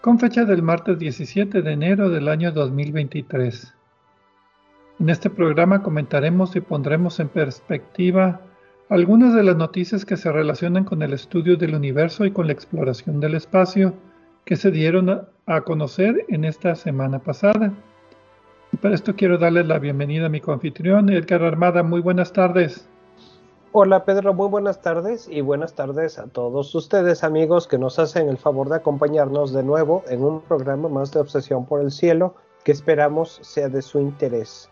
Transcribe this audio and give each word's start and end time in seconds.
con 0.00 0.18
fecha 0.18 0.46
del 0.46 0.62
martes 0.62 0.98
17 0.98 1.60
de 1.60 1.72
enero 1.72 2.08
del 2.08 2.28
año 2.28 2.52
2023. 2.52 3.74
En 4.98 5.10
este 5.10 5.28
programa 5.28 5.82
comentaremos 5.82 6.56
y 6.56 6.60
pondremos 6.60 7.20
en 7.20 7.28
perspectiva 7.28 8.40
algunas 8.88 9.34
de 9.34 9.42
las 9.42 9.56
noticias 9.56 10.06
que 10.06 10.16
se 10.16 10.32
relacionan 10.32 10.84
con 10.84 11.02
el 11.02 11.12
estudio 11.12 11.56
del 11.58 11.74
universo 11.74 12.24
y 12.24 12.30
con 12.30 12.46
la 12.46 12.54
exploración 12.54 13.20
del 13.20 13.34
espacio 13.34 13.92
que 14.46 14.56
se 14.56 14.70
dieron 14.70 15.28
a 15.44 15.60
conocer 15.60 16.24
en 16.28 16.46
esta 16.46 16.74
semana 16.76 17.18
pasada. 17.18 17.70
Y 18.72 18.78
para 18.78 18.94
esto 18.94 19.14
quiero 19.14 19.36
darles 19.36 19.66
la 19.66 19.78
bienvenida 19.78 20.26
a 20.26 20.30
mi 20.30 20.40
coanfitrión, 20.40 21.10
Edgar 21.10 21.42
Armada. 21.42 21.82
Muy 21.82 22.00
buenas 22.00 22.32
tardes. 22.32 22.88
Hola 23.72 24.04
Pedro, 24.04 24.34
muy 24.34 24.48
buenas 24.48 24.82
tardes 24.82 25.28
y 25.28 25.42
buenas 25.42 25.74
tardes 25.74 26.18
a 26.18 26.26
todos 26.26 26.74
ustedes 26.74 27.22
amigos 27.22 27.68
que 27.68 27.78
nos 27.78 28.00
hacen 28.00 28.28
el 28.28 28.36
favor 28.36 28.68
de 28.68 28.74
acompañarnos 28.74 29.52
de 29.52 29.62
nuevo 29.62 30.02
en 30.08 30.24
un 30.24 30.40
programa 30.40 30.88
más 30.88 31.12
de 31.12 31.20
Obsesión 31.20 31.66
por 31.66 31.80
el 31.80 31.92
Cielo 31.92 32.34
que 32.64 32.72
esperamos 32.72 33.38
sea 33.42 33.68
de 33.68 33.80
su 33.80 34.00
interés. 34.00 34.68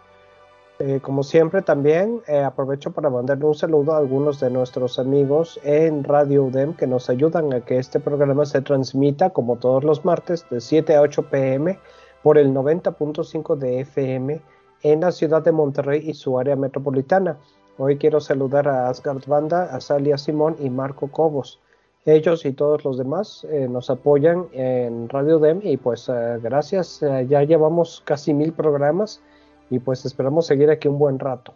Eh, 0.81 0.99
como 1.01 1.23
siempre 1.23 1.63
también 1.63 2.23
eh, 2.27 2.41
aprovecho 2.41 2.91
para 2.91 3.09
mandarle 3.09 3.45
un 3.45 3.55
saludo 3.55 3.93
a 3.93 3.99
algunos 3.99 4.41
de 4.41 4.51
nuestros 4.51 4.99
amigos 4.99 5.61
en 5.63 6.03
Radio 6.03 6.47
UDEM 6.47 6.75
que 6.75 6.89
nos 6.89 7.09
ayudan 7.09 7.53
a 7.53 7.61
que 7.61 7.79
este 7.79 8.01
programa 8.01 8.47
se 8.47 8.63
transmita 8.63 9.31
como 9.31 9.59
todos 9.59 9.85
los 9.85 10.05
martes 10.05 10.45
de 10.51 10.61
7 10.61 10.97
a 10.97 11.03
8 11.03 11.31
pm 11.31 11.79
por 12.25 12.37
el 12.37 12.53
90.5 12.53 13.55
de 13.59 13.79
FM 13.83 14.43
en 14.83 15.01
la 15.01 15.13
ciudad 15.13 15.43
de 15.43 15.53
Monterrey 15.53 16.03
y 16.05 16.15
su 16.15 16.37
área 16.37 16.57
metropolitana. 16.57 17.39
Hoy 17.81 17.97
quiero 17.97 18.19
saludar 18.19 18.67
a 18.67 18.89
Asgard 18.89 19.25
Banda, 19.29 19.73
a 19.73 19.81
Salia 19.81 20.19
Simón 20.19 20.57
y 20.59 20.69
Marco 20.69 21.13
Cobos. 21.13 21.61
Ellos 22.05 22.45
y 22.45 22.53
todos 22.53 22.85
los 22.85 22.99
demás 22.99 23.47
eh, 23.49 23.69
nos 23.71 23.89
apoyan 23.89 24.47
en 24.53 25.09
Radio 25.09 25.39
DEM 25.39 25.61
y 25.63 25.77
pues 25.77 26.09
eh, 26.09 26.39
gracias, 26.43 27.01
eh, 27.05 27.27
ya 27.29 27.45
llevamos 27.45 28.03
casi 28.05 28.35
mil 28.35 28.53
programas 28.53 29.23
y 29.71 29.79
pues 29.79 30.05
esperamos 30.05 30.47
seguir 30.47 30.71
aquí 30.71 30.89
un 30.89 30.99
buen 30.99 31.21
rato. 31.21 31.55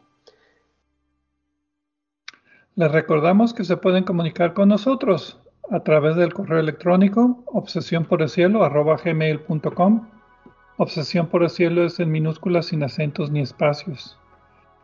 Les 2.77 2.93
recordamos 2.93 3.53
que 3.53 3.65
se 3.65 3.77
pueden 3.77 4.05
comunicar 4.05 4.55
con 4.55 4.69
nosotros 4.69 5.41
a 5.73 5.81
través 5.81 6.15
del 6.15 6.33
correo 6.33 6.61
electrónico 6.61 7.43
obsesión 7.47 8.05
por 8.05 8.23
el. 8.23 10.09
Obsesión 10.77 11.27
por 11.27 11.43
el 11.43 11.51
cielo 11.51 11.85
es 11.85 11.99
en 11.99 12.13
minúsculas 12.13 12.67
sin 12.67 12.85
acentos 12.85 13.33
ni 13.33 13.41
espacios. 13.41 14.22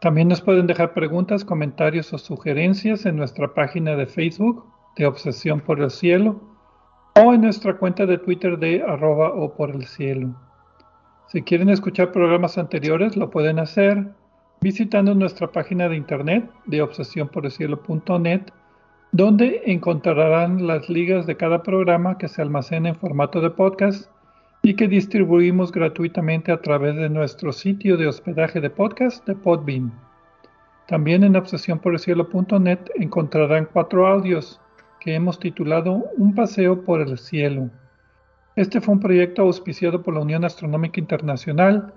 También 0.00 0.28
nos 0.28 0.40
pueden 0.40 0.68
dejar 0.68 0.94
preguntas, 0.94 1.44
comentarios 1.44 2.12
o 2.12 2.18
sugerencias 2.18 3.04
en 3.04 3.16
nuestra 3.16 3.52
página 3.54 3.96
de 3.96 4.06
Facebook 4.06 4.64
de 4.96 5.06
Obsesión 5.06 5.60
por 5.60 5.80
el 5.80 5.90
Cielo 5.90 6.40
o 7.16 7.34
en 7.34 7.40
nuestra 7.40 7.76
cuenta 7.78 8.06
de 8.06 8.18
Twitter 8.18 8.58
de 8.58 8.82
arroba 8.82 9.32
o 9.32 9.54
por 9.54 9.70
el 9.70 9.86
cielo. 9.86 10.36
Si 11.26 11.42
quieren 11.42 11.68
escuchar 11.68 12.12
programas 12.12 12.58
anteriores, 12.58 13.16
lo 13.16 13.28
pueden 13.30 13.58
hacer 13.58 14.06
visitando 14.60 15.14
nuestra 15.14 15.50
página 15.50 15.88
de 15.88 15.96
internet 15.96 16.48
de 16.66 16.80
obsesiónporelcielo.net, 16.80 18.42
donde 19.12 19.62
encontrarán 19.66 20.66
las 20.66 20.88
ligas 20.88 21.26
de 21.26 21.36
cada 21.36 21.62
programa 21.62 22.18
que 22.18 22.28
se 22.28 22.40
almacena 22.40 22.90
en 22.90 22.96
formato 22.96 23.40
de 23.40 23.50
podcast 23.50 24.10
y 24.62 24.74
que 24.74 24.88
distribuimos 24.88 25.72
gratuitamente 25.72 26.52
a 26.52 26.60
través 26.60 26.96
de 26.96 27.08
nuestro 27.08 27.52
sitio 27.52 27.96
de 27.96 28.06
hospedaje 28.06 28.60
de 28.60 28.70
podcast 28.70 29.26
de 29.26 29.34
Podbean. 29.34 29.92
También 30.88 31.22
en 31.22 31.36
obsesiónporelcielo.net 31.36 32.78
encontrarán 32.96 33.68
cuatro 33.72 34.06
audios 34.06 34.60
que 35.00 35.14
hemos 35.14 35.38
titulado 35.38 36.04
Un 36.16 36.34
paseo 36.34 36.82
por 36.82 37.00
el 37.00 37.18
cielo. 37.18 37.70
Este 38.56 38.80
fue 38.80 38.94
un 38.94 39.00
proyecto 39.00 39.42
auspiciado 39.42 40.02
por 40.02 40.14
la 40.14 40.20
Unión 40.20 40.44
Astronómica 40.44 40.98
Internacional 40.98 41.92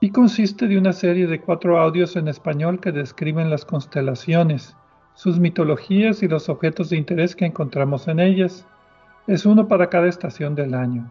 y 0.00 0.10
consiste 0.10 0.66
de 0.66 0.76
una 0.76 0.92
serie 0.92 1.26
de 1.26 1.40
cuatro 1.40 1.80
audios 1.80 2.16
en 2.16 2.28
español 2.28 2.80
que 2.80 2.92
describen 2.92 3.48
las 3.48 3.64
constelaciones, 3.64 4.76
sus 5.14 5.38
mitologías 5.38 6.22
y 6.22 6.28
los 6.28 6.48
objetos 6.48 6.90
de 6.90 6.96
interés 6.96 7.36
que 7.36 7.46
encontramos 7.46 8.08
en 8.08 8.20
ellas. 8.20 8.66
Es 9.26 9.46
uno 9.46 9.68
para 9.68 9.88
cada 9.88 10.08
estación 10.08 10.54
del 10.54 10.74
año. 10.74 11.10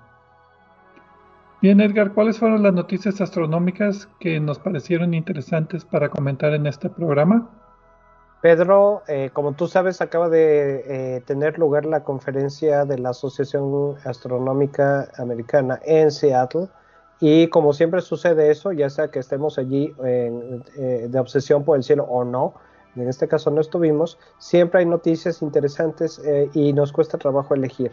Bien, 1.62 1.80
Edgar, 1.80 2.14
¿cuáles 2.16 2.40
fueron 2.40 2.64
las 2.64 2.74
noticias 2.74 3.22
astronómicas 3.22 4.10
que 4.20 4.40
nos 4.40 4.58
parecieron 4.58 5.14
interesantes 5.14 5.86
para 5.86 6.10
comentar 6.10 6.56
en 6.56 6.66
este 6.66 6.90
programa? 6.90 7.52
Pedro, 8.42 9.04
eh, 9.08 9.30
como 9.32 9.54
tú 9.54 9.68
sabes, 9.68 10.02
acaba 10.02 10.28
de 10.28 10.84
eh, 10.88 11.22
tener 11.22 11.60
lugar 11.60 11.86
la 11.86 12.04
conferencia 12.04 12.84
de 12.86 12.98
la 12.98 13.12
Asociación 13.12 13.96
Astronómica 14.04 15.08
Americana 15.20 15.80
en 15.86 16.10
Seattle. 16.10 16.68
Y 17.20 17.48
como 17.50 17.74
siempre 17.74 18.02
sucede 18.02 18.50
eso, 18.50 18.72
ya 18.72 18.90
sea 18.90 19.10
que 19.10 19.20
estemos 19.20 19.60
allí 19.60 19.94
eh, 20.04 21.08
de 21.08 21.20
obsesión 21.20 21.64
por 21.64 21.78
el 21.78 21.84
cielo 21.84 22.06
o 22.06 22.24
no, 22.24 22.56
en 22.96 23.08
este 23.08 23.28
caso 23.28 23.52
no 23.52 23.62
estuvimos, 23.62 24.18
siempre 24.40 24.80
hay 24.80 24.88
noticias 24.88 25.44
interesantes 25.44 26.20
y 26.54 26.74
nos 26.74 26.92
cuesta 26.92 27.20
trabajo 27.20 27.54
elegir. 27.54 27.92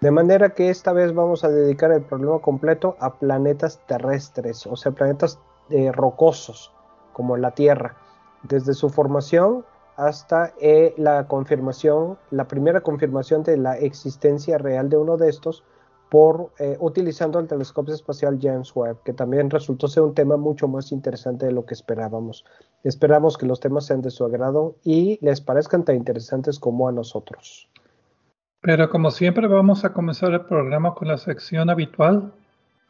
De 0.00 0.12
manera 0.12 0.50
que 0.50 0.70
esta 0.70 0.92
vez 0.92 1.12
vamos 1.12 1.42
a 1.42 1.48
dedicar 1.48 1.90
el 1.90 2.02
problema 2.02 2.38
completo 2.38 2.96
a 3.00 3.14
planetas 3.14 3.80
terrestres, 3.86 4.64
o 4.66 4.76
sea, 4.76 4.92
planetas 4.92 5.40
eh, 5.70 5.90
rocosos, 5.90 6.72
como 7.12 7.36
la 7.36 7.50
Tierra, 7.50 7.96
desde 8.44 8.74
su 8.74 8.90
formación 8.90 9.64
hasta 9.96 10.54
eh, 10.60 10.94
la 10.96 11.26
confirmación, 11.26 12.16
la 12.30 12.46
primera 12.46 12.80
confirmación 12.80 13.42
de 13.42 13.56
la 13.56 13.76
existencia 13.76 14.56
real 14.56 14.88
de 14.88 14.96
uno 14.96 15.16
de 15.16 15.28
estos 15.28 15.64
por 16.10 16.52
eh, 16.60 16.76
utilizando 16.78 17.40
el 17.40 17.48
telescopio 17.48 17.92
espacial 17.92 18.38
James 18.40 18.74
Webb, 18.76 19.02
que 19.02 19.12
también 19.12 19.50
resultó 19.50 19.88
ser 19.88 20.04
un 20.04 20.14
tema 20.14 20.36
mucho 20.36 20.68
más 20.68 20.92
interesante 20.92 21.46
de 21.46 21.52
lo 21.52 21.66
que 21.66 21.74
esperábamos. 21.74 22.44
Esperamos 22.84 23.36
que 23.36 23.46
los 23.46 23.58
temas 23.58 23.86
sean 23.86 24.00
de 24.00 24.10
su 24.10 24.24
agrado 24.24 24.76
y 24.84 25.18
les 25.20 25.40
parezcan 25.40 25.84
tan 25.84 25.96
interesantes 25.96 26.60
como 26.60 26.86
a 26.86 26.92
nosotros. 26.92 27.68
Pero 28.60 28.90
como 28.90 29.10
siempre 29.10 29.46
vamos 29.46 29.84
a 29.84 29.92
comenzar 29.92 30.32
el 30.32 30.40
programa 30.42 30.94
con 30.94 31.08
la 31.08 31.18
sección 31.18 31.70
habitual, 31.70 32.32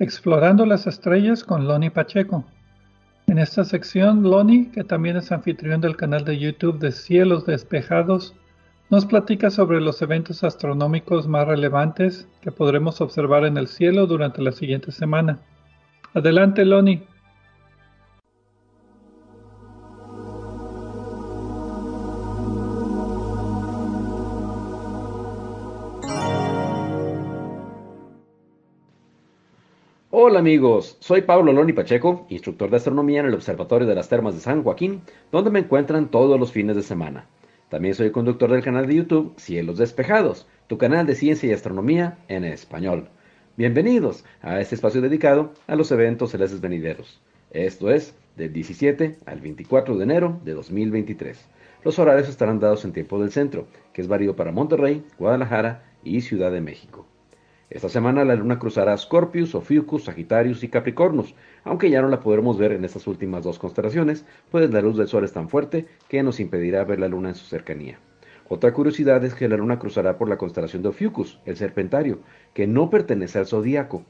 Explorando 0.01 0.65
las 0.65 0.87
Estrellas 0.87 1.43
con 1.43 1.67
Loni 1.67 1.91
Pacheco. 1.91 2.45
En 3.27 3.39
esta 3.39 3.65
sección, 3.65 4.23
Loni, 4.23 4.67
que 4.67 4.85
también 4.85 5.17
es 5.17 5.33
anfitrión 5.33 5.81
del 5.81 5.97
canal 5.97 6.25
de 6.25 6.39
YouTube 6.39 6.79
de 6.79 6.93
Cielos 6.93 7.45
Despejados, 7.47 8.33
nos 8.91 9.07
platica 9.07 9.51
sobre 9.51 9.81
los 9.81 10.01
eventos 10.01 10.45
astronómicos 10.45 11.27
más 11.27 11.49
relevantes 11.49 12.29
que 12.41 12.53
podremos 12.53 13.01
observar 13.01 13.45
en 13.45 13.59
el 13.59 13.67
cielo 13.67 14.07
durante 14.07 14.41
la 14.41 14.53
siguiente 14.53 14.93
semana. 14.93 15.41
Adelante, 16.15 16.65
Loni. 16.65 17.03
Hola 30.29 30.41
amigos, 30.41 30.99
soy 31.01 31.23
Pablo 31.23 31.55
Loni 31.55 31.73
Pacheco, 31.73 32.27
instructor 32.29 32.69
de 32.69 32.77
astronomía 32.77 33.21
en 33.21 33.27
el 33.29 33.35
Observatorio 33.35 33.89
de 33.89 33.95
las 33.95 34.11
Termas 34.11 34.35
de 34.35 34.41
San 34.41 34.63
Joaquín, 34.63 35.01
donde 35.33 35.51
me 35.51 35.61
encuentran 35.61 36.11
todos 36.11 36.39
los 36.39 36.53
fines 36.53 36.77
de 36.77 36.83
semana. 36.83 37.25
También 37.71 37.95
soy 37.95 38.11
conductor 38.11 38.51
del 38.53 38.63
canal 38.63 38.87
de 38.87 38.97
YouTube 38.97 39.33
Cielos 39.39 39.79
Despejados, 39.79 40.47
tu 40.67 40.77
canal 40.77 41.07
de 41.07 41.15
ciencia 41.15 41.49
y 41.49 41.53
astronomía 41.53 42.19
en 42.29 42.45
español. 42.45 43.09
Bienvenidos 43.57 44.23
a 44.43 44.61
este 44.61 44.75
espacio 44.75 45.01
dedicado 45.01 45.55
a 45.67 45.77
los 45.77 45.91
eventos 45.93 46.33
celestes 46.33 46.61
venideros. 46.61 47.23
Esto 47.51 47.91
es 47.91 48.15
del 48.37 48.53
17 48.53 49.17
al 49.25 49.41
24 49.41 49.97
de 49.97 50.05
enero 50.05 50.39
de 50.45 50.53
2023. 50.53 51.43
Los 51.85 51.99
horarios 51.99 52.29
estarán 52.29 52.61
dados 52.61 52.85
en 52.85 52.93
tiempo 52.93 53.19
del 53.19 53.33
centro, 53.33 53.67
que 53.95 54.03
es 54.03 54.09
válido 54.09 54.37
para 54.37 54.53
Monterrey, 54.53 55.03
Guadalajara 55.19 55.85
y 56.05 56.21
Ciudad 56.21 56.53
de 56.53 56.61
México. 56.61 57.07
Esta 57.71 57.91
semana 57.91 58.25
la 58.25 58.35
luna 58.35 58.59
cruzará 58.59 58.97
Scorpius, 58.97 59.55
Ophiuchus, 59.55 60.05
Sagitarius 60.05 60.65
y 60.65 60.69
Capricornus, 60.69 61.35
aunque 61.65 61.91
ya 61.91 62.01
no 62.01 62.09
la 62.09 62.21
podremos 62.21 62.57
ver 62.57 62.73
en 62.73 62.85
estas 62.85 63.07
últimas 63.07 63.45
dos 63.45 63.59
constelaciones, 63.59 64.25
pues 64.51 64.71
la 64.71 64.81
luz 64.81 64.97
del 64.97 65.07
sol 65.07 65.25
es 65.25 65.35
tan 65.35 65.51
fuerte 65.51 65.87
que 66.09 66.23
nos 66.23 66.41
impedirá 66.41 66.85
ver 66.85 66.99
la 66.99 67.09
luna 67.09 67.29
en 67.29 67.35
su 67.35 67.45
cercanía. 67.45 67.99
Otra 68.49 68.73
curiosidad 68.73 69.23
es 69.23 69.35
que 69.35 69.49
la 69.49 69.59
luna 69.59 69.79
cruzará 69.79 70.17
por 70.17 70.31
la 70.31 70.39
constelación 70.39 70.83
de 70.83 70.89
Ophiuchus, 70.89 71.41
el 71.45 71.59
serpentario, 71.59 72.21
que 72.55 72.67
no 72.67 72.89
pertenece 72.89 73.39
al 73.39 73.47
zodíaco. 73.47 74.03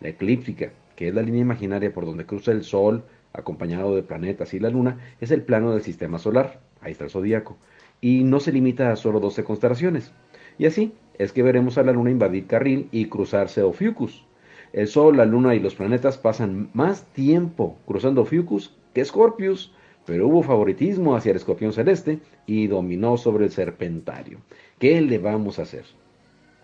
La 0.00 0.10
eclíptica, 0.10 0.72
que 0.94 1.08
es 1.08 1.14
la 1.14 1.22
línea 1.22 1.40
imaginaria 1.40 1.94
por 1.94 2.04
donde 2.04 2.26
cruza 2.26 2.52
el 2.52 2.64
sol, 2.64 3.02
acompañado 3.32 3.94
de 3.96 4.02
planetas 4.02 4.52
y 4.52 4.58
la 4.58 4.68
luna, 4.68 4.98
es 5.22 5.30
el 5.30 5.40
plano 5.40 5.72
del 5.72 5.80
sistema 5.80 6.18
solar, 6.18 6.60
ahí 6.82 6.92
está 6.92 7.04
el 7.04 7.10
zodíaco, 7.10 7.56
y 8.02 8.24
no 8.24 8.40
se 8.40 8.52
limita 8.52 8.92
a 8.92 8.96
solo 8.96 9.20
12 9.20 9.42
constelaciones. 9.44 10.12
Y 10.58 10.66
así, 10.66 10.92
es 11.18 11.32
que 11.32 11.42
veremos 11.42 11.78
a 11.78 11.82
la 11.82 11.92
Luna 11.92 12.10
invadir 12.10 12.46
carril 12.46 12.88
y 12.92 13.06
cruzarse 13.06 13.62
Ophiuchus. 13.62 14.24
El 14.72 14.88
Sol, 14.88 15.16
la 15.16 15.24
Luna 15.24 15.54
y 15.54 15.60
los 15.60 15.74
planetas 15.74 16.18
pasan 16.18 16.70
más 16.74 17.04
tiempo 17.12 17.78
cruzando 17.86 18.22
Ophiuchus 18.22 18.74
que 18.92 19.04
Scorpius, 19.04 19.72
pero 20.06 20.28
hubo 20.28 20.42
favoritismo 20.42 21.16
hacia 21.16 21.30
el 21.30 21.36
escorpión 21.36 21.72
celeste 21.72 22.20
y 22.46 22.66
dominó 22.68 23.16
sobre 23.16 23.44
el 23.44 23.50
serpentario. 23.50 24.38
¿Qué 24.78 25.00
le 25.00 25.18
vamos 25.18 25.58
a 25.58 25.62
hacer? 25.62 25.84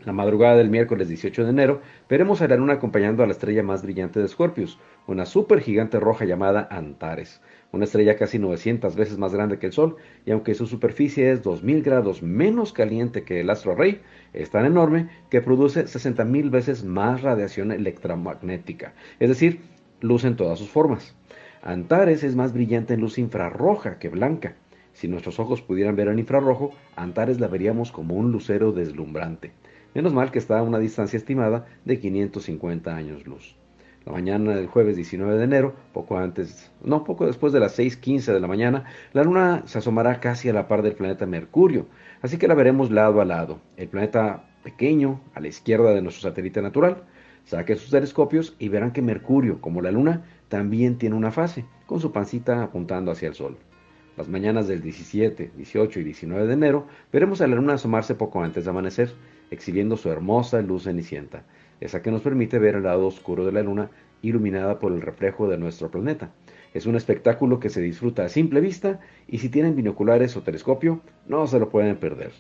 La 0.04 0.12
madrugada 0.12 0.56
del 0.56 0.68
miércoles 0.68 1.08
18 1.08 1.44
de 1.44 1.50
enero 1.50 1.80
veremos 2.08 2.42
a 2.42 2.48
la 2.48 2.56
luna 2.56 2.74
acompañando 2.74 3.22
a 3.22 3.26
la 3.26 3.32
estrella 3.32 3.62
más 3.62 3.82
brillante 3.82 4.20
de 4.20 4.28
Scorpius, 4.28 4.78
una 5.06 5.26
supergigante 5.26 6.00
roja 6.00 6.24
llamada 6.24 6.66
Antares, 6.70 7.40
una 7.72 7.84
estrella 7.84 8.16
casi 8.16 8.38
900 8.38 8.94
veces 8.94 9.18
más 9.18 9.34
grande 9.34 9.58
que 9.58 9.66
el 9.66 9.72
Sol, 9.72 9.96
y 10.26 10.30
aunque 10.30 10.54
su 10.54 10.66
superficie 10.66 11.32
es 11.32 11.42
2000 11.42 11.82
grados 11.82 12.22
menos 12.22 12.72
caliente 12.72 13.24
que 13.24 13.40
el 13.40 13.50
astro 13.50 13.74
rey, 13.74 14.02
es 14.32 14.50
tan 14.50 14.66
enorme 14.66 15.08
que 15.30 15.40
produce 15.40 15.86
60.000 15.86 16.50
veces 16.50 16.84
más 16.84 17.22
radiación 17.22 17.72
electromagnética, 17.72 18.94
es 19.18 19.28
decir, 19.30 19.60
luz 20.00 20.24
en 20.24 20.36
todas 20.36 20.58
sus 20.58 20.68
formas. 20.68 21.16
Antares 21.62 22.24
es 22.24 22.36
más 22.36 22.52
brillante 22.52 22.94
en 22.94 23.00
luz 23.00 23.18
infrarroja 23.18 23.98
que 23.98 24.08
blanca. 24.08 24.56
Si 24.92 25.08
nuestros 25.08 25.38
ojos 25.38 25.62
pudieran 25.62 25.96
ver 25.96 26.08
en 26.08 26.18
infrarrojo, 26.18 26.72
Antares 26.96 27.40
la 27.40 27.48
veríamos 27.48 27.92
como 27.92 28.16
un 28.16 28.32
lucero 28.32 28.72
deslumbrante. 28.72 29.52
Menos 29.94 30.12
mal 30.12 30.30
que 30.30 30.38
está 30.38 30.58
a 30.58 30.62
una 30.62 30.78
distancia 30.78 31.16
estimada 31.16 31.66
de 31.84 32.00
550 32.00 32.94
años 32.94 33.26
luz. 33.26 33.56
La 34.04 34.12
mañana 34.12 34.54
del 34.56 34.66
jueves 34.66 34.96
19 34.96 35.36
de 35.36 35.44
enero, 35.44 35.74
poco 35.92 36.18
antes, 36.18 36.72
no, 36.82 37.04
poco 37.04 37.26
después 37.26 37.52
de 37.52 37.60
las 37.60 37.78
6.15 37.78 38.32
de 38.32 38.40
la 38.40 38.48
mañana, 38.48 38.84
la 39.12 39.22
luna 39.22 39.62
se 39.66 39.78
asomará 39.78 40.18
casi 40.18 40.48
a 40.48 40.52
la 40.52 40.66
par 40.66 40.82
del 40.82 40.94
planeta 40.94 41.24
Mercurio, 41.24 41.86
así 42.20 42.36
que 42.36 42.48
la 42.48 42.54
veremos 42.54 42.90
lado 42.90 43.20
a 43.20 43.24
lado. 43.24 43.60
El 43.76 43.88
planeta 43.88 44.44
pequeño, 44.62 45.20
a 45.34 45.40
la 45.40 45.48
izquierda 45.48 45.92
de 45.92 46.02
nuestro 46.02 46.28
satélite 46.28 46.62
natural. 46.62 47.04
Saquen 47.44 47.76
sus 47.76 47.90
telescopios 47.90 48.54
y 48.58 48.68
verán 48.68 48.92
que 48.92 49.02
Mercurio, 49.02 49.60
como 49.60 49.82
la 49.82 49.90
luna, 49.90 50.24
también 50.48 50.98
tiene 50.98 51.16
una 51.16 51.32
fase, 51.32 51.64
con 51.86 52.00
su 52.00 52.12
pancita 52.12 52.62
apuntando 52.62 53.10
hacia 53.10 53.28
el 53.28 53.34
Sol. 53.34 53.56
Las 54.16 54.28
mañanas 54.28 54.68
del 54.68 54.82
17, 54.82 55.52
18 55.56 56.00
y 56.00 56.04
19 56.04 56.46
de 56.46 56.52
enero 56.52 56.86
veremos 57.12 57.40
a 57.40 57.46
la 57.46 57.56
luna 57.56 57.74
asomarse 57.74 58.14
poco 58.14 58.42
antes 58.42 58.64
de 58.64 58.70
amanecer, 58.70 59.12
exhibiendo 59.50 59.96
su 59.96 60.10
hermosa 60.10 60.60
luz 60.60 60.84
cenicienta, 60.84 61.44
esa 61.84 62.02
que 62.02 62.10
nos 62.10 62.22
permite 62.22 62.58
ver 62.58 62.76
el 62.76 62.84
lado 62.84 63.06
oscuro 63.06 63.44
de 63.44 63.52
la 63.52 63.62
luna 63.62 63.90
iluminada 64.22 64.78
por 64.78 64.92
el 64.92 65.00
reflejo 65.00 65.48
de 65.48 65.58
nuestro 65.58 65.90
planeta. 65.90 66.30
Es 66.74 66.86
un 66.86 66.96
espectáculo 66.96 67.60
que 67.60 67.68
se 67.68 67.82
disfruta 67.82 68.24
a 68.24 68.28
simple 68.28 68.60
vista 68.60 69.00
y 69.28 69.38
si 69.38 69.48
tienen 69.48 69.76
binoculares 69.76 70.36
o 70.36 70.42
telescopio, 70.42 71.00
no 71.26 71.46
se 71.46 71.58
lo 71.58 71.68
pueden 71.68 71.96
perder. 71.96 72.32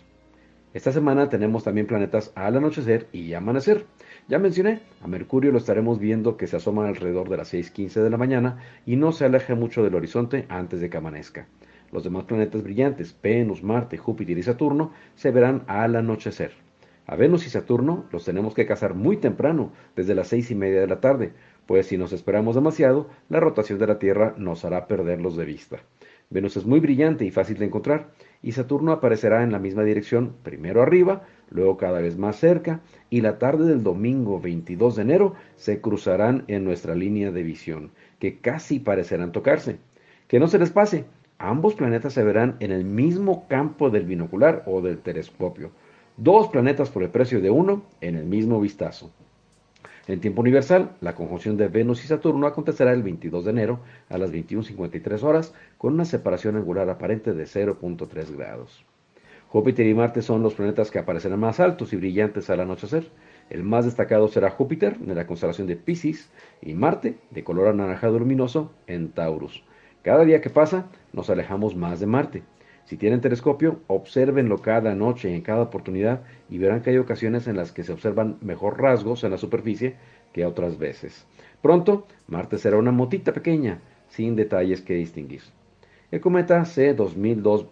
Esta 0.74 0.90
semana 0.90 1.28
tenemos 1.28 1.64
también 1.64 1.86
planetas 1.86 2.32
al 2.34 2.56
anochecer 2.56 3.06
y 3.12 3.34
amanecer. 3.34 3.84
Ya 4.28 4.38
mencioné, 4.38 4.80
a 5.02 5.06
Mercurio 5.06 5.52
lo 5.52 5.58
estaremos 5.58 5.98
viendo 5.98 6.38
que 6.38 6.46
se 6.46 6.56
asoma 6.56 6.88
alrededor 6.88 7.28
de 7.28 7.36
las 7.36 7.52
6.15 7.52 8.02
de 8.02 8.08
la 8.08 8.16
mañana 8.16 8.58
y 8.86 8.96
no 8.96 9.12
se 9.12 9.26
aleja 9.26 9.54
mucho 9.54 9.82
del 9.82 9.94
horizonte 9.94 10.46
antes 10.48 10.80
de 10.80 10.88
que 10.88 10.96
amanezca. 10.96 11.46
Los 11.90 12.04
demás 12.04 12.24
planetas 12.24 12.62
brillantes, 12.62 13.14
Venus, 13.22 13.62
Marte, 13.62 13.98
Júpiter 13.98 14.38
y 14.38 14.42
Saturno, 14.42 14.92
se 15.14 15.30
verán 15.30 15.64
al 15.66 15.94
anochecer. 15.94 16.52
A 17.06 17.16
Venus 17.16 17.46
y 17.46 17.50
Saturno 17.50 18.04
los 18.12 18.24
tenemos 18.24 18.54
que 18.54 18.66
cazar 18.66 18.94
muy 18.94 19.16
temprano, 19.16 19.72
desde 19.96 20.14
las 20.14 20.28
seis 20.28 20.50
y 20.50 20.54
media 20.54 20.80
de 20.80 20.86
la 20.86 21.00
tarde, 21.00 21.32
pues 21.66 21.86
si 21.86 21.98
nos 21.98 22.12
esperamos 22.12 22.54
demasiado, 22.54 23.08
la 23.28 23.40
rotación 23.40 23.78
de 23.78 23.86
la 23.88 23.98
Tierra 23.98 24.34
nos 24.36 24.64
hará 24.64 24.86
perderlos 24.86 25.36
de 25.36 25.44
vista. 25.44 25.80
Venus 26.30 26.56
es 26.56 26.64
muy 26.64 26.80
brillante 26.80 27.24
y 27.24 27.30
fácil 27.30 27.58
de 27.58 27.66
encontrar, 27.66 28.10
y 28.40 28.52
Saturno 28.52 28.92
aparecerá 28.92 29.42
en 29.42 29.52
la 29.52 29.58
misma 29.58 29.82
dirección, 29.82 30.34
primero 30.42 30.80
arriba, 30.80 31.24
luego 31.50 31.76
cada 31.76 32.00
vez 32.00 32.16
más 32.16 32.36
cerca, 32.36 32.80
y 33.10 33.20
la 33.20 33.38
tarde 33.38 33.66
del 33.66 33.82
domingo 33.82 34.40
22 34.40 34.96
de 34.96 35.02
enero 35.02 35.34
se 35.56 35.80
cruzarán 35.80 36.44
en 36.46 36.64
nuestra 36.64 36.94
línea 36.94 37.32
de 37.32 37.42
visión, 37.42 37.90
que 38.18 38.38
casi 38.38 38.78
parecerán 38.78 39.32
tocarse. 39.32 39.78
Que 40.28 40.40
no 40.40 40.48
se 40.48 40.58
les 40.58 40.70
pase, 40.70 41.04
ambos 41.38 41.74
planetas 41.74 42.14
se 42.14 42.22
verán 42.24 42.56
en 42.60 42.72
el 42.72 42.84
mismo 42.84 43.46
campo 43.48 43.90
del 43.90 44.06
binocular 44.06 44.62
o 44.66 44.80
del 44.80 44.98
telescopio. 44.98 45.72
Dos 46.18 46.48
planetas 46.48 46.90
por 46.90 47.02
el 47.02 47.08
precio 47.08 47.40
de 47.40 47.50
uno 47.50 47.84
en 48.02 48.16
el 48.16 48.26
mismo 48.26 48.60
vistazo. 48.60 49.10
En 50.06 50.20
tiempo 50.20 50.42
universal, 50.42 50.90
la 51.00 51.14
conjunción 51.14 51.56
de 51.56 51.68
Venus 51.68 52.04
y 52.04 52.06
Saturno 52.06 52.46
acontecerá 52.46 52.92
el 52.92 53.02
22 53.02 53.44
de 53.46 53.50
enero 53.50 53.80
a 54.10 54.18
las 54.18 54.30
21.53 54.30 55.22
horas 55.22 55.54
con 55.78 55.94
una 55.94 56.04
separación 56.04 56.56
angular 56.56 56.90
aparente 56.90 57.32
de 57.32 57.44
0.3 57.44 58.36
grados. 58.36 58.84
Júpiter 59.48 59.86
y 59.86 59.94
Marte 59.94 60.20
son 60.20 60.42
los 60.42 60.54
planetas 60.54 60.90
que 60.90 60.98
aparecerán 60.98 61.40
más 61.40 61.60
altos 61.60 61.92
y 61.92 61.96
brillantes 61.96 62.50
al 62.50 62.60
anochecer. 62.60 63.08
El 63.48 63.62
más 63.62 63.86
destacado 63.86 64.28
será 64.28 64.50
Júpiter, 64.50 64.96
en 65.00 65.14
la 65.14 65.26
constelación 65.26 65.66
de 65.66 65.76
Pisces, 65.76 66.30
y 66.60 66.74
Marte, 66.74 67.16
de 67.30 67.44
color 67.44 67.68
anaranjado 67.68 68.18
luminoso, 68.18 68.70
en 68.86 69.12
Taurus. 69.12 69.64
Cada 70.02 70.24
día 70.24 70.40
que 70.40 70.50
pasa, 70.50 70.90
nos 71.12 71.30
alejamos 71.30 71.74
más 71.76 72.00
de 72.00 72.06
Marte. 72.06 72.42
Si 72.84 72.96
tienen 72.96 73.20
telescopio, 73.20 73.80
observenlo 73.86 74.58
cada 74.58 74.94
noche 74.94 75.30
y 75.30 75.34
en 75.34 75.42
cada 75.42 75.62
oportunidad 75.62 76.22
y 76.50 76.58
verán 76.58 76.82
que 76.82 76.90
hay 76.90 76.98
ocasiones 76.98 77.46
en 77.46 77.56
las 77.56 77.72
que 77.72 77.84
se 77.84 77.92
observan 77.92 78.38
mejor 78.40 78.80
rasgos 78.80 79.24
en 79.24 79.30
la 79.30 79.38
superficie 79.38 79.96
que 80.32 80.44
otras 80.44 80.78
veces. 80.78 81.26
Pronto, 81.62 82.06
Marte 82.26 82.58
será 82.58 82.76
una 82.76 82.92
motita 82.92 83.32
pequeña, 83.32 83.80
sin 84.08 84.36
detalles 84.36 84.82
que 84.82 84.94
distinguir. 84.94 85.42
El 86.10 86.20
cometa 86.20 86.60
C2002 86.62 87.66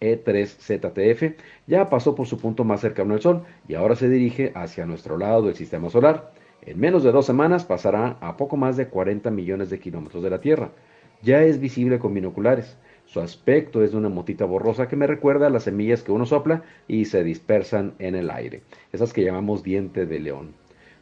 e3ZTF 0.00 1.36
ya 1.66 1.88
pasó 1.88 2.14
por 2.14 2.26
su 2.26 2.38
punto 2.38 2.64
más 2.64 2.80
cercano 2.80 3.14
al 3.14 3.20
Sol 3.20 3.44
y 3.68 3.74
ahora 3.74 3.94
se 3.94 4.08
dirige 4.08 4.50
hacia 4.54 4.86
nuestro 4.86 5.16
lado 5.16 5.42
del 5.42 5.54
sistema 5.54 5.88
solar. 5.90 6.32
En 6.62 6.78
menos 6.80 7.04
de 7.04 7.12
dos 7.12 7.26
semanas 7.26 7.64
pasará 7.64 8.16
a 8.20 8.36
poco 8.36 8.56
más 8.56 8.76
de 8.76 8.88
40 8.88 9.30
millones 9.30 9.70
de 9.70 9.78
kilómetros 9.78 10.22
de 10.22 10.30
la 10.30 10.40
Tierra. 10.40 10.70
Ya 11.22 11.42
es 11.42 11.60
visible 11.60 12.00
con 12.00 12.14
binoculares. 12.14 12.76
Su 13.12 13.20
aspecto 13.20 13.84
es 13.84 13.92
de 13.92 13.98
una 13.98 14.08
motita 14.08 14.46
borrosa 14.46 14.88
que 14.88 14.96
me 14.96 15.06
recuerda 15.06 15.48
a 15.48 15.50
las 15.50 15.64
semillas 15.64 16.02
que 16.02 16.12
uno 16.12 16.24
sopla 16.24 16.62
y 16.88 17.04
se 17.04 17.22
dispersan 17.22 17.92
en 17.98 18.14
el 18.14 18.30
aire, 18.30 18.62
esas 18.90 19.12
que 19.12 19.22
llamamos 19.22 19.62
diente 19.62 20.06
de 20.06 20.18
león. 20.18 20.54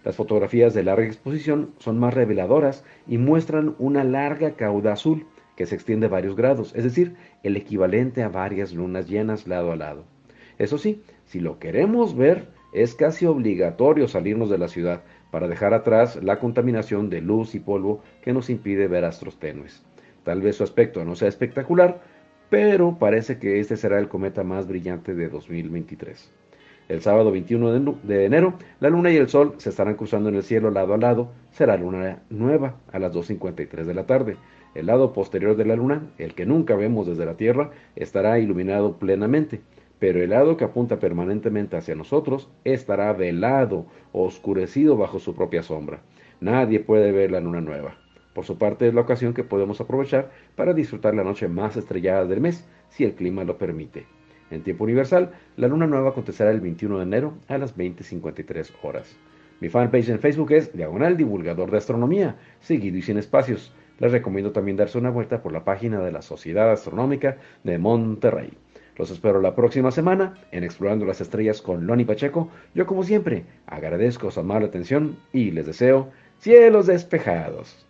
Las 0.03 0.17
fotografías 0.17 0.75
de 0.75 0.83
larga 0.83 1.07
exposición 1.07 1.71
son 1.79 2.01
más 2.01 2.13
reveladoras 2.13 2.83
y 3.07 3.19
muestran 3.19 3.77
una 3.79 4.03
larga 4.03 4.57
cauda 4.57 4.95
azul 4.95 5.25
que 5.55 5.67
se 5.67 5.77
extiende 5.77 6.09
varios 6.09 6.35
grados, 6.35 6.75
es 6.75 6.83
decir, 6.83 7.15
el 7.45 7.57
equivalente 7.57 8.25
a 8.25 8.29
varias 8.29 8.75
lunas 8.75 9.09
llenas 9.09 9.47
lado 9.47 9.71
a 9.71 9.77
lado. 9.77 10.05
Eso 10.59 10.79
sí, 10.79 11.05
si 11.27 11.39
lo 11.39 11.61
queremos 11.61 12.17
ver, 12.17 12.49
es 12.73 12.97
casi 12.97 13.27
obligatorio 13.27 14.09
salirnos 14.09 14.51
de 14.51 14.59
la 14.59 14.67
ciudad 14.67 15.05
para 15.31 15.47
dejar 15.47 15.75
atrás 15.75 16.21
la 16.21 16.41
contaminación 16.41 17.09
de 17.09 17.21
luz 17.21 17.55
y 17.55 17.61
polvo 17.61 18.03
que 18.21 18.33
nos 18.33 18.51
impide 18.51 18.89
ver 18.89 19.05
astros 19.05 19.39
tenues. 19.39 19.85
Tal 20.31 20.43
vez 20.43 20.55
su 20.55 20.63
aspecto 20.63 21.05
no 21.05 21.17
sea 21.17 21.27
espectacular, 21.27 22.03
pero 22.51 22.97
parece 23.01 23.41
que 23.41 23.59
este 23.59 23.77
será 23.77 23.99
el 23.99 24.07
cometa 24.07 24.45
más 24.45 24.69
brillante 24.69 25.13
de 25.13 25.29
2023. 25.29 26.31
El 26.89 27.01
sábado 27.01 27.33
21 27.33 27.99
de 28.05 28.25
enero, 28.27 28.55
la 28.79 28.91
luna 28.91 29.11
y 29.11 29.17
el 29.17 29.29
sol 29.29 29.55
se 29.59 29.71
estarán 29.71 29.97
cruzando 29.97 30.29
en 30.29 30.37
el 30.37 30.45
cielo 30.45 30.71
lado 30.71 30.95
a 30.95 30.99
lado. 30.99 31.33
Será 31.51 31.77
luna 31.77 32.23
nueva 32.31 32.77
a 32.93 33.01
las 33.01 33.13
2.53 33.13 33.83
de 33.83 33.93
la 33.93 34.07
tarde. 34.07 34.37
El 34.77 34.87
lado 34.87 35.13
posterior 35.13 35.57
de 35.57 35.65
la 35.65 35.75
luna, 35.75 36.13
el 36.17 36.37
que 36.37 36.47
nunca 36.47 36.77
vemos 36.77 37.09
desde 37.09 37.27
la 37.27 37.37
Tierra, 37.37 37.73
estará 37.97 38.39
iluminado 38.39 38.99
plenamente, 38.99 39.63
pero 39.99 40.23
el 40.23 40.31
lado 40.31 40.57
que 40.57 40.63
apunta 40.63 41.01
permanentemente 41.01 41.77
hacia 41.77 41.97
nosotros 41.97 42.49
estará 42.63 43.13
velado, 43.15 43.85
oscurecido 44.13 44.97
bajo 44.97 45.19
su 45.19 45.35
propia 45.35 45.65
sombra. 45.65 46.03
Nadie 46.41 46.79
puede 46.79 47.11
ver 47.11 47.33
la 47.33 47.41
luna 47.41 47.61
nueva. 47.61 47.97
Por 48.41 48.47
su 48.47 48.57
parte 48.57 48.89
es 48.89 48.95
la 48.95 49.03
ocasión 49.03 49.35
que 49.35 49.45
podemos 49.45 49.83
aprovechar 49.83 50.31
para 50.57 50.73
disfrutar 50.73 51.15
la 51.15 51.23
noche 51.23 51.47
más 51.47 51.77
estrellada 51.77 52.25
del 52.25 52.41
mes, 52.41 52.67
si 52.89 53.05
el 53.05 53.13
clima 53.13 53.45
lo 53.45 53.59
permite. 53.59 54.07
En 54.51 54.63
tiempo 54.63 54.85
universal, 54.85 55.33
la 55.59 55.69
luna 55.69 55.87
nueva 55.87 56.09
acontecerá 56.09 56.51
el 56.51 56.63
21 56.63 56.97
de 56.97 57.03
enero 57.03 57.35
a 57.49 57.59
las 57.59 57.77
20.53 57.77 58.71
horas. 58.83 59.15
Mi 59.61 59.69
fanpage 59.69 60.09
en 60.09 60.21
Facebook 60.21 60.53
es 60.53 60.73
Diagonal 60.73 61.19
Divulgador 61.19 61.71
de 61.71 61.77
Astronomía, 61.77 62.37
seguido 62.61 62.97
y 62.97 63.03
sin 63.03 63.19
espacios. 63.19 63.75
Les 63.99 64.11
recomiendo 64.11 64.53
también 64.53 64.79
darse 64.79 64.97
una 64.97 65.11
vuelta 65.11 65.43
por 65.43 65.53
la 65.53 65.63
página 65.63 66.01
de 66.01 66.11
la 66.11 66.23
Sociedad 66.23 66.73
Astronómica 66.73 67.37
de 67.63 67.77
Monterrey. 67.77 68.55
Los 68.97 69.11
espero 69.11 69.43
la 69.43 69.55
próxima 69.55 69.91
semana 69.91 70.39
en 70.51 70.65
Explorando 70.65 71.05
las 71.05 71.21
Estrellas 71.21 71.61
con 71.61 71.87
Loni 71.87 72.07
Pacheco. 72.07 72.49
Yo 72.75 72.87
como 72.87 73.05
siempre 73.05 73.45
agradezco 73.67 74.31
su 74.31 74.41
amable 74.41 74.69
atención 74.69 75.19
y 75.31 75.51
les 75.51 75.67
deseo 75.67 76.09
cielos 76.39 76.87
despejados. 76.87 77.87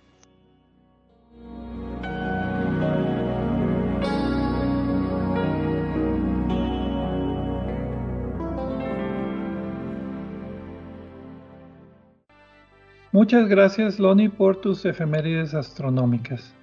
Muchas 13.13 13.49
gracias, 13.49 13.99
Loni, 13.99 14.29
por 14.29 14.61
tus 14.61 14.85
efemérides 14.85 15.53
astronómicas. 15.55 16.55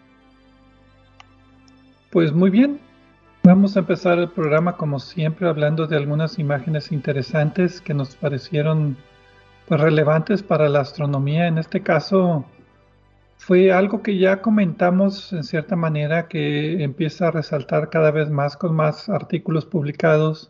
Pues 2.09 2.31
muy 2.31 2.49
bien, 2.49 2.79
vamos 3.43 3.75
a 3.75 3.79
empezar 3.79 4.17
el 4.17 4.29
programa 4.29 4.77
como 4.77 4.99
siempre 4.99 5.49
hablando 5.49 5.87
de 5.87 5.97
algunas 5.97 6.39
imágenes 6.39 6.93
interesantes 6.93 7.81
que 7.81 7.93
nos 7.93 8.15
parecieron 8.15 8.95
pues, 9.67 9.81
relevantes 9.81 10.41
para 10.41 10.69
la 10.69 10.79
astronomía. 10.79 11.47
En 11.47 11.57
este 11.57 11.81
caso 11.81 12.45
fue 13.35 13.73
algo 13.73 14.01
que 14.01 14.17
ya 14.17 14.41
comentamos 14.41 15.33
en 15.33 15.43
cierta 15.43 15.75
manera 15.75 16.29
que 16.29 16.81
empieza 16.81 17.27
a 17.27 17.31
resaltar 17.31 17.89
cada 17.89 18.11
vez 18.11 18.29
más 18.29 18.55
con 18.55 18.73
más 18.73 19.09
artículos 19.09 19.65
publicados 19.65 20.49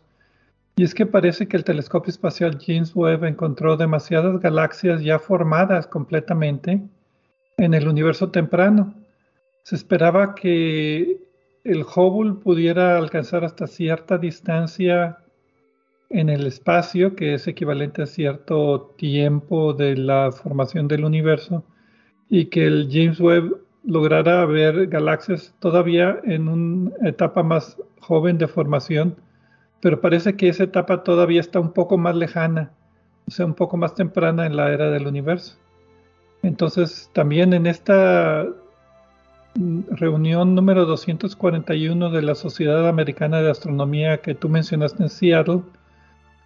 y 0.78 0.84
es 0.84 0.94
que 0.94 1.06
parece 1.06 1.48
que 1.48 1.56
el 1.56 1.64
telescopio 1.64 2.12
espacial 2.12 2.56
James 2.64 2.94
Webb 2.94 3.24
encontró 3.24 3.76
demasiadas 3.76 4.38
galaxias 4.38 5.02
ya 5.02 5.18
formadas 5.18 5.88
completamente 5.88 6.80
en 7.56 7.74
el 7.74 7.88
universo 7.88 8.30
temprano. 8.30 8.94
Se 9.64 9.74
esperaba 9.74 10.36
que 10.36 11.18
el 11.64 11.82
Hubble 11.82 12.34
pudiera 12.34 12.96
alcanzar 12.96 13.44
hasta 13.44 13.66
cierta 13.66 14.18
distancia 14.18 15.18
en 16.10 16.28
el 16.28 16.46
espacio, 16.46 17.16
que 17.16 17.34
es 17.34 17.48
equivalente 17.48 18.02
a 18.02 18.06
cierto 18.06 18.94
tiempo 18.96 19.74
de 19.74 19.96
la 19.96 20.30
formación 20.30 20.86
del 20.86 21.04
universo, 21.04 21.64
y 22.28 22.44
que 22.44 22.64
el 22.68 22.88
James 22.88 23.18
Webb 23.18 23.60
lograra 23.82 24.46
ver 24.46 24.86
galaxias 24.86 25.52
todavía 25.58 26.20
en 26.22 26.46
una 26.46 27.08
etapa 27.08 27.42
más 27.42 27.76
joven 27.98 28.38
de 28.38 28.46
formación 28.46 29.16
pero 29.80 30.00
parece 30.00 30.36
que 30.36 30.48
esa 30.48 30.64
etapa 30.64 31.02
todavía 31.04 31.40
está 31.40 31.60
un 31.60 31.72
poco 31.72 31.98
más 31.98 32.16
lejana, 32.16 32.72
o 33.26 33.30
sea, 33.30 33.46
un 33.46 33.54
poco 33.54 33.76
más 33.76 33.94
temprana 33.94 34.46
en 34.46 34.56
la 34.56 34.72
era 34.72 34.90
del 34.90 35.06
universo. 35.06 35.56
Entonces, 36.42 37.10
también 37.12 37.52
en 37.52 37.66
esta 37.66 38.46
mm, 39.54 39.80
reunión 39.90 40.54
número 40.54 40.84
241 40.84 42.10
de 42.10 42.22
la 42.22 42.34
Sociedad 42.34 42.88
Americana 42.88 43.40
de 43.40 43.50
Astronomía 43.50 44.18
que 44.18 44.34
tú 44.34 44.48
mencionaste 44.48 45.02
en 45.04 45.08
Seattle, 45.10 45.62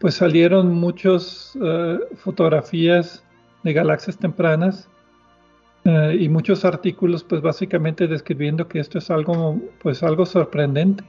pues 0.01 0.15
salieron 0.15 0.75
muchas 0.75 1.57
eh, 1.63 1.99
fotografías 2.17 3.25
de 3.63 3.73
galaxias 3.73 4.19
tempranas 4.19 4.89
eh, 5.85 6.17
y 6.19 6.29
muchos 6.29 6.65
artículos, 6.65 7.23
pues 7.25 7.41
básicamente 7.41 8.09
describiendo 8.09 8.67
que 8.69 8.81
esto 8.81 8.99
es 8.99 9.11
algo, 9.11 9.61
pues 9.81 10.03
algo 10.03 10.27
sorprendente 10.27 11.05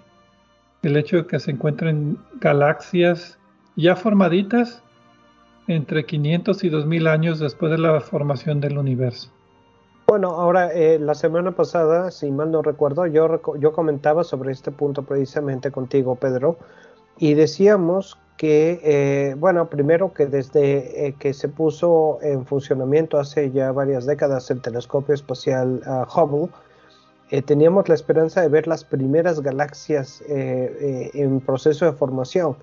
el 0.83 0.97
hecho 0.97 1.17
de 1.17 1.27
que 1.27 1.39
se 1.39 1.51
encuentren 1.51 2.17
galaxias 2.39 3.39
ya 3.75 3.95
formaditas 3.95 4.83
entre 5.67 6.05
500 6.05 6.63
y 6.63 6.69
2000 6.69 7.07
años 7.07 7.39
después 7.39 7.71
de 7.71 7.77
la 7.77 7.99
formación 8.01 8.59
del 8.59 8.77
universo. 8.77 9.31
Bueno, 10.07 10.31
ahora 10.31 10.71
eh, 10.73 10.99
la 10.99 11.15
semana 11.15 11.53
pasada, 11.53 12.11
si 12.11 12.29
mal 12.29 12.51
no 12.51 12.61
recuerdo, 12.61 13.07
yo, 13.07 13.41
yo 13.57 13.71
comentaba 13.71 14.23
sobre 14.23 14.51
este 14.51 14.71
punto 14.71 15.03
precisamente 15.03 15.71
contigo, 15.71 16.15
Pedro, 16.15 16.57
y 17.17 17.33
decíamos 17.33 18.17
que, 18.37 18.81
eh, 18.83 19.35
bueno, 19.35 19.69
primero 19.69 20.13
que 20.13 20.25
desde 20.25 21.07
eh, 21.07 21.15
que 21.17 21.33
se 21.33 21.47
puso 21.47 22.19
en 22.21 22.45
funcionamiento 22.45 23.17
hace 23.17 23.51
ya 23.51 23.71
varias 23.71 24.05
décadas 24.05 24.51
el 24.51 24.61
telescopio 24.61 25.15
espacial 25.15 25.81
uh, 25.85 26.19
Hubble, 26.19 26.49
eh, 27.33 27.41
teníamos 27.41 27.89
la 27.89 27.95
esperanza 27.95 28.41
de 28.41 28.47
ver 28.47 28.67
las 28.67 28.83
primeras 28.83 29.41
galaxias 29.41 30.21
eh, 30.29 30.29
eh, 30.79 31.11
en 31.15 31.39
proceso 31.39 31.83
de 31.83 31.93
formación. 31.93 32.55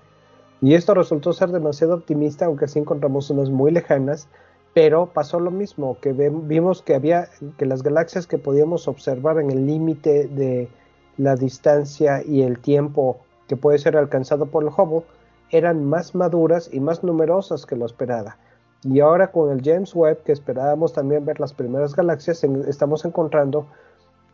Y 0.61 0.75
esto 0.75 0.93
resultó 0.93 1.33
ser 1.33 1.49
demasiado 1.49 1.93
optimista, 1.93 2.45
aunque 2.45 2.69
sí 2.69 2.79
encontramos 2.79 3.29
unas 3.29 3.49
muy 3.49 3.71
lejanas, 3.71 4.29
pero 4.73 5.07
pasó 5.07 5.41
lo 5.41 5.51
mismo, 5.51 5.97
que 5.99 6.13
vimos 6.13 6.81
que 6.83 6.95
había 6.95 7.27
que 7.57 7.65
las 7.65 7.83
galaxias 7.83 8.27
que 8.27 8.37
podíamos 8.37 8.87
observar 8.87 9.39
en 9.39 9.51
el 9.51 9.67
límite 9.67 10.29
de 10.29 10.69
la 11.17 11.35
distancia 11.35 12.23
y 12.25 12.43
el 12.43 12.57
tiempo 12.57 13.19
que 13.49 13.57
puede 13.57 13.77
ser 13.77 13.97
alcanzado 13.97 14.45
por 14.45 14.63
el 14.63 14.69
Hubble 14.69 15.03
eran 15.49 15.83
más 15.83 16.15
maduras 16.15 16.69
y 16.71 16.79
más 16.79 17.03
numerosas 17.03 17.65
que 17.65 17.75
lo 17.75 17.85
esperada. 17.85 18.37
Y 18.83 19.01
ahora 19.01 19.33
con 19.33 19.51
el 19.51 19.61
James 19.61 19.93
Webb, 19.93 20.23
que 20.23 20.31
esperábamos 20.31 20.93
también 20.93 21.25
ver 21.25 21.41
las 21.41 21.51
primeras 21.51 21.93
galaxias, 21.93 22.41
estamos 22.45 23.03
encontrando 23.03 23.67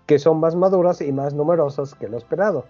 que 0.08 0.18
son 0.18 0.40
más 0.40 0.56
maduras 0.56 1.02
y 1.02 1.12
más 1.12 1.34
numerosas 1.34 1.94
que 1.94 2.08
lo 2.08 2.18
esperado. 2.18 2.66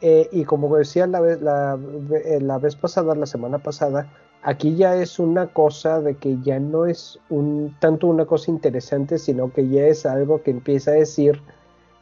Eh, 0.00 0.28
y 0.32 0.44
como 0.44 0.74
decía 0.76 1.06
la 1.06 1.20
vez, 1.20 1.38
eh, 1.38 2.40
la, 2.40 2.58
vez 2.58 2.76
pasada, 2.76 3.14
la 3.14 3.26
semana 3.26 3.58
pasada, 3.58 4.08
aquí 4.42 4.74
ya 4.74 4.96
es 4.96 5.18
una 5.18 5.48
cosa 5.48 6.00
de 6.00 6.16
que 6.16 6.38
ya 6.42 6.58
no 6.58 6.86
es 6.86 7.18
un, 7.30 7.76
tanto 7.78 8.06
una 8.06 8.24
cosa 8.24 8.50
interesante, 8.50 9.18
sino 9.18 9.52
que 9.52 9.68
ya 9.68 9.86
es 9.86 10.06
algo 10.06 10.42
que 10.42 10.52
empieza 10.52 10.92
a 10.92 10.94
decir, 10.94 11.40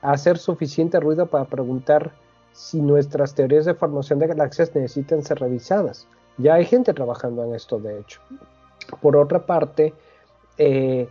a 0.02 0.12
hacer 0.12 0.38
suficiente 0.38 1.00
ruido 1.00 1.26
para 1.26 1.46
preguntar 1.46 2.12
si 2.52 2.80
nuestras 2.80 3.34
teorías 3.34 3.64
de 3.64 3.74
formación 3.74 4.18
de 4.18 4.28
galaxias 4.28 4.74
necesitan 4.74 5.22
ser 5.22 5.38
revisadas. 5.38 6.06
Ya 6.38 6.54
hay 6.54 6.64
gente 6.64 6.94
trabajando 6.94 7.44
en 7.44 7.54
esto, 7.54 7.78
de 7.78 8.00
hecho. 8.00 8.20
Por 9.02 9.16
otra 9.16 9.44
parte, 9.44 9.92
eh, 10.56 11.08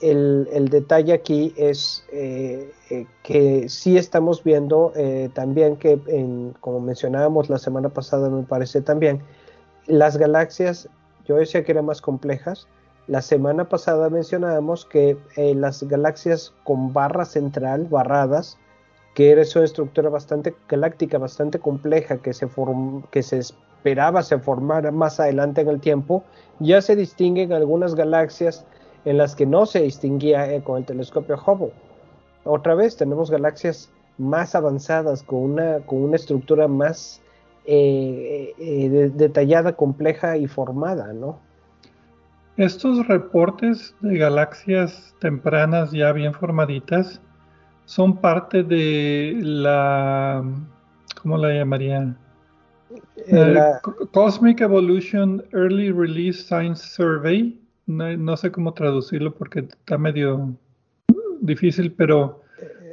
el, 0.00 0.68
detalle 0.70 1.12
aquí 1.12 1.54
es 1.56 2.04
eh, 2.12 2.72
eh, 2.90 3.06
que 3.22 3.68
sí 3.68 3.96
estamos 3.96 4.42
viendo 4.44 4.92
eh, 4.96 5.30
también 5.34 5.76
que, 5.76 5.98
como 6.60 6.80
mencionábamos 6.80 7.48
la 7.48 7.58
semana 7.58 7.88
pasada, 7.88 8.28
me 8.28 8.42
parece 8.42 8.80
también, 8.80 9.22
las 9.86 10.16
galaxias, 10.16 10.88
yo 11.26 11.36
decía 11.36 11.64
que 11.64 11.72
eran 11.72 11.86
más 11.86 12.00
complejas. 12.00 12.66
La 13.06 13.22
semana 13.22 13.68
pasada 13.68 14.10
mencionábamos 14.10 14.84
que 14.84 15.16
las 15.36 15.82
galaxias 15.84 16.52
con 16.64 16.92
barra 16.92 17.24
central, 17.24 17.86
barradas, 17.88 18.58
que 19.14 19.30
era 19.30 19.42
una 19.54 19.64
estructura 19.64 20.10
bastante 20.10 20.54
galáctica, 20.68 21.16
bastante 21.16 21.60
compleja, 21.60 22.16
que 22.18 22.34
se, 22.34 22.48
que 23.12 23.22
se 23.22 23.42
esperaba 23.86 24.24
se 24.24 24.38
formara 24.40 24.90
más 24.90 25.20
adelante 25.20 25.60
en 25.60 25.68
el 25.68 25.80
tiempo, 25.80 26.24
ya 26.58 26.82
se 26.82 26.96
distinguen 26.96 27.52
algunas 27.52 27.94
galaxias 27.94 28.64
en 29.06 29.16
las 29.16 29.34
que 29.34 29.46
no 29.46 29.64
se 29.64 29.80
distinguía 29.82 30.52
eh, 30.52 30.62
con 30.62 30.78
el 30.78 30.84
telescopio 30.84 31.36
Hubble. 31.36 31.72
Otra 32.44 32.74
vez 32.74 32.96
tenemos 32.96 33.30
galaxias 33.30 33.88
más 34.18 34.54
avanzadas, 34.54 35.22
con 35.22 35.38
una, 35.38 35.78
con 35.80 36.02
una 36.02 36.16
estructura 36.16 36.68
más 36.68 37.22
eh, 37.66 38.52
eh, 38.58 39.10
detallada, 39.14 39.74
compleja 39.74 40.36
y 40.36 40.46
formada, 40.46 41.12
¿no? 41.12 41.38
Estos 42.56 43.06
reportes 43.06 43.94
de 44.00 44.18
galaxias 44.18 45.14
tempranas 45.20 45.92
ya 45.92 46.12
bien 46.12 46.32
formaditas 46.32 47.20
son 47.84 48.16
parte 48.16 48.62
de 48.62 49.36
la, 49.40 50.42
¿cómo 51.22 51.36
la 51.36 51.52
llamaría? 51.52 52.16
Cosmic 54.12 54.62
Evolution 54.62 55.44
Early 55.52 55.92
Release 55.92 56.42
Science 56.42 56.82
Survey, 56.82 57.60
no, 57.86 58.36
sé 58.36 58.50
cómo 58.50 58.74
traducirlo 58.74 59.34
porque 59.34 59.60
está 59.60 59.96
medio 59.98 60.54
difícil, 61.40 61.92
pero 61.92 62.42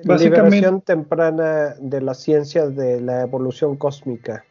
básicamente... 0.06 0.58
Liberación 0.58 0.82
temprana 0.82 1.76
de 1.80 2.02
la 2.02 2.14
ciencia 2.14 2.68
de 2.68 3.02
la 3.02 3.24
evolución 3.24 3.76
cósmica. 3.76 4.46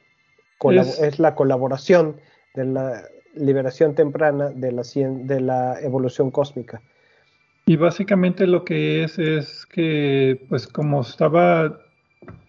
es, 0.71 1.19
la 1.19 1.35
colaboración 1.35 2.17
de 2.55 2.65
la 2.67 3.03
liberación 3.35 3.95
temprana 3.95 4.51
de 4.51 4.73
la, 4.73 4.83
de 4.83 5.41
la 5.41 5.81
evolución 5.81 6.31
cósmica. 6.31 6.83
Y 7.67 7.77
básicamente 7.77 8.47
lo 8.47 8.65
que 8.65 9.05
es 9.05 9.19
es 9.19 9.67
que, 9.67 10.45
pues 10.49 10.67
como 10.67 11.01
estaba 11.03 11.81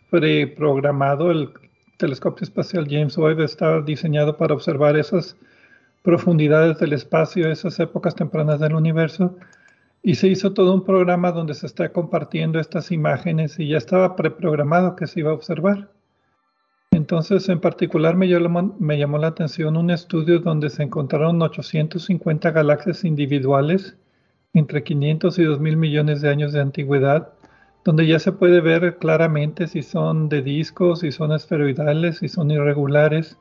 preprogramado, 0.10 1.32
el 1.32 1.50
telescopio 1.98 2.44
espacial 2.44 2.88
James 2.90 3.18
Webb 3.18 3.42
estaba 3.42 3.82
diseñado 3.82 4.36
para 4.36 4.54
observar 4.54 4.98
esas 4.98 5.38
profundidades 6.04 6.78
del 6.78 6.94
espacio, 6.94 7.50
esas 7.52 7.80
épocas 7.80 8.14
tempranas 8.14 8.60
del 8.60 8.76
universo, 8.76 9.36
y 10.04 10.16
se 10.16 10.28
hizo 10.28 10.54
todo 10.54 10.74
un 10.74 10.84
programa 10.84 11.32
donde 11.32 11.54
se 11.54 11.66
está 11.66 11.90
compartiendo 11.90 12.60
estas 12.60 12.92
imágenes 12.92 13.58
y 13.58 13.70
ya 13.70 13.78
estaba 13.78 14.16
preprogramado 14.16 14.96
que 14.96 15.08
se 15.08 15.22
iba 15.22 15.32
a 15.32 15.36
observar. 15.36 15.90
Entonces, 16.92 17.50
en 17.50 17.60
particular 17.60 18.16
me 18.16 18.28
llamó, 18.28 19.18
la 19.18 19.28
atención 19.28 19.78
un 19.78 19.90
estudio 19.90 20.40
donde 20.40 20.70
se 20.70 20.84
encontraron 20.84 21.42
850 21.42 22.52
galaxias 22.52 23.04
individuales 23.04 23.98
entre 24.54 24.84
500 24.84 25.40
y 25.40 25.44
2 25.44 25.60
mil 25.60 25.78
millones 25.78 26.22
de 26.22 26.30
años 26.30 26.54
de 26.54 26.60
antigüedad, 26.60 27.30
donde 27.84 28.06
ya 28.06 28.20
se 28.20 28.32
puede 28.34 28.62
ver 28.62 28.98
claramente 28.98 29.68
si 29.68 29.82
son 29.82 30.30
de 30.30 30.42
discos, 30.44 31.00
si 31.00 31.12
son 31.12 31.32
esferoidales, 31.32 32.18
si 32.18 32.28
son 32.28 32.52
irregulares. 32.52 33.38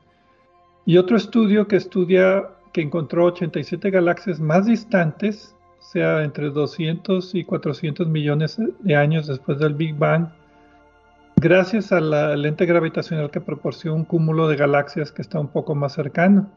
Y 0.85 0.97
otro 0.97 1.15
estudio 1.15 1.67
que 1.67 1.77
estudia 1.77 2.49
que 2.73 2.81
encontró 2.81 3.25
87 3.25 3.89
galaxias 3.91 4.39
más 4.39 4.65
distantes, 4.65 5.55
sea 5.79 6.23
entre 6.23 6.49
200 6.49 7.35
y 7.35 7.43
400 7.43 8.07
millones 8.07 8.57
de 8.79 8.95
años 8.95 9.27
después 9.27 9.59
del 9.59 9.75
Big 9.75 9.95
Bang, 9.95 10.27
gracias 11.37 11.91
a 11.91 11.99
la 11.99 12.35
lente 12.35 12.65
gravitacional 12.65 13.29
que 13.29 13.41
proporciona 13.41 13.95
un 13.95 14.05
cúmulo 14.05 14.47
de 14.47 14.55
galaxias 14.55 15.11
que 15.11 15.21
está 15.21 15.39
un 15.39 15.49
poco 15.49 15.75
más 15.75 15.93
cercano. 15.93 16.49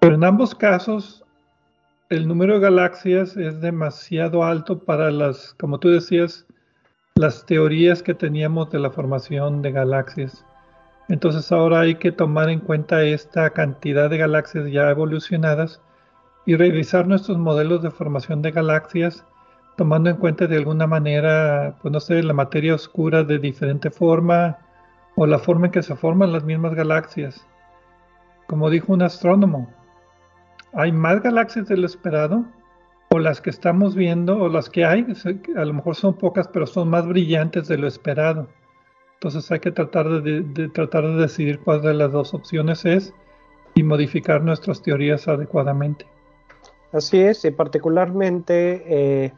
Pero 0.00 0.14
en 0.14 0.24
ambos 0.24 0.54
casos, 0.54 1.24
el 2.10 2.26
número 2.26 2.54
de 2.54 2.60
galaxias 2.60 3.36
es 3.36 3.60
demasiado 3.60 4.44
alto 4.44 4.78
para 4.78 5.10
las, 5.10 5.54
como 5.54 5.78
tú 5.78 5.90
decías, 5.90 6.46
las 7.16 7.46
teorías 7.46 8.02
que 8.02 8.14
teníamos 8.14 8.70
de 8.70 8.78
la 8.78 8.90
formación 8.90 9.62
de 9.62 9.72
galaxias. 9.72 10.44
Entonces 11.08 11.52
ahora 11.52 11.80
hay 11.80 11.96
que 11.96 12.12
tomar 12.12 12.48
en 12.48 12.60
cuenta 12.60 13.02
esta 13.02 13.50
cantidad 13.50 14.08
de 14.08 14.18
galaxias 14.18 14.70
ya 14.70 14.90
evolucionadas 14.90 15.82
y 16.46 16.56
revisar 16.56 17.06
nuestros 17.06 17.38
modelos 17.38 17.82
de 17.82 17.90
formación 17.90 18.42
de 18.42 18.50
galaxias 18.50 19.24
tomando 19.76 20.10
en 20.10 20.16
cuenta 20.16 20.46
de 20.46 20.56
alguna 20.56 20.86
manera, 20.86 21.76
pues 21.82 21.92
no 21.92 22.00
sé, 22.00 22.22
la 22.22 22.32
materia 22.32 22.74
oscura 22.74 23.24
de 23.24 23.38
diferente 23.38 23.90
forma 23.90 24.58
o 25.16 25.26
la 25.26 25.38
forma 25.38 25.66
en 25.66 25.72
que 25.72 25.82
se 25.82 25.96
forman 25.96 26.32
las 26.32 26.44
mismas 26.44 26.74
galaxias. 26.74 27.46
Como 28.46 28.70
dijo 28.70 28.92
un 28.92 29.02
astrónomo, 29.02 29.68
hay 30.72 30.92
más 30.92 31.22
galaxias 31.22 31.68
de 31.68 31.76
lo 31.76 31.86
esperado 31.86 32.44
o 33.10 33.18
las 33.18 33.40
que 33.40 33.50
estamos 33.50 33.94
viendo 33.94 34.38
o 34.38 34.48
las 34.48 34.70
que 34.70 34.84
hay, 34.84 35.06
a 35.56 35.64
lo 35.64 35.72
mejor 35.72 35.94
son 35.94 36.14
pocas, 36.14 36.48
pero 36.48 36.66
son 36.66 36.88
más 36.88 37.06
brillantes 37.06 37.68
de 37.68 37.78
lo 37.78 37.86
esperado. 37.86 38.48
Entonces 39.14 39.50
hay 39.50 39.60
que 39.60 39.70
tratar 39.70 40.22
de, 40.22 40.68
tratar 40.74 41.06
de 41.06 41.22
decidir 41.22 41.60
cuál 41.60 41.82
de 41.82 41.94
las 41.94 42.12
dos 42.12 42.34
opciones 42.34 42.84
es 42.84 43.14
y 43.74 43.82
modificar 43.82 44.42
nuestras 44.42 44.82
teorías 44.82 45.26
adecuadamente. 45.28 46.06
Así 46.92 47.20
es, 47.20 47.44
y 47.44 47.50
particularmente 47.50 48.84
eh, 48.86 49.32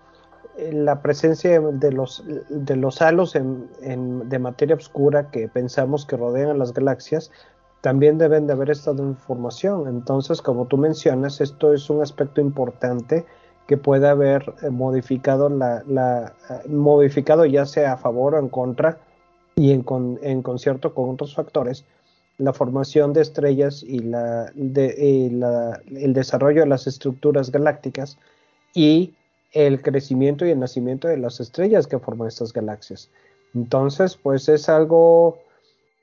la 0.73 1.01
presencia 1.01 1.61
de 1.61 1.93
los, 1.93 2.25
de 2.51 2.77
los 2.77 3.01
halos 3.01 3.35
de 3.35 4.39
materia 4.39 4.77
oscura 4.77 5.31
que 5.31 5.49
pensamos 5.49 6.05
que 6.05 6.17
rodean 6.17 6.51
a 6.51 6.55
las 6.55 6.75
galaxias 6.75 7.31
también 7.81 8.19
deben 8.19 8.47
de 8.47 8.53
haber 8.53 8.71
estado 8.71 9.03
en 9.03 9.17
formación. 9.17 9.87
Entonces, 9.87 10.43
como 10.43 10.67
tú 10.67 10.77
mencionas, 10.77 11.41
esto 11.41 11.73
es 11.73 11.89
un 11.89 12.03
aspecto 12.03 12.41
importante 12.41 13.25
que 13.67 13.77
puede 13.77 14.09
haber 14.09 14.55
eh, 14.63 14.71
modificado, 14.71 15.49
la, 15.49 16.33
eh, 16.51 16.69
modificado 16.69 17.45
ya 17.45 17.67
sea 17.67 17.93
a 17.93 17.97
favor 17.97 18.35
o 18.35 18.39
en 18.39 18.49
contra 18.49 18.99
y 19.57 19.73
en, 19.73 19.85
en 20.23 20.43
concierto 20.43 20.95
con 20.95 21.11
otros 21.11 21.35
factores, 21.35 21.85
la 22.39 22.53
formación 22.53 23.15
de 23.15 23.23
estrellas 23.23 23.83
y, 23.83 24.01
la, 24.01 24.53
el 24.55 26.13
desarrollo 26.13 26.61
de 26.61 26.67
las 26.67 26.87
estructuras 26.87 27.51
galácticas 27.51 28.19
y 28.75 29.15
el 29.53 29.81
crecimiento 29.81 30.45
y 30.45 30.51
el 30.51 30.61
nacimiento 30.61 31.09
de 31.09 31.17
las 31.17 31.41
estrellas 31.41 31.87
que 31.87 31.99
forman 31.99 32.29
estas 32.29 32.53
galaxias. 32.53 33.09
Entonces, 33.55 34.19
pues 34.23 34.51
es 34.51 34.69
algo 34.69 35.39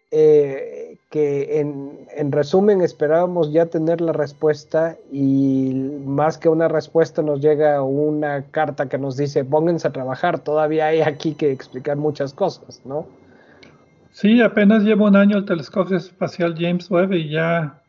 eh, 0.09 0.97
que 1.11 1.59
en, 1.59 2.31
resumen 2.31 2.81
esperábamos 2.81 3.51
ya 3.53 3.67
tener 3.67 4.01
la 4.01 4.13
respuesta 4.13 4.97
y 5.11 5.99
más 6.05 6.39
que 6.39 6.49
una 6.49 6.67
respuesta 6.67 7.21
nos 7.21 7.39
llega 7.39 7.83
una 7.83 8.45
carta 8.49 8.89
que 8.89 8.97
nos 8.97 9.15
dice 9.15 9.45
pónganse 9.45 9.87
a 9.87 9.91
trabajar, 9.91 10.39
todavía 10.39 10.87
hay 10.87 11.01
aquí 11.01 11.35
que 11.35 11.51
explicar 11.51 11.97
muchas 11.97 12.33
cosas, 12.33 12.81
¿no? 12.85 13.05
Sí, 14.13 14.41
apenas 14.41 14.83
lleva 14.83 15.07
un 15.07 15.15
año 15.15 15.37
el 15.37 15.45
telescopio 15.45 15.97
espacial 15.97 16.53
James 16.55 16.89
Webb 16.91 17.13
y 17.13 17.31
ya 17.31 17.81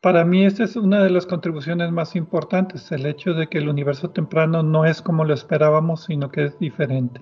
para 0.00 0.24
mí 0.24 0.44
esta 0.44 0.64
es 0.64 0.74
una 0.74 1.00
de 1.04 1.10
las 1.10 1.26
contribuciones 1.26 1.92
más 1.92 2.16
importantes, 2.16 2.90
el 2.90 3.06
hecho 3.06 3.32
de 3.32 3.46
que 3.46 3.58
el 3.58 3.68
universo 3.68 4.10
temprano 4.10 4.64
no 4.64 4.84
es 4.84 5.00
como 5.00 5.24
lo 5.24 5.32
esperábamos, 5.32 6.06
sino 6.06 6.28
que 6.28 6.46
es 6.46 6.58
diferente. 6.58 7.20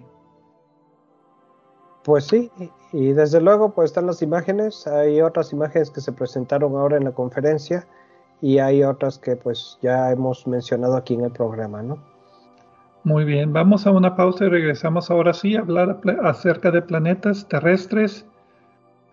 Pues 2.03 2.25
sí, 2.25 2.51
y 2.95 3.13
desde 3.13 3.39
luego 3.43 3.75
pues 3.75 3.91
están 3.91 4.07
las 4.07 4.23
imágenes, 4.23 4.87
hay 4.87 5.21
otras 5.21 5.53
imágenes 5.53 5.91
que 5.91 6.01
se 6.01 6.13
presentaron 6.13 6.77
ahora 6.77 6.97
en 6.97 7.05
la 7.05 7.13
conferencia 7.13 7.87
y 8.41 8.61
hay 8.61 8.83
otras 8.83 9.19
que 9.19 9.37
pues 9.37 9.79
ya 9.83 10.11
hemos 10.11 10.47
mencionado 10.47 10.97
aquí 10.97 11.13
en 11.13 11.27
el 11.27 11.33
programa, 11.33 11.83
¿no? 11.83 12.10
Muy 13.03 13.25
bien, 13.25 13.53
vamos 13.53 13.87
a 13.87 13.93
una 13.93 14.15
pausa 14.15 14.45
y 14.45 14.49
regresamos 14.49 15.11
ahora 15.11 15.33
sí 15.33 15.57
a 15.57 15.61
hablar 15.61 16.01
acerca 16.23 16.71
de 16.71 16.83
planetas 16.83 17.49
terrestres 17.49 18.27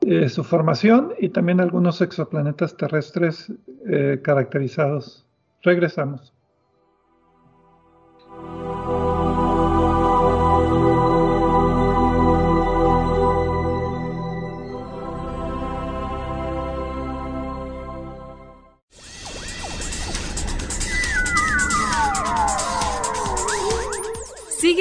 eh, 0.01 0.27
su 0.27 0.43
formación 0.43 1.13
y 1.19 1.29
también 1.29 1.61
algunos 1.61 2.01
exoplanetas 2.01 2.75
terrestres 2.75 3.51
eh, 3.89 4.19
caracterizados. 4.21 5.25
Regresamos. 5.63 6.36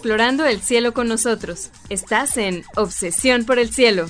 Explorando 0.00 0.46
el 0.46 0.62
cielo 0.62 0.94
con 0.94 1.08
nosotros. 1.08 1.70
Estás 1.90 2.38
en 2.38 2.62
Obsesión 2.74 3.44
por 3.44 3.58
el 3.58 3.68
Cielo. 3.68 4.06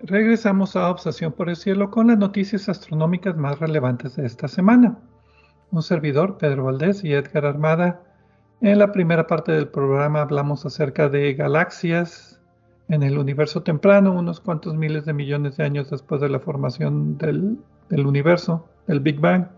Regresamos 0.00 0.74
a 0.74 0.90
Obsesión 0.90 1.30
por 1.32 1.48
el 1.48 1.54
Cielo 1.54 1.92
con 1.92 2.08
las 2.08 2.18
noticias 2.18 2.68
astronómicas 2.68 3.36
más 3.36 3.60
relevantes 3.60 4.16
de 4.16 4.26
esta 4.26 4.48
semana 4.48 4.98
un 5.70 5.82
servidor, 5.82 6.38
Pedro 6.38 6.64
Valdés 6.64 7.04
y 7.04 7.12
Edgar 7.12 7.46
Armada. 7.46 8.02
En 8.60 8.78
la 8.78 8.92
primera 8.92 9.26
parte 9.26 9.52
del 9.52 9.68
programa 9.68 10.22
hablamos 10.22 10.64
acerca 10.64 11.08
de 11.08 11.34
galaxias 11.34 12.40
en 12.88 13.02
el 13.02 13.18
universo 13.18 13.62
temprano, 13.62 14.12
unos 14.12 14.40
cuantos 14.40 14.74
miles 14.74 15.04
de 15.04 15.12
millones 15.12 15.56
de 15.56 15.64
años 15.64 15.90
después 15.90 16.20
de 16.20 16.28
la 16.28 16.38
formación 16.38 17.18
del, 17.18 17.58
universo. 17.90 18.66
el 18.86 19.00
Big 19.00 19.20
Bang, 19.20 19.48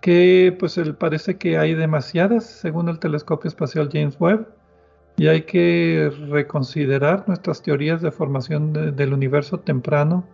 que 0.00 0.56
pues 0.58 0.80
parece 0.98 1.38
que 1.38 1.58
hay 1.58 1.74
demasiadas 1.74 2.44
según 2.44 2.88
el 2.88 2.98
telescopio 2.98 3.48
espacial 3.48 3.88
James 3.92 4.16
Webb 4.20 4.48
y 5.16 5.28
hay 5.28 5.42
que 5.42 6.12
reconsiderar 6.28 7.24
nuestras 7.26 7.62
teorías 7.62 8.02
de 8.02 8.10
formación 8.10 8.72
del 8.72 9.12
universo 9.12 9.58
temprano 9.60 10.24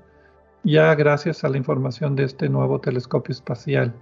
ya 0.64 0.94
gracias 0.94 1.44
a 1.44 1.48
la 1.48 1.58
información 1.58 2.16
de 2.16 2.24
este 2.24 2.48
nuevo 2.48 2.80
telescopio 2.80 3.32
espacial. 3.32 3.94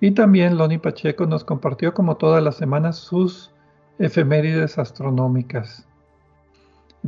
Y 0.00 0.12
también 0.12 0.56
Loni 0.56 0.78
Pacheco 0.78 1.26
nos 1.26 1.44
compartió 1.44 1.92
como 1.92 2.16
todas 2.16 2.42
las 2.42 2.56
semanas 2.56 2.96
sus 2.96 3.52
efemérides 3.98 4.78
astronómicas. 4.78 5.86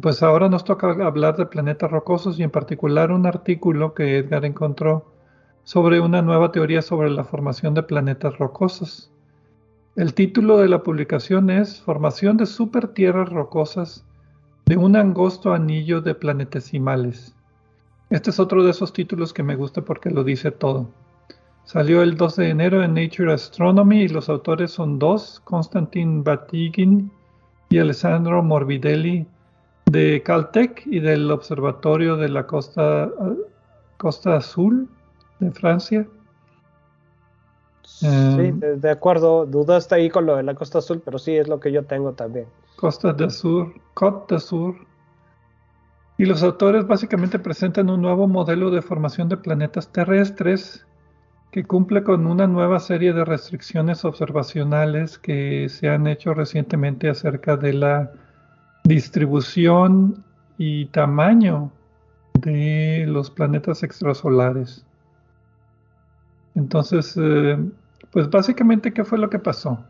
Pues 0.01 0.23
ahora 0.23 0.49
nos 0.49 0.65
toca 0.65 0.91
hablar 0.91 1.37
de 1.37 1.47
planetas 1.47 1.91
rocosos 1.91 2.39
y 2.39 2.43
en 2.43 2.51
particular 2.51 3.11
un 3.11 3.27
artículo 3.27 3.95
que 3.95 4.19
Edgar 4.19 4.45
encontró 4.45 5.11
sobre 5.65 6.01
una 6.01 6.23
nueva 6.23 6.53
teoría 6.53 6.83
sobre 6.83 7.11
la 7.11 7.25
formación 7.25 7.73
de 7.75 7.83
planetas 7.83 8.37
rocosos. 8.39 9.11
El 9.97 10.15
título 10.15 10.59
de 10.59 10.69
la 10.69 10.83
publicación 10.83 11.51
es 11.51 11.81
Formación 11.81 12.37
de 12.37 12.47
supertierras 12.47 13.29
rocosas 13.29 14.05
de 14.67 14.77
un 14.77 14.97
angosto 14.97 15.53
anillo 15.53 16.01
de 16.01 16.15
planetesimales. 16.15 17.35
Este 18.11 18.31
es 18.31 18.41
otro 18.41 18.65
de 18.65 18.71
esos 18.71 18.93
títulos 18.93 19.33
que 19.33 19.43
me 19.43 19.57
gusta 19.57 19.83
porque 19.83 20.11
lo 20.11 20.25
dice 20.25 20.51
todo. 20.51 20.89
Salió 21.65 22.03
el 22.03 22.17
12 22.17 22.43
de 22.43 22.49
enero 22.51 22.83
en 22.83 22.95
Nature 22.95 23.33
Astronomy 23.33 24.03
y 24.03 24.09
los 24.09 24.29
autores 24.29 24.73
son 24.73 24.99
dos, 24.99 25.41
Konstantin 25.45 26.25
Batygin 26.25 27.11
y 27.71 27.79
Alessandro 27.79 28.43
Morbidelli 28.43 29.27
de 29.87 30.23
Caltech 30.23 30.83
y 30.87 31.01
del 31.01 31.31
Observatorio 31.31 32.17
de 32.17 32.29
la 32.29 32.47
Costa, 32.47 33.11
Costa 33.97 34.37
Azul 34.37 34.89
de 35.39 35.51
Francia. 35.53 36.07
Sí, 37.85 38.07
em, 38.07 38.59
de, 38.59 38.91
acuerdo, 38.91 39.47
dudaste 39.47 39.95
ahí 39.95 40.11
con 40.11 40.27
lo 40.27 40.37
de 40.37 40.43
la 40.43 40.55
Costa 40.55 40.79
Azul, 40.79 41.01
pero 41.05 41.19
sí 41.19 41.37
es 41.37 41.49
lo 41.49 41.61
que 41.61 41.73
yo 41.73 41.85
tengo 41.85 42.13
también. 42.13 42.47
Costa 42.77 43.13
de 43.13 43.31
Sur, 43.31 43.73
Côte 43.95 44.39
Sur. 44.41 44.75
Y 46.19 46.27
los 46.27 46.43
autores 46.43 46.87
básicamente 46.87 47.39
presentan 47.39 47.91
un 47.91 48.03
nuevo 48.03 48.29
modelo 48.29 48.71
de 48.71 48.83
formación 48.83 49.29
de 49.29 49.37
planetas 49.37 49.89
terrestres 49.89 50.87
que 51.53 51.65
cumple 51.65 52.03
con 52.03 52.27
una 52.27 52.47
nueva 52.47 52.81
serie 52.81 53.13
de 53.13 53.27
restricciones 53.27 54.07
observacionales 54.07 55.19
que 55.19 55.69
se 55.69 55.91
han 55.91 56.07
hecho 56.07 56.33
recientemente 56.33 57.11
acerca 57.11 57.59
de 57.59 57.75
la 57.75 58.11
distribución 58.85 60.25
y 60.57 60.87
tamaño 60.87 61.71
de 62.41 63.05
los 63.07 63.31
planetas 63.31 63.83
extrasolares. 63.83 64.87
Entonces, 66.55 67.15
eh, 67.21 67.59
pues 68.11 68.31
básicamente, 68.31 68.95
¿qué 68.95 69.05
fue 69.05 69.19
lo 69.19 69.29
que 69.29 69.39
pasó? 69.39 69.85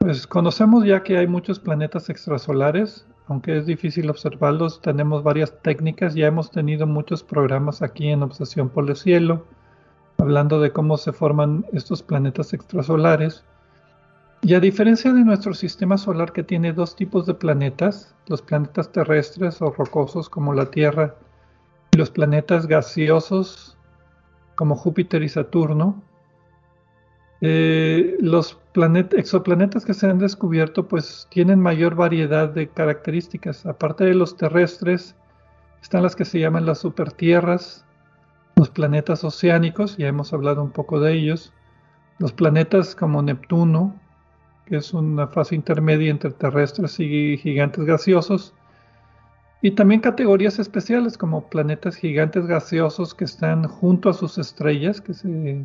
Pues 0.00 0.26
conocemos 0.26 0.84
ya 0.84 1.04
que 1.04 1.18
hay 1.18 1.28
muchos 1.28 1.60
planetas 1.60 2.10
extrasolares, 2.10 3.06
aunque 3.28 3.58
es 3.58 3.66
difícil 3.66 4.10
observarlos, 4.10 4.82
tenemos 4.82 5.22
varias 5.22 5.56
técnicas, 5.62 6.14
ya 6.14 6.26
hemos 6.26 6.50
tenido 6.50 6.88
muchos 6.88 7.22
programas 7.22 7.80
aquí 7.80 8.08
en 8.08 8.24
Obsesión 8.24 8.70
por 8.70 8.90
el 8.90 8.96
Cielo, 8.96 9.46
hablando 10.20 10.60
de 10.60 10.72
cómo 10.72 10.96
se 10.96 11.12
forman 11.12 11.66
estos 11.72 12.02
planetas 12.02 12.52
extrasolares. 12.52 13.44
Y 14.42 14.54
a 14.54 14.60
diferencia 14.60 15.12
de 15.12 15.24
nuestro 15.24 15.54
sistema 15.54 15.98
solar 15.98 16.32
que 16.32 16.42
tiene 16.42 16.72
dos 16.72 16.96
tipos 16.96 17.26
de 17.26 17.34
planetas, 17.34 18.14
los 18.26 18.42
planetas 18.42 18.90
terrestres 18.92 19.60
o 19.60 19.70
rocosos 19.70 20.28
como 20.28 20.54
la 20.54 20.70
Tierra 20.70 21.16
y 21.92 21.98
los 21.98 22.10
planetas 22.10 22.66
gaseosos 22.66 23.76
como 24.54 24.76
Júpiter 24.76 25.22
y 25.22 25.28
Saturno, 25.28 26.02
eh, 27.42 28.16
los 28.20 28.58
exoplanetas 29.16 29.84
que 29.86 29.94
se 29.94 30.06
han 30.06 30.18
descubierto 30.18 30.86
pues 30.86 31.26
tienen 31.30 31.60
mayor 31.60 31.94
variedad 31.94 32.48
de 32.48 32.68
características. 32.68 33.66
Aparte 33.66 34.04
de 34.04 34.14
los 34.14 34.36
terrestres, 34.36 35.16
están 35.82 36.02
las 36.02 36.14
que 36.14 36.24
se 36.24 36.38
llaman 36.38 36.66
las 36.66 36.78
supertierras, 36.78 37.84
los 38.60 38.68
planetas 38.68 39.24
oceánicos, 39.24 39.96
ya 39.96 40.08
hemos 40.08 40.34
hablado 40.34 40.62
un 40.62 40.70
poco 40.70 41.00
de 41.00 41.14
ellos, 41.14 41.50
los 42.18 42.34
planetas 42.34 42.94
como 42.94 43.22
Neptuno, 43.22 43.98
que 44.66 44.76
es 44.76 44.92
una 44.92 45.28
fase 45.28 45.54
intermedia 45.54 46.10
entre 46.10 46.30
terrestres 46.32 47.00
y 47.00 47.38
gigantes 47.38 47.86
gaseosos, 47.86 48.52
y 49.62 49.70
también 49.70 50.02
categorías 50.02 50.58
especiales 50.58 51.16
como 51.16 51.48
planetas 51.48 51.96
gigantes 51.96 52.46
gaseosos 52.46 53.14
que 53.14 53.24
están 53.24 53.66
junto 53.66 54.10
a 54.10 54.12
sus 54.12 54.36
estrellas, 54.36 55.00
que 55.00 55.14
se, 55.14 55.64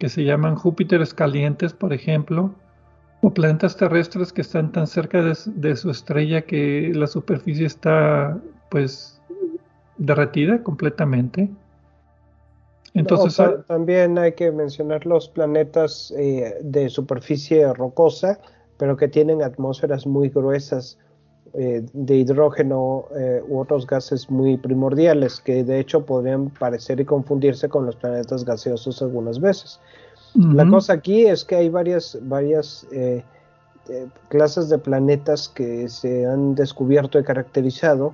que 0.00 0.08
se 0.08 0.24
llaman 0.24 0.56
Júpiteres 0.56 1.14
calientes, 1.14 1.74
por 1.74 1.92
ejemplo, 1.92 2.52
o 3.20 3.32
planetas 3.32 3.76
terrestres 3.76 4.32
que 4.32 4.40
están 4.40 4.72
tan 4.72 4.88
cerca 4.88 5.22
de, 5.22 5.38
de 5.46 5.76
su 5.76 5.90
estrella 5.90 6.42
que 6.42 6.90
la 6.92 7.06
superficie 7.06 7.66
está 7.66 8.36
pues 8.68 9.18
derretida 9.98 10.62
completamente. 10.62 11.48
Entonces, 12.94 13.44
también 13.66 14.18
hay 14.18 14.32
que 14.32 14.50
mencionar 14.50 15.04
los 15.06 15.28
planetas 15.28 16.12
eh, 16.16 16.58
de 16.62 16.88
superficie 16.88 17.72
rocosa, 17.74 18.38
pero 18.76 18.96
que 18.96 19.08
tienen 19.08 19.42
atmósferas 19.42 20.06
muy 20.06 20.28
gruesas 20.28 20.98
eh, 21.54 21.84
de 21.92 22.16
hidrógeno 22.16 23.06
eh, 23.16 23.42
u 23.46 23.58
otros 23.58 23.86
gases 23.86 24.30
muy 24.30 24.56
primordiales, 24.56 25.40
que 25.40 25.64
de 25.64 25.80
hecho 25.80 26.04
podrían 26.04 26.50
parecer 26.50 27.00
y 27.00 27.04
confundirse 27.04 27.68
con 27.68 27.86
los 27.86 27.96
planetas 27.96 28.44
gaseosos 28.44 29.02
algunas 29.02 29.40
veces. 29.40 29.80
La 30.34 30.68
cosa 30.68 30.92
aquí 30.92 31.26
es 31.26 31.42
que 31.42 31.56
hay 31.56 31.70
varias, 31.70 32.18
varias 32.22 32.86
clases 34.28 34.68
de 34.68 34.78
planetas 34.78 35.48
que 35.48 35.88
se 35.88 36.26
han 36.26 36.54
descubierto 36.54 37.18
y 37.18 37.24
caracterizado 37.24 38.12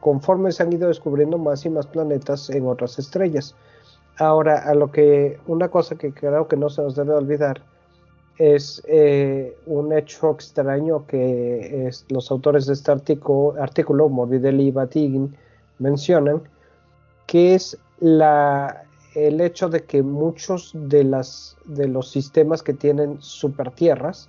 conforme 0.00 0.50
se 0.50 0.62
han 0.62 0.72
ido 0.72 0.88
descubriendo 0.88 1.36
más 1.36 1.66
y 1.66 1.70
más 1.70 1.86
planetas 1.86 2.48
en 2.48 2.66
otras 2.66 2.98
estrellas. 2.98 3.54
Ahora, 4.18 4.58
a 4.58 4.74
lo 4.74 4.90
que 4.90 5.38
una 5.46 5.68
cosa 5.68 5.96
que 5.96 6.12
creo 6.12 6.48
que 6.48 6.56
no 6.56 6.70
se 6.70 6.82
nos 6.82 6.96
debe 6.96 7.14
olvidar 7.14 7.62
es 8.38 8.82
eh, 8.86 9.56
un 9.66 9.92
hecho 9.92 10.30
extraño 10.30 11.06
que 11.06 11.90
los 12.08 12.30
autores 12.30 12.66
de 12.66 12.74
este 12.74 12.92
artículo, 12.92 14.08
Morbidelli 14.08 14.68
y 14.68 14.70
Batigin, 14.70 15.36
mencionan, 15.78 16.42
que 17.26 17.54
es 17.54 17.78
la, 18.00 18.84
el 19.14 19.40
hecho 19.40 19.68
de 19.68 19.84
que 19.84 20.02
muchos 20.02 20.72
de, 20.74 21.04
las, 21.04 21.56
de 21.64 21.88
los 21.88 22.10
sistemas 22.10 22.62
que 22.62 22.74
tienen 22.74 23.16
supertierras, 23.20 24.28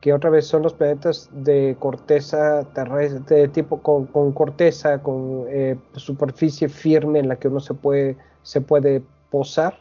que 0.00 0.12
otra 0.12 0.30
vez 0.30 0.46
son 0.46 0.62
los 0.62 0.74
planetas 0.74 1.30
de 1.32 1.76
corteza 1.78 2.64
terrestre, 2.74 3.36
de 3.36 3.48
tipo 3.48 3.80
con, 3.80 4.32
corteza, 4.32 5.02
con 5.02 5.46
eh, 5.48 5.78
superficie 5.96 6.68
firme 6.68 7.20
en 7.20 7.28
la 7.28 7.36
que 7.36 7.48
uno 7.48 7.60
se 7.60 7.72
puede, 7.72 8.16
se 8.42 8.60
puede 8.60 9.02
posar, 9.34 9.74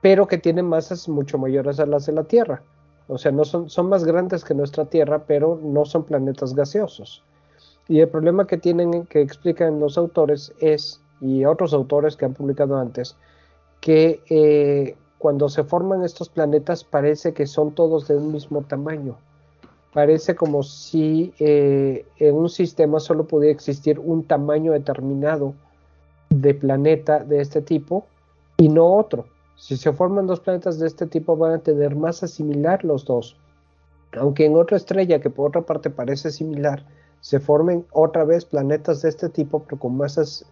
pero 0.00 0.26
que 0.26 0.36
tienen 0.36 0.66
masas 0.66 1.08
mucho 1.08 1.38
mayores 1.38 1.78
a 1.78 1.86
las 1.86 2.06
de 2.06 2.12
la 2.12 2.24
Tierra. 2.24 2.60
O 3.06 3.16
sea, 3.16 3.30
no 3.30 3.44
son, 3.44 3.70
son 3.70 3.88
más 3.88 4.02
grandes 4.04 4.44
que 4.44 4.52
nuestra 4.52 4.84
Tierra, 4.84 5.22
pero 5.28 5.60
no 5.62 5.84
son 5.84 6.02
planetas 6.02 6.54
gaseosos. 6.54 7.22
Y 7.86 8.00
el 8.00 8.08
problema 8.08 8.48
que 8.48 8.58
tienen, 8.58 9.06
que 9.06 9.20
explican 9.20 9.78
los 9.78 9.96
autores 9.96 10.52
es, 10.58 11.00
y 11.20 11.44
otros 11.44 11.72
autores 11.72 12.16
que 12.16 12.24
han 12.24 12.34
publicado 12.34 12.76
antes, 12.76 13.16
que 13.80 14.20
eh, 14.28 14.96
cuando 15.18 15.48
se 15.48 15.62
forman 15.62 16.02
estos 16.02 16.28
planetas 16.28 16.82
parece 16.82 17.32
que 17.34 17.46
son 17.46 17.76
todos 17.76 18.08
de 18.08 18.16
un 18.16 18.32
mismo 18.32 18.62
tamaño. 18.62 19.16
Parece 19.94 20.34
como 20.34 20.64
si 20.64 21.32
eh, 21.38 22.04
en 22.16 22.34
un 22.34 22.48
sistema 22.48 22.98
solo 22.98 23.24
pudiera 23.28 23.54
existir 23.54 24.00
un 24.00 24.24
tamaño 24.24 24.72
determinado 24.72 25.54
de 26.30 26.54
planeta 26.54 27.20
de 27.20 27.40
este 27.40 27.62
tipo 27.62 28.04
y 28.58 28.68
no 28.68 28.94
otro. 28.96 29.26
Si 29.56 29.76
se 29.76 29.92
forman 29.92 30.26
dos 30.26 30.40
planetas 30.40 30.78
de 30.78 30.86
este 30.86 31.06
tipo 31.06 31.36
van 31.36 31.52
a 31.52 31.58
tener 31.58 31.96
masa 31.96 32.26
similar 32.26 32.84
los 32.84 33.04
dos. 33.04 33.36
Aunque 34.12 34.44
en 34.44 34.56
otra 34.56 34.76
estrella 34.76 35.20
que 35.20 35.30
por 35.30 35.48
otra 35.48 35.62
parte 35.62 35.90
parece 35.90 36.30
similar, 36.30 36.84
se 37.20 37.40
formen 37.40 37.86
otra 37.92 38.24
vez 38.24 38.44
planetas 38.44 39.02
de 39.02 39.08
este 39.08 39.28
tipo, 39.28 39.62
pero 39.64 39.78
con 39.78 39.96
masas, 39.96 40.44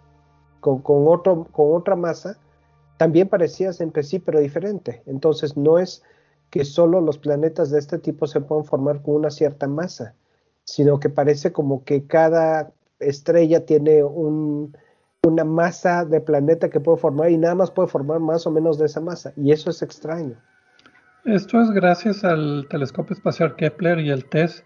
con, 0.61 0.81
otro, 0.87 1.47
con 1.53 1.75
otra 1.75 1.97
masa, 1.97 2.39
también 2.97 3.29
parecías 3.29 3.81
entre 3.81 4.03
sí, 4.03 4.19
pero 4.19 4.41
diferente. 4.41 5.03
Entonces 5.07 5.57
no 5.57 5.79
es 5.79 6.03
que 6.51 6.65
solo 6.65 7.01
los 7.01 7.19
planetas 7.19 7.71
de 7.71 7.79
este 7.79 7.99
tipo 7.99 8.27
se 8.27 8.41
puedan 8.41 8.65
formar 8.65 9.03
con 9.03 9.17
una 9.17 9.31
cierta 9.31 9.67
masa, 9.67 10.15
sino 10.65 11.01
que 11.01 11.09
parece 11.09 11.53
como 11.53 11.85
que 11.85 12.07
cada 12.07 12.73
estrella 12.99 13.67
tiene 13.67 14.03
un, 14.05 14.77
una 15.27 15.45
masa 15.45 16.05
de 16.05 16.21
planeta 16.21 16.69
que 16.71 16.81
puede 16.81 16.99
formar 16.99 17.31
y 17.31 17.39
nada 17.39 17.55
más 17.55 17.71
puede 17.71 17.89
formar 17.89 18.21
más 18.21 18.47
o 18.47 18.51
menos 18.51 18.79
de 18.79 18.87
esa 18.87 19.01
masa. 19.01 19.33
Y 19.37 19.53
eso 19.53 19.71
es 19.71 19.83
extraño. 19.83 20.37
Esto 21.25 21.61
es 21.61 21.71
gracias 21.71 22.23
al 22.25 22.67
telescopio 22.71 23.15
espacial 23.15 23.57
Kepler 23.57 23.99
y 23.99 24.11
el 24.11 24.27
TESS, 24.27 24.65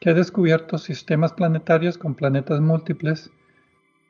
que 0.00 0.10
ha 0.10 0.14
descubierto 0.14 0.78
sistemas 0.78 1.32
planetarios 1.32 1.98
con 1.98 2.14
planetas 2.14 2.60
múltiples 2.60 3.30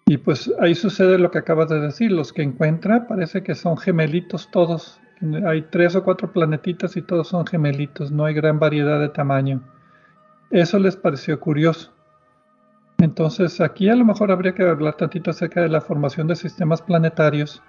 Y 0.04 0.18
pues 0.18 0.52
ahí 0.60 0.74
sucede 0.74 1.18
lo 1.18 1.30
que 1.30 1.38
acabas 1.38 1.68
de 1.68 1.80
decir, 1.80 2.12
los 2.12 2.32
que 2.32 2.42
encuentra 2.42 3.06
parece 3.06 3.42
que 3.42 3.54
son 3.54 3.78
gemelitos 3.78 4.50
todos. 4.50 5.00
Hay 5.46 5.62
tres 5.62 5.96
o 5.96 6.04
cuatro 6.04 6.32
planetitas 6.32 6.96
y 6.98 7.02
todos 7.02 7.28
son 7.28 7.46
gemelitos, 7.46 8.12
no 8.12 8.26
hay 8.26 8.34
gran 8.34 8.58
variedad 8.58 9.00
de 9.00 9.08
tamaño. 9.08 9.62
Eso 10.50 10.78
les 10.78 10.96
pareció 10.96 11.40
curioso. 11.40 11.95
Entonces 12.98 13.60
aquí 13.60 13.88
a 13.88 13.96
lo 13.96 14.04
mejor 14.04 14.30
habría 14.30 14.54
que 14.54 14.62
hablar 14.62 14.96
tantito 14.96 15.30
acerca 15.30 15.60
de 15.60 15.68
la 15.68 15.80
formación 15.80 16.26
de 16.26 16.36
sistemas 16.36 16.82
planetarios, 16.82 17.62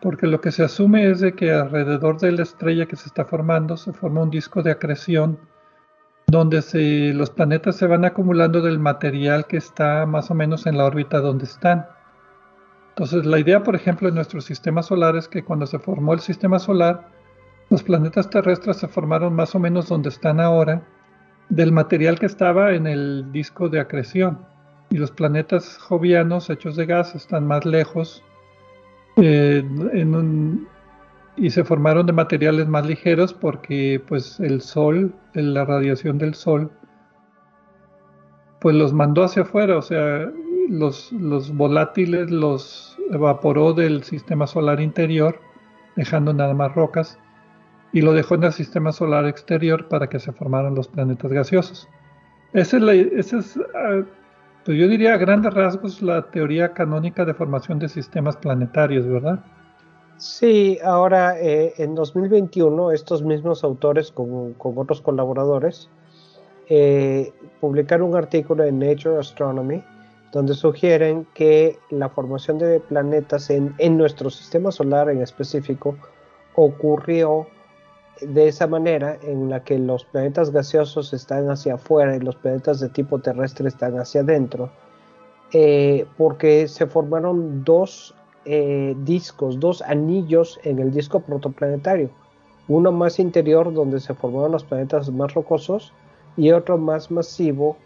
porque 0.00 0.26
lo 0.26 0.40
que 0.40 0.52
se 0.52 0.64
asume 0.64 1.10
es 1.10 1.20
de 1.20 1.34
que 1.34 1.52
alrededor 1.52 2.18
de 2.18 2.32
la 2.32 2.42
estrella 2.42 2.86
que 2.86 2.96
se 2.96 3.06
está 3.06 3.24
formando 3.24 3.76
se 3.76 3.92
forma 3.92 4.22
un 4.22 4.30
disco 4.30 4.62
de 4.62 4.70
acreción 4.70 5.38
donde 6.28 6.62
los 7.14 7.30
planetas 7.30 7.76
se 7.76 7.86
van 7.86 8.04
acumulando 8.04 8.62
del 8.62 8.78
material 8.78 9.46
que 9.46 9.58
está 9.58 10.06
más 10.06 10.30
o 10.30 10.34
menos 10.34 10.66
en 10.66 10.78
la 10.78 10.86
órbita 10.86 11.20
donde 11.20 11.44
están. 11.44 11.86
Entonces 12.90 13.26
la 13.26 13.38
idea, 13.38 13.62
por 13.62 13.74
ejemplo, 13.74 14.08
en 14.08 14.14
nuestro 14.14 14.40
sistema 14.40 14.82
solar 14.82 15.16
es 15.16 15.28
que 15.28 15.44
cuando 15.44 15.66
se 15.66 15.78
formó 15.78 16.14
el 16.14 16.20
sistema 16.20 16.58
solar, 16.58 17.08
los 17.68 17.82
planetas 17.82 18.30
terrestres 18.30 18.76
se 18.76 18.88
formaron 18.88 19.34
más 19.34 19.54
o 19.54 19.58
menos 19.58 19.88
donde 19.88 20.08
están 20.08 20.40
ahora, 20.40 20.82
del 21.48 21.72
material 21.72 22.18
que 22.18 22.26
estaba 22.26 22.72
en 22.72 22.86
el 22.86 23.30
disco 23.32 23.68
de 23.68 23.80
acreción. 23.80 24.51
Y 24.92 24.98
los 24.98 25.10
planetas 25.10 25.78
jovianos 25.78 26.50
hechos 26.50 26.76
de 26.76 26.84
gas 26.84 27.14
están 27.14 27.46
más 27.46 27.64
lejos 27.64 28.22
eh, 29.16 29.64
y 31.36 31.48
se 31.48 31.64
formaron 31.64 32.04
de 32.04 32.12
materiales 32.12 32.68
más 32.68 32.84
ligeros 32.84 33.32
porque 33.32 34.02
pues 34.06 34.38
el 34.38 34.60
sol, 34.60 35.14
la 35.32 35.64
radiación 35.64 36.18
del 36.18 36.34
sol, 36.34 36.70
pues 38.60 38.76
los 38.76 38.92
mandó 38.92 39.24
hacia 39.24 39.44
afuera, 39.44 39.78
o 39.78 39.82
sea, 39.82 40.30
los, 40.68 41.10
los 41.10 41.56
volátiles 41.56 42.30
los 42.30 42.98
evaporó 43.12 43.72
del 43.72 44.02
sistema 44.02 44.46
solar 44.46 44.78
interior, 44.78 45.40
dejando 45.96 46.34
nada 46.34 46.52
más 46.52 46.74
rocas, 46.74 47.18
y 47.94 48.02
lo 48.02 48.12
dejó 48.12 48.34
en 48.34 48.44
el 48.44 48.52
sistema 48.52 48.92
solar 48.92 49.24
exterior 49.24 49.88
para 49.88 50.06
que 50.08 50.18
se 50.18 50.32
formaran 50.32 50.74
los 50.74 50.86
planetas 50.86 51.32
gaseosos. 51.32 51.88
Esa 52.52 52.76
es 52.76 53.58
ah, 53.74 54.02
pues 54.64 54.78
yo 54.78 54.88
diría 54.88 55.14
a 55.14 55.16
grandes 55.16 55.52
rasgos 55.54 56.02
la 56.02 56.22
teoría 56.30 56.72
canónica 56.72 57.24
de 57.24 57.34
formación 57.34 57.78
de 57.78 57.88
sistemas 57.88 58.36
planetarios, 58.36 59.06
¿verdad? 59.06 59.40
Sí, 60.16 60.78
ahora 60.84 61.40
eh, 61.40 61.74
en 61.78 61.94
2021 61.94 62.92
estos 62.92 63.22
mismos 63.22 63.64
autores 63.64 64.12
con, 64.12 64.54
otros 64.58 65.00
colaboradores 65.00 65.88
eh, 66.68 67.32
publicaron 67.60 68.10
un 68.10 68.16
artículo 68.16 68.64
en 68.64 68.78
Nature 68.78 69.18
Astronomy 69.18 69.82
donde 70.32 70.54
sugieren 70.54 71.26
que 71.34 71.78
la 71.90 72.08
formación 72.08 72.58
de 72.58 72.80
planetas 72.80 73.50
en, 73.50 73.74
nuestro 73.98 74.30
sistema 74.30 74.72
solar 74.72 75.10
en 75.10 75.20
específico 75.20 75.96
ocurrió 76.54 77.46
de 78.26 78.48
esa 78.48 78.66
manera 78.66 79.18
en 79.22 79.50
la 79.50 79.62
que 79.64 79.78
los 79.78 80.04
planetas 80.04 80.50
gaseosos 80.50 81.12
están 81.12 81.50
hacia 81.50 81.74
afuera 81.74 82.16
y 82.16 82.20
los 82.20 82.36
planetas 82.36 82.80
de 82.80 82.88
tipo 82.88 83.18
terrestre 83.18 83.68
están 83.68 83.98
hacia 83.98 84.22
adentro, 84.22 84.70
eh, 85.52 86.06
porque 86.16 86.68
se 86.68 86.86
formaron 86.86 87.64
dos 87.64 88.14
eh, 88.44 88.94
discos, 89.04 89.60
dos 89.60 89.82
anillos 89.82 90.58
en 90.64 90.78
el 90.78 90.90
disco 90.90 91.20
protoplanetario. 91.20 92.10
Uno 92.68 92.92
más 92.92 93.18
interior 93.18 93.72
donde 93.72 94.00
se 94.00 94.14
formaron 94.14 94.52
los 94.52 94.64
planetas 94.64 95.10
más 95.10 95.34
rocosos 95.34 95.92
y 96.36 96.50
otro 96.50 96.78
más 96.78 97.10
masivo 97.10 97.76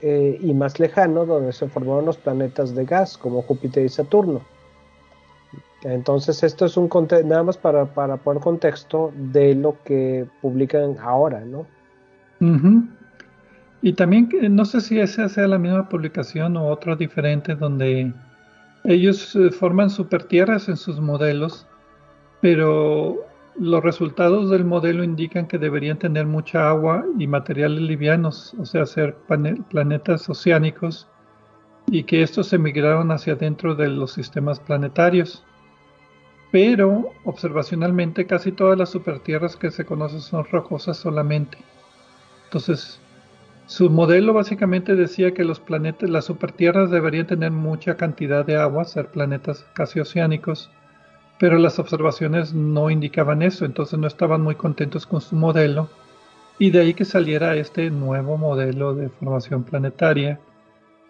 eh, 0.00 0.38
y 0.40 0.52
más 0.52 0.80
lejano 0.80 1.24
donde 1.24 1.52
se 1.52 1.68
formaron 1.68 2.06
los 2.06 2.16
planetas 2.16 2.74
de 2.74 2.84
gas 2.84 3.16
como 3.16 3.42
Júpiter 3.42 3.84
y 3.84 3.88
Saturno. 3.88 4.42
Entonces 5.82 6.42
esto 6.42 6.64
es 6.64 6.76
un 6.76 6.88
nada 7.24 7.42
más 7.42 7.58
para, 7.58 7.84
para 7.84 8.16
poner 8.16 8.42
contexto 8.42 9.12
de 9.14 9.54
lo 9.54 9.76
que 9.84 10.26
publican 10.40 10.96
ahora, 10.98 11.40
¿no? 11.40 11.66
Y 13.82 13.92
también 13.92 14.30
no 14.50 14.64
sé 14.64 14.80
si 14.80 14.98
esa 14.98 15.28
sea 15.28 15.46
la 15.46 15.58
misma 15.58 15.88
publicación 15.88 16.56
o 16.56 16.68
otra 16.68 16.96
diferente 16.96 17.54
donde 17.54 18.12
ellos 18.84 19.34
eh, 19.36 19.50
forman 19.50 19.90
supertierras 19.90 20.68
en 20.68 20.76
sus 20.76 21.00
modelos, 21.00 21.66
pero 22.40 23.26
los 23.58 23.82
resultados 23.82 24.50
del 24.50 24.64
modelo 24.64 25.04
indican 25.04 25.46
que 25.46 25.58
deberían 25.58 25.98
tener 25.98 26.26
mucha 26.26 26.68
agua 26.68 27.04
y 27.18 27.26
materiales 27.26 27.82
livianos, 27.82 28.54
o 28.58 28.66
sea, 28.66 28.84
ser 28.84 29.16
planetas 29.70 30.28
oceánicos, 30.28 31.08
y 31.86 32.04
que 32.04 32.22
estos 32.22 32.52
emigraron 32.52 33.10
hacia 33.12 33.34
dentro 33.34 33.74
de 33.74 33.88
los 33.88 34.12
sistemas 34.12 34.60
planetarios. 34.60 35.44
Pero 36.50 37.12
observacionalmente 37.24 38.26
casi 38.26 38.52
todas 38.52 38.78
las 38.78 38.90
supertierras 38.90 39.56
que 39.56 39.70
se 39.70 39.84
conocen 39.84 40.20
son 40.20 40.44
rocosas 40.44 40.96
solamente. 40.96 41.58
Entonces, 42.44 43.00
su 43.66 43.88
modelo 43.88 44.34
básicamente 44.34 44.94
decía 44.94 45.32
que 45.32 45.42
los 45.42 45.58
planetas, 45.58 46.10
las 46.10 46.26
supertierras 46.26 46.90
deberían 46.90 47.26
tener 47.26 47.50
mucha 47.50 47.96
cantidad 47.96 48.44
de 48.44 48.56
agua, 48.56 48.84
ser 48.84 49.08
planetas 49.08 49.66
casi 49.72 50.00
oceánicos, 50.00 50.70
pero 51.38 51.58
las 51.58 51.78
observaciones 51.78 52.52
no 52.52 52.90
indicaban 52.90 53.42
eso, 53.42 53.64
entonces 53.64 53.98
no 53.98 54.06
estaban 54.06 54.42
muy 54.42 54.54
contentos 54.54 55.06
con 55.06 55.20
su 55.20 55.34
modelo, 55.34 55.88
y 56.58 56.70
de 56.70 56.80
ahí 56.80 56.94
que 56.94 57.04
saliera 57.04 57.56
este 57.56 57.90
nuevo 57.90 58.36
modelo 58.36 58.94
de 58.94 59.08
formación 59.08 59.64
planetaria, 59.64 60.38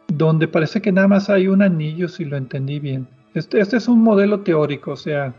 donde 0.08 0.48
parece 0.48 0.80
que 0.80 0.92
nada 0.92 1.08
más 1.08 1.30
hay 1.30 1.48
un 1.48 1.62
anillo, 1.62 2.08
si 2.08 2.24
lo 2.24 2.36
entendí 2.36 2.80
bien. 2.80 3.06
Este, 3.34 3.60
este 3.60 3.76
es 3.76 3.88
un 3.88 4.02
modelo 4.02 4.40
teórico, 4.40 4.92
o 4.92 4.96
sea, 4.96 5.34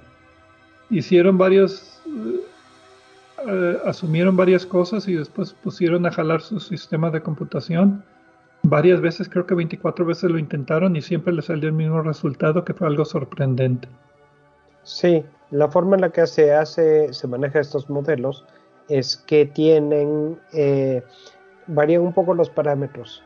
hicieron 0.89 1.38
varios 1.38 2.01
eh, 3.47 3.78
asumieron 3.86 4.36
varias 4.36 4.65
cosas 4.65 5.08
y 5.08 5.13
después 5.13 5.54
pusieron 5.54 6.06
a 6.06 6.12
jalar 6.12 6.41
su 6.41 6.60
sistema 6.60 7.12
de 7.12 7.21
computación. 7.21 8.04
Varias 8.63 9.01
veces, 9.01 9.30
creo 9.30 9.45
que 9.45 9.54
24 9.54 10.06
veces 10.06 10.32
lo 10.32 10.39
intentaron 10.39 10.95
y 10.95 11.01
siempre 11.01 11.32
les 11.34 11.45
salió 11.45 11.69
el 11.69 11.75
mismo 11.75 12.01
resultado, 12.01 12.65
que 12.65 12.73
fue 12.73 12.88
algo 12.88 13.06
sorprendente. 13.06 13.88
Sí, 14.82 15.23
la 15.51 15.67
forma 15.67 15.95
en 15.95 16.01
la 16.01 16.10
que 16.10 16.25
se 16.25 16.54
hace, 16.54 17.13
se 17.13 17.28
maneja 17.28 17.60
estos 17.60 17.88
modelos 17.89 18.45
es 18.88 19.15
que 19.15 19.45
tienen, 19.45 20.39
eh, 20.54 21.04
varían 21.67 22.01
un 22.01 22.13
poco 22.13 22.34
los 22.34 22.49
parámetros. 22.49 23.23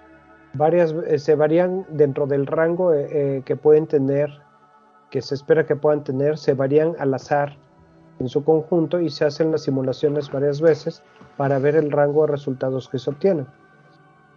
Varias, 0.53 0.93
eh, 1.07 1.19
se 1.19 1.35
varían 1.35 1.85
dentro 1.89 2.25
del 2.25 2.45
rango 2.47 2.91
que 2.91 3.55
pueden 3.55 3.87
tener, 3.87 4.29
que 5.09 5.21
se 5.21 5.35
espera 5.35 5.65
que 5.65 5.75
puedan 5.75 6.03
tener, 6.03 6.37
se 6.37 6.53
varían 6.53 6.95
al 6.99 7.13
azar 7.13 7.57
en 8.19 8.27
su 8.27 8.43
conjunto 8.43 8.99
y 8.99 9.09
se 9.09 9.25
hacen 9.25 9.51
las 9.51 9.63
simulaciones 9.63 10.31
varias 10.31 10.61
veces 10.61 11.03
para 11.37 11.57
ver 11.59 11.75
el 11.75 11.91
rango 11.91 12.25
de 12.25 12.31
resultados 12.31 12.89
que 12.89 12.99
se 12.99 13.09
obtienen. 13.09 13.47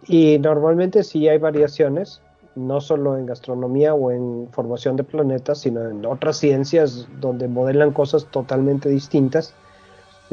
Y 0.07 0.39
normalmente 0.39 1.03
sí 1.03 1.27
hay 1.27 1.37
variaciones, 1.37 2.21
no 2.55 2.81
solo 2.81 3.17
en 3.17 3.25
gastronomía 3.25 3.93
o 3.93 4.11
en 4.11 4.47
formación 4.51 4.95
de 4.95 5.03
planetas, 5.03 5.59
sino 5.59 5.87
en 5.87 6.05
otras 6.05 6.37
ciencias 6.37 7.07
donde 7.19 7.47
modelan 7.47 7.91
cosas 7.91 8.25
totalmente 8.25 8.89
distintas. 8.89 9.53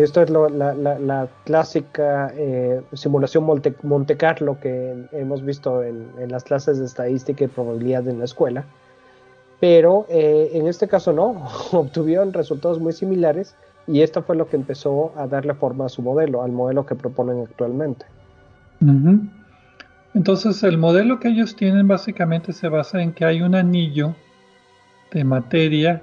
Esto 0.02 0.22
es 0.22 0.30
la, 0.30 1.28
clásica 1.44 2.32
eh, 2.36 2.82
simulación 2.92 3.44
Monte, 3.44 4.16
Carlo 4.16 4.58
que 4.60 5.06
hemos 5.12 5.44
visto 5.44 5.82
en, 5.82 6.10
las 6.28 6.44
clases 6.44 6.78
de 6.78 6.86
estadística 6.86 7.44
y 7.44 7.48
probabilidad 7.48 8.06
en 8.08 8.18
la 8.18 8.24
escuela 8.24 8.64
pero 9.60 10.06
eh, 10.08 10.50
en 10.54 10.66
este 10.66 10.88
caso 10.88 11.12
no, 11.12 11.46
obtuvieron 11.72 12.32
resultados 12.32 12.80
muy 12.80 12.92
similares 12.92 13.54
y 13.86 14.00
esto 14.00 14.22
fue 14.22 14.36
lo 14.36 14.48
que 14.48 14.56
empezó 14.56 15.12
a 15.16 15.26
darle 15.26 15.54
forma 15.54 15.86
a 15.86 15.88
su 15.88 16.02
modelo, 16.02 16.42
al 16.42 16.52
modelo 16.52 16.86
que 16.86 16.94
proponen 16.94 17.42
actualmente. 17.42 18.06
Entonces 20.14 20.62
el 20.62 20.78
modelo 20.78 21.20
que 21.20 21.28
ellos 21.28 21.54
tienen 21.54 21.86
básicamente 21.86 22.52
se 22.52 22.68
basa 22.68 23.02
en 23.02 23.12
que 23.12 23.26
hay 23.26 23.42
un 23.42 23.54
anillo 23.54 24.14
de 25.12 25.24
materia 25.24 26.02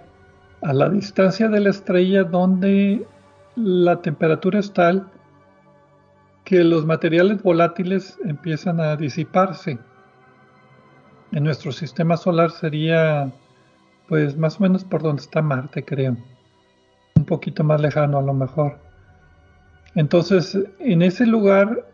a 0.61 0.73
la 0.73 0.89
distancia 0.89 1.47
de 1.47 1.59
la 1.59 1.69
estrella 1.69 2.23
donde 2.23 3.07
la 3.57 4.01
temperatura 4.01 4.59
es 4.59 4.71
tal 4.71 5.09
que 6.45 6.63
los 6.63 6.85
materiales 6.85 7.41
volátiles 7.41 8.17
empiezan 8.23 8.79
a 8.79 8.95
disiparse. 8.95 9.79
En 11.31 11.43
nuestro 11.43 11.71
sistema 11.71 12.15
solar 12.17 12.51
sería 12.51 13.31
pues 14.07 14.37
más 14.37 14.59
o 14.59 14.63
menos 14.63 14.85
por 14.85 15.01
donde 15.01 15.23
está 15.23 15.41
Marte, 15.41 15.83
creo. 15.83 16.15
Un 17.15 17.25
poquito 17.25 17.63
más 17.63 17.81
lejano 17.81 18.19
a 18.19 18.21
lo 18.21 18.33
mejor. 18.33 18.77
Entonces, 19.95 20.57
en 20.79 21.01
ese 21.01 21.25
lugar, 21.25 21.89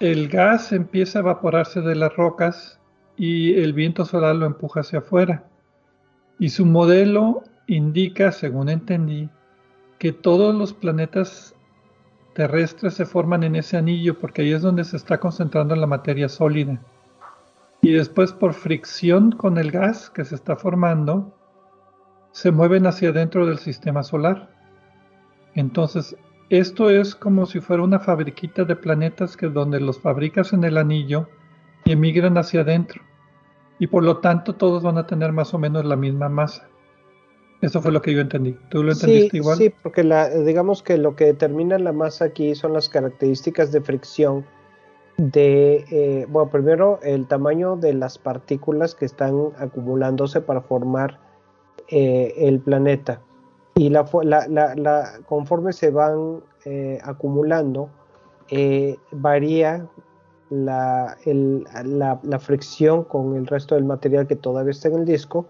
el 0.00 0.28
gas 0.28 0.72
empieza 0.72 1.18
a 1.18 1.22
evaporarse 1.22 1.80
de 1.82 1.96
las 1.96 2.14
rocas 2.14 2.78
y 3.16 3.54
el 3.60 3.72
viento 3.72 4.04
solar 4.04 4.36
lo 4.36 4.46
empuja 4.46 4.80
hacia 4.80 5.00
afuera. 5.00 5.44
Y 6.38 6.50
su 6.50 6.64
modelo 6.64 7.42
indica, 7.66 8.32
según 8.32 8.68
entendí, 8.68 9.28
que 10.04 10.12
todos 10.12 10.54
los 10.54 10.74
planetas 10.74 11.54
terrestres 12.34 12.92
se 12.92 13.06
forman 13.06 13.42
en 13.42 13.56
ese 13.56 13.78
anillo 13.78 14.18
porque 14.18 14.42
ahí 14.42 14.52
es 14.52 14.60
donde 14.60 14.84
se 14.84 14.98
está 14.98 15.18
concentrando 15.18 15.74
la 15.76 15.86
materia 15.86 16.28
sólida. 16.28 16.78
y 17.80 17.90
después 17.90 18.34
por 18.34 18.52
fricción 18.52 19.32
con 19.32 19.56
el 19.56 19.70
gas 19.70 20.10
que 20.10 20.26
se 20.26 20.34
está 20.34 20.56
formando, 20.56 21.32
se 22.32 22.50
mueven 22.50 22.86
hacia 22.86 23.08
adentro 23.08 23.46
del 23.46 23.56
sistema 23.56 24.02
solar. 24.02 24.50
Entonces, 25.54 26.14
esto 26.50 26.90
es 26.90 27.14
como 27.14 27.46
si 27.46 27.60
fuera 27.60 27.82
una 27.82 27.98
fabriquita 27.98 28.64
de 28.64 28.76
planetas 28.76 29.38
que 29.38 29.48
donde 29.48 29.80
los 29.80 29.98
fabricas 29.98 30.52
en 30.52 30.64
el 30.64 30.76
anillo 30.76 31.30
y 31.86 31.92
emigran 31.92 32.36
hacia 32.36 32.60
adentro. 32.60 33.00
Y 33.78 33.86
por 33.86 34.02
lo 34.02 34.18
tanto 34.18 34.54
todos 34.54 34.82
van 34.82 34.98
a 34.98 35.06
tener 35.06 35.32
más 35.32 35.54
o 35.54 35.58
menos 35.58 35.82
la 35.86 35.96
misma 35.96 36.28
masa. 36.28 36.68
Eso 37.64 37.80
fue 37.80 37.92
lo 37.92 38.02
que 38.02 38.12
yo 38.12 38.20
entendí. 38.20 38.54
¿Tú 38.68 38.82
lo 38.82 38.92
entendiste 38.92 39.38
igual? 39.38 39.56
Sí, 39.56 39.72
porque 39.82 40.04
la, 40.04 40.28
digamos 40.28 40.82
que 40.82 40.98
lo 40.98 41.16
que 41.16 41.24
determina 41.24 41.78
la 41.78 41.92
masa 41.92 42.26
aquí 42.26 42.54
son 42.54 42.74
las 42.74 42.90
características 42.90 43.72
de 43.72 43.80
fricción 43.80 44.44
de, 45.16 45.84
eh, 45.90 46.26
bueno, 46.28 46.50
primero 46.50 47.00
el 47.02 47.26
tamaño 47.26 47.76
de 47.76 47.94
las 47.94 48.18
partículas 48.18 48.94
que 48.94 49.06
están 49.06 49.52
acumulándose 49.56 50.42
para 50.42 50.60
formar 50.60 51.18
eh, 51.88 52.34
el 52.36 52.60
planeta. 52.60 53.22
Y 53.76 53.88
la, 53.88 54.04
la, 54.22 55.20
conforme 55.24 55.72
se 55.72 55.90
van 55.90 56.42
eh, 56.66 56.98
acumulando, 57.02 57.88
varía 59.10 59.88
la, 60.50 61.16
la, 61.24 62.38
fricción 62.38 63.04
con 63.04 63.36
el 63.36 63.46
resto 63.46 63.74
del 63.74 63.84
material 63.84 64.26
que 64.26 64.36
todavía 64.36 64.70
está 64.70 64.88
en 64.88 64.96
el 64.96 65.04
disco. 65.06 65.46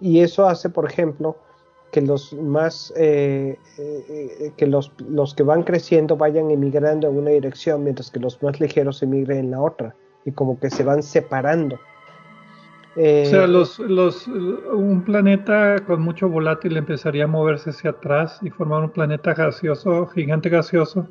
Y 0.00 0.20
eso 0.20 0.46
hace, 0.46 0.70
por 0.70 0.88
ejemplo, 0.88 1.36
que 1.90 2.02
los 2.02 2.32
más 2.34 2.92
eh, 2.96 3.58
eh, 3.78 4.52
que 4.56 4.66
los, 4.66 4.92
los, 5.08 5.34
que 5.34 5.42
van 5.42 5.62
creciendo 5.62 6.16
vayan 6.16 6.50
emigrando 6.50 7.08
en 7.08 7.16
una 7.16 7.30
dirección 7.30 7.84
mientras 7.84 8.10
que 8.10 8.20
los 8.20 8.42
más 8.42 8.60
ligeros 8.60 9.02
emigren 9.02 9.38
en 9.38 9.50
la 9.52 9.60
otra 9.60 9.94
y 10.24 10.32
como 10.32 10.58
que 10.58 10.70
se 10.70 10.84
van 10.84 11.02
separando. 11.02 11.76
O 12.96 13.00
sea 13.00 13.44
eh, 13.44 13.48
los, 13.48 13.78
los, 13.78 14.26
un 14.26 15.02
planeta 15.04 15.76
con 15.86 16.02
mucho 16.02 16.28
volátil 16.28 16.76
empezaría 16.76 17.24
a 17.24 17.28
moverse 17.28 17.70
hacia 17.70 17.90
atrás 17.90 18.38
y 18.42 18.50
formar 18.50 18.82
un 18.82 18.90
planeta 18.90 19.34
gaseoso 19.34 20.06
gigante 20.08 20.48
gaseoso 20.48 21.06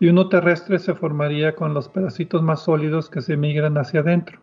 y 0.00 0.08
uno 0.08 0.28
terrestre 0.28 0.78
se 0.78 0.94
formaría 0.94 1.54
con 1.54 1.72
los 1.72 1.88
pedacitos 1.88 2.42
más 2.42 2.64
sólidos 2.64 3.08
que 3.08 3.22
se 3.22 3.34
emigran 3.34 3.78
hacia 3.78 4.00
adentro 4.00 4.40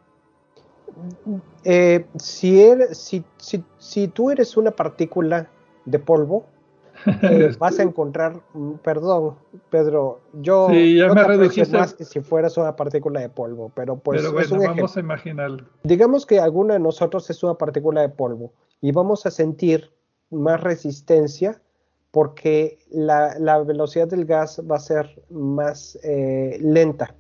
eh, 1.64 2.06
si, 2.18 2.62
eres, 2.62 2.98
si, 2.98 3.24
si, 3.38 3.64
si, 3.78 4.08
tú 4.08 4.32
eres 4.32 4.58
una 4.58 4.72
partícula 4.72 5.50
de 5.86 6.00
polvo, 6.00 6.46
eh, 7.24 7.54
vas 7.60 7.80
a 7.80 7.84
encontrar, 7.84 8.42
mm, 8.54 8.74
perdón, 8.84 9.36
Pedro, 9.70 10.22
yo 10.34 10.68
no 10.70 11.16
te 11.16 11.66
más 11.72 11.94
que 11.94 12.06
si 12.06 12.22
fueras 12.22 12.58
una 12.58 12.76
partícula 12.76 13.20
de 13.20 13.30
polvo, 13.30 13.72
pero 13.76 13.98
pues 13.98 14.30
bueno, 14.32 14.60
vamos 14.60 14.98
a 14.98 15.00
imaginarlo. 15.00 15.66
Digamos 15.84 16.26
que 16.26 16.40
alguno 16.40 16.74
de 16.74 16.80
nosotros 16.80 17.30
es 17.30 17.44
una 17.44 17.56
partícula 17.56 18.02
de 18.02 18.10
polvo 18.10 18.54
y 18.82 18.92
vamos 18.92 19.26
a 19.26 19.32
sentir 19.32 19.92
más 20.30 20.62
resistencia 20.62 21.62
porque 22.12 22.80
la, 22.90 23.36
la 23.40 23.64
velocidad 23.64 24.08
del 24.08 24.26
gas 24.26 24.62
va 24.70 24.76
a 24.76 24.80
ser 24.80 25.24
más 25.30 25.98
eh, 26.04 26.58
lenta. 26.62 27.16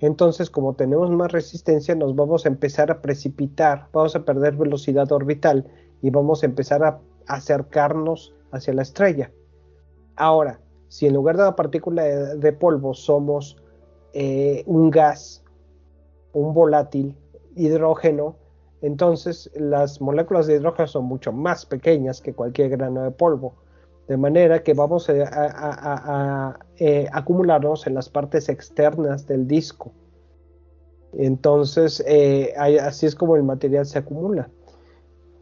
Entonces, 0.00 0.48
como 0.48 0.74
tenemos 0.74 1.10
más 1.10 1.30
resistencia, 1.30 1.94
nos 1.94 2.16
vamos 2.16 2.46
a 2.46 2.48
empezar 2.48 2.90
a 2.90 3.02
precipitar, 3.02 3.88
vamos 3.92 4.16
a 4.16 4.24
perder 4.24 4.56
velocidad 4.56 5.12
orbital 5.12 5.66
y 6.00 6.10
vamos 6.10 6.42
a 6.42 6.46
empezar 6.46 6.82
a 6.82 7.00
acercarnos 7.26 8.34
hacia 8.50 8.72
la 8.72 8.82
estrella. 8.82 9.30
Ahora, 10.16 10.60
si 10.88 11.06
en 11.06 11.14
lugar 11.14 11.36
de 11.36 11.42
una 11.42 11.56
partícula 11.56 12.02
de, 12.02 12.52
polvo 12.52 12.94
somos 12.94 13.56
eh, 14.14 14.64
un 14.66 14.90
gas, 14.90 15.44
un 16.32 16.54
volátil, 16.54 17.14
hidrógeno, 17.54 18.36
entonces 18.80 19.50
las 19.54 20.00
moléculas 20.00 20.46
de 20.46 20.56
hidrógeno 20.56 20.88
son 20.88 21.04
mucho 21.04 21.30
más 21.30 21.66
pequeñas 21.66 22.22
que 22.22 22.32
cualquier 22.32 22.70
grano 22.70 23.02
de 23.02 23.10
polvo 23.10 23.54
de 24.10 24.16
manera 24.16 24.64
que 24.64 24.74
vamos 24.74 25.08
a, 25.08 26.58
eh, 26.80 27.08
en 27.86 27.94
las 27.94 28.08
partes 28.08 28.48
externas 28.48 29.26
del 29.26 29.46
disco. 29.46 29.92
Entonces, 31.12 32.02
eh, 32.06 32.54
así 32.56 33.06
es 33.06 33.14
como 33.14 33.36
el 33.36 33.42
material 33.42 33.86
se 33.86 33.98
acumula. 33.98 34.50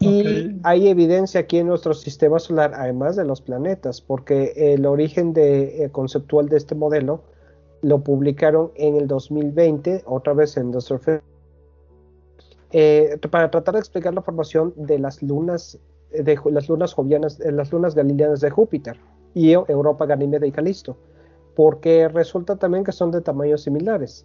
Y 0.00 0.60
hay 0.62 0.88
evidencia 0.88 1.40
aquí 1.40 1.58
en 1.58 1.66
nuestro 1.66 1.92
sistema 1.92 2.38
solar, 2.38 2.72
además 2.74 3.16
de 3.16 3.24
los 3.24 3.40
planetas, 3.40 4.00
porque 4.00 4.52
el 4.74 4.86
origen 4.86 5.32
de, 5.32 5.84
eh, 5.84 5.90
conceptual 5.90 6.48
de 6.48 6.56
este 6.56 6.76
modelo 6.76 7.22
lo 7.82 8.04
publicaron 8.04 8.70
en 8.76 8.96
el 8.96 9.08
2020, 9.08 10.04
otra 10.06 10.34
vez 10.34 10.56
en 10.56 10.70
nuestro 10.70 11.00
para 13.30 13.50
tratar 13.50 13.74
de 13.74 13.80
explicar 13.80 14.14
la 14.14 14.22
formación 14.22 14.72
de 14.76 14.98
las 14.98 15.22
lunas 15.22 15.78
de 16.10 16.38
las 16.50 16.68
lunas 16.68 16.94
jovianas, 16.94 17.40
eh, 17.40 17.52
las 17.52 17.72
lunas 17.72 17.94
galileanas 17.94 18.40
de 18.40 18.50
Júpiter 18.50 18.98
y 19.34 19.52
Europa, 19.52 20.06
Ganímeda 20.06 20.46
y 20.46 20.52
Calisto, 20.52 20.96
porque 21.58 22.06
resulta 22.06 22.54
también 22.54 22.84
que 22.84 22.92
son 22.92 23.10
de 23.10 23.20
tamaños 23.20 23.62
similares. 23.62 24.24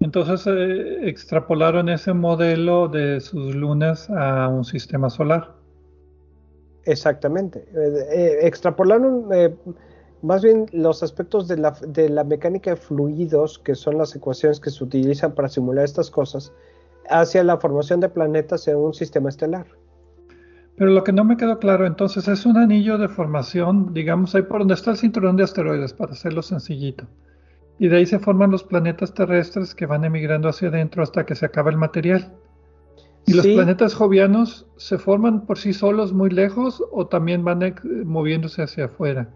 Entonces 0.00 0.46
eh, 0.46 1.06
extrapolaron 1.06 1.90
ese 1.90 2.14
modelo 2.14 2.88
de 2.88 3.20
sus 3.20 3.54
lunas 3.54 4.08
a 4.08 4.48
un 4.48 4.64
sistema 4.64 5.10
solar. 5.10 5.52
Exactamente. 6.86 7.68
Eh, 7.76 8.38
extrapolaron 8.40 9.28
más 10.22 10.42
bien 10.42 10.64
los 10.72 11.02
aspectos 11.02 11.46
de 11.46 11.58
la, 11.58 11.72
de 11.86 12.08
la 12.08 12.24
mecánica 12.24 12.70
de 12.70 12.76
fluidos, 12.76 13.58
que 13.58 13.74
son 13.74 13.98
las 13.98 14.16
ecuaciones 14.16 14.60
que 14.60 14.70
se 14.70 14.82
utilizan 14.82 15.34
para 15.34 15.50
simular 15.50 15.84
estas 15.84 16.10
cosas, 16.10 16.54
hacia 17.10 17.44
la 17.44 17.58
formación 17.58 18.00
de 18.00 18.08
planetas 18.08 18.66
en 18.66 18.78
un 18.78 18.94
sistema 18.94 19.28
estelar. 19.28 19.66
Pero 20.82 20.94
lo 20.94 21.04
que 21.04 21.12
no 21.12 21.22
me 21.22 21.36
quedó 21.36 21.60
claro 21.60 21.86
entonces 21.86 22.26
es 22.26 22.44
un 22.44 22.56
anillo 22.56 22.98
de 22.98 23.08
formación, 23.08 23.94
digamos 23.94 24.34
ahí 24.34 24.42
por 24.42 24.58
donde 24.58 24.74
está 24.74 24.90
el 24.90 24.96
cinturón 24.96 25.36
de 25.36 25.44
asteroides, 25.44 25.92
para 25.92 26.10
hacerlo 26.10 26.42
sencillito. 26.42 27.06
Y 27.78 27.86
de 27.86 27.98
ahí 27.98 28.06
se 28.06 28.18
forman 28.18 28.50
los 28.50 28.64
planetas 28.64 29.14
terrestres 29.14 29.76
que 29.76 29.86
van 29.86 30.04
emigrando 30.04 30.48
hacia 30.48 30.70
adentro 30.70 31.04
hasta 31.04 31.24
que 31.24 31.36
se 31.36 31.46
acaba 31.46 31.70
el 31.70 31.76
material. 31.76 32.32
¿Y 33.26 33.34
los 33.34 33.46
planetas 33.46 33.94
jovianos 33.94 34.66
se 34.76 34.98
forman 34.98 35.46
por 35.46 35.56
sí 35.56 35.72
solos 35.72 36.12
muy 36.12 36.30
lejos 36.30 36.82
o 36.90 37.06
también 37.06 37.44
van 37.44 37.76
moviéndose 38.04 38.62
hacia 38.62 38.86
afuera? 38.86 39.30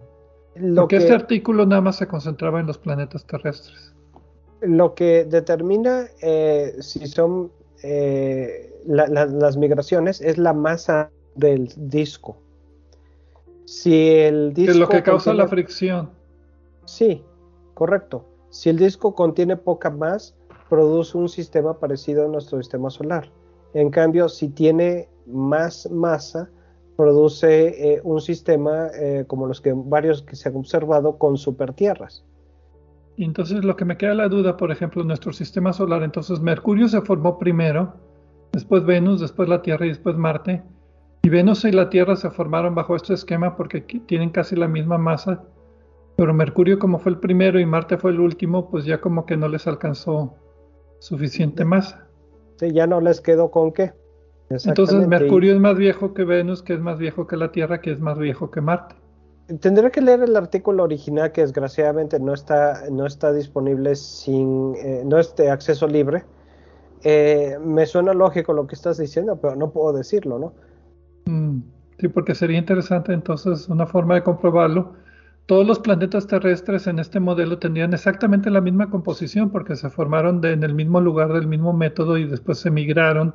Porque 0.74 0.96
este 0.96 1.14
artículo 1.14 1.64
nada 1.64 1.80
más 1.80 1.94
se 1.94 2.08
concentraba 2.08 2.58
en 2.58 2.66
los 2.66 2.78
planetas 2.78 3.24
terrestres. 3.24 3.94
Lo 4.62 4.96
que 4.96 5.24
determina 5.24 6.06
eh, 6.22 6.74
si 6.80 7.06
son 7.06 7.52
eh, 7.84 8.74
las 8.84 9.56
migraciones 9.56 10.20
es 10.20 10.38
la 10.38 10.52
masa 10.52 11.12
del 11.36 11.72
disco. 11.76 12.38
Si 13.64 14.10
el 14.10 14.52
disco. 14.52 14.72
Es 14.72 14.78
lo 14.78 14.88
que 14.88 15.02
causa 15.02 15.34
la 15.34 15.48
fricción. 15.48 16.10
Sí, 16.84 17.22
correcto. 17.74 18.24
Si 18.50 18.70
el 18.70 18.78
disco 18.78 19.14
contiene 19.14 19.56
poca 19.56 19.90
más, 19.90 20.34
produce 20.68 21.18
un 21.18 21.28
sistema 21.28 21.78
parecido 21.78 22.24
a 22.24 22.28
nuestro 22.28 22.58
sistema 22.58 22.90
solar. 22.90 23.30
En 23.74 23.90
cambio, 23.90 24.28
si 24.28 24.48
tiene 24.48 25.08
más 25.26 25.90
masa, 25.90 26.48
produce 26.96 27.94
eh, 27.94 28.00
un 28.04 28.20
sistema 28.20 28.88
eh, 28.94 29.24
como 29.26 29.46
los 29.46 29.60
que 29.60 29.72
varios 29.74 30.22
que 30.22 30.36
se 30.36 30.48
han 30.48 30.56
observado 30.56 31.18
con 31.18 31.36
supertierras. 31.36 32.24
Y 33.16 33.24
entonces 33.24 33.64
lo 33.64 33.76
que 33.76 33.84
me 33.84 33.96
queda 33.96 34.14
la 34.14 34.28
duda, 34.28 34.56
por 34.56 34.70
ejemplo, 34.70 35.02
nuestro 35.02 35.32
sistema 35.32 35.72
solar, 35.72 36.02
entonces 36.02 36.40
Mercurio 36.40 36.88
se 36.88 37.00
formó 37.00 37.38
primero, 37.38 37.94
después 38.52 38.84
Venus, 38.84 39.20
después 39.20 39.48
la 39.48 39.62
Tierra 39.62 39.86
y 39.86 39.90
después 39.90 40.16
Marte. 40.16 40.62
Y 41.26 41.28
Venus 41.28 41.64
y 41.64 41.72
la 41.72 41.90
Tierra 41.90 42.14
se 42.14 42.30
formaron 42.30 42.76
bajo 42.76 42.94
este 42.94 43.12
esquema 43.12 43.56
porque 43.56 43.80
tienen 43.80 44.30
casi 44.30 44.54
la 44.54 44.68
misma 44.68 44.96
masa, 44.96 45.42
pero 46.14 46.32
Mercurio 46.32 46.78
como 46.78 47.00
fue 47.00 47.10
el 47.10 47.18
primero 47.18 47.58
y 47.58 47.66
Marte 47.66 47.98
fue 47.98 48.12
el 48.12 48.20
último, 48.20 48.70
pues 48.70 48.84
ya 48.84 49.00
como 49.00 49.26
que 49.26 49.36
no 49.36 49.48
les 49.48 49.66
alcanzó 49.66 50.36
suficiente 51.00 51.64
masa. 51.64 52.06
Sí, 52.60 52.70
ya 52.72 52.86
no 52.86 53.00
les 53.00 53.20
quedó 53.20 53.50
con 53.50 53.72
qué. 53.72 53.92
Entonces 54.50 55.04
Mercurio 55.08 55.52
es 55.52 55.58
más 55.58 55.76
viejo 55.76 56.14
que 56.14 56.22
Venus, 56.22 56.62
que 56.62 56.74
es 56.74 56.80
más 56.80 56.96
viejo 56.96 57.26
que 57.26 57.36
la 57.36 57.50
Tierra, 57.50 57.80
que 57.80 57.90
es 57.90 57.98
más 57.98 58.16
viejo 58.20 58.52
que 58.52 58.60
Marte. 58.60 58.94
Tendré 59.58 59.90
que 59.90 60.02
leer 60.02 60.22
el 60.22 60.36
artículo 60.36 60.84
original 60.84 61.32
que 61.32 61.40
desgraciadamente 61.40 62.20
no 62.20 62.34
está, 62.34 62.84
no 62.88 63.04
está 63.04 63.32
disponible 63.32 63.96
sin, 63.96 64.76
eh, 64.76 65.02
no 65.04 65.18
es 65.18 65.34
de 65.34 65.50
acceso 65.50 65.88
libre. 65.88 66.22
Eh, 67.02 67.58
me 67.60 67.84
suena 67.84 68.14
lógico 68.14 68.52
lo 68.52 68.68
que 68.68 68.76
estás 68.76 68.98
diciendo, 68.98 69.40
pero 69.42 69.56
no 69.56 69.72
puedo 69.72 69.92
decirlo, 69.92 70.38
¿no? 70.38 70.52
Mm, 71.26 71.60
sí, 71.98 72.08
porque 72.08 72.34
sería 72.34 72.58
interesante 72.58 73.12
entonces 73.12 73.68
una 73.68 73.86
forma 73.86 74.14
de 74.14 74.22
comprobarlo. 74.22 74.94
Todos 75.46 75.66
los 75.66 75.78
planetas 75.78 76.26
terrestres 76.26 76.88
en 76.88 76.98
este 76.98 77.20
modelo 77.20 77.58
tendrían 77.58 77.92
exactamente 77.94 78.50
la 78.50 78.60
misma 78.60 78.90
composición 78.90 79.50
porque 79.50 79.76
se 79.76 79.90
formaron 79.90 80.44
en 80.44 80.64
el 80.64 80.74
mismo 80.74 81.00
lugar 81.00 81.32
del 81.32 81.46
mismo 81.46 81.72
método 81.72 82.18
y 82.18 82.24
después 82.24 82.58
se 82.58 82.70
migraron. 82.70 83.34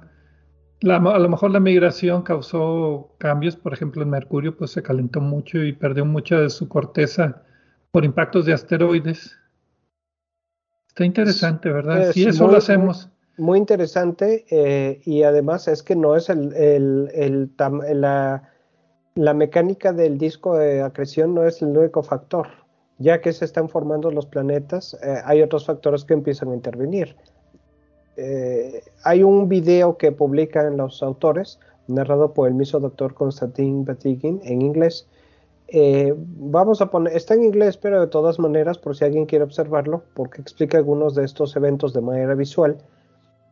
a 0.84 1.20
lo 1.20 1.30
mejor 1.30 1.52
la 1.52 1.62
migración 1.62 2.24
causó 2.24 3.16
cambios, 3.18 3.56
por 3.56 3.74
ejemplo 3.74 4.04
en 4.04 4.10
Mercurio 4.10 4.58
pues 4.58 4.72
se 4.72 4.84
calentó 4.84 5.22
mucho 5.22 5.64
y 5.64 5.72
perdió 5.72 6.06
mucha 6.06 6.40
de 6.40 6.50
su 6.50 6.68
corteza 6.68 7.44
por 7.92 8.04
impactos 8.04 8.46
de 8.46 8.54
asteroides. 8.54 9.38
Está 10.90 11.06
interesante, 11.06 11.72
¿verdad? 11.72 12.12
si 12.12 12.26
eso 12.26 12.46
lo 12.48 12.58
hacemos, 12.58 13.10
Muy 13.38 13.58
interesante 13.60 14.46
eh, 14.50 15.02
y 15.06 15.24
además 15.24 15.68
es 15.68 15.84
que 15.84 15.96
no 15.96 16.16
es 16.16 16.30
el, 16.30 16.54
el, 16.54 17.50
la, 19.16 19.34
mecánica 19.34 19.94
del 19.94 20.18
disco 20.18 20.58
de 20.58 20.82
acreción 20.82 21.34
no 21.34 21.46
es 21.46 21.62
el 21.62 21.78
único 21.78 22.04
factor. 22.04 22.48
Ya 22.98 23.22
que 23.22 23.34
se 23.34 23.46
están 23.46 23.70
formando 23.70 24.12
los 24.12 24.26
planetas, 24.26 24.96
eh, 25.02 25.16
hay 25.26 25.42
otros 25.42 25.66
factores 25.66 26.04
que 26.04 26.14
empiezan 26.14 26.52
a 26.52 26.56
intervenir. 26.56 27.16
Eh, 28.18 28.84
hay 29.04 29.24
un 29.24 29.48
video 29.48 29.98
que 29.98 30.12
publican 30.12 30.78
los 30.78 31.02
autores, 31.02 31.60
narrado 31.88 32.34
por 32.34 32.50
el 32.50 32.54
mismo 32.54 32.80
doctor 32.80 33.14
Konstantin 33.14 33.86
Batygin 33.86 34.42
en 34.44 34.62
inglés, 34.62 35.08
vamos 36.18 36.82
a 36.82 36.92
poner, 36.92 37.16
está 37.16 37.34
en 37.34 37.46
inglés, 37.46 37.78
pero 37.78 38.02
de 38.02 38.08
todas 38.08 38.40
maneras, 38.40 38.78
por 38.78 38.96
si 38.96 39.06
alguien 39.06 39.26
quiere 39.26 39.46
observarlo, 39.46 40.04
porque 40.14 40.42
explica 40.42 40.78
algunos 40.78 41.16
de 41.16 41.24
estos 41.24 41.56
eventos 41.56 41.94
de 41.94 42.02
manera 42.02 42.36
visual, 42.36 42.78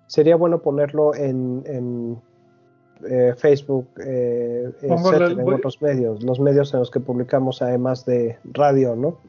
sería 0.09 0.35
bueno 0.35 0.59
ponerlo 0.59 1.13
en, 1.13 2.19
eh, 3.09 3.33
Facebook, 3.37 3.87
eh, 4.03 4.71
en 4.81 4.91
otros 5.53 5.81
medios, 5.81 6.23
los 6.23 6.39
medios 6.39 6.73
en 6.73 6.79
los 6.79 6.91
que 6.91 6.99
publicamos 6.99 7.61
además 7.61 8.05
de 8.05 8.37
radio, 8.43 8.95
¿no? 8.95 9.19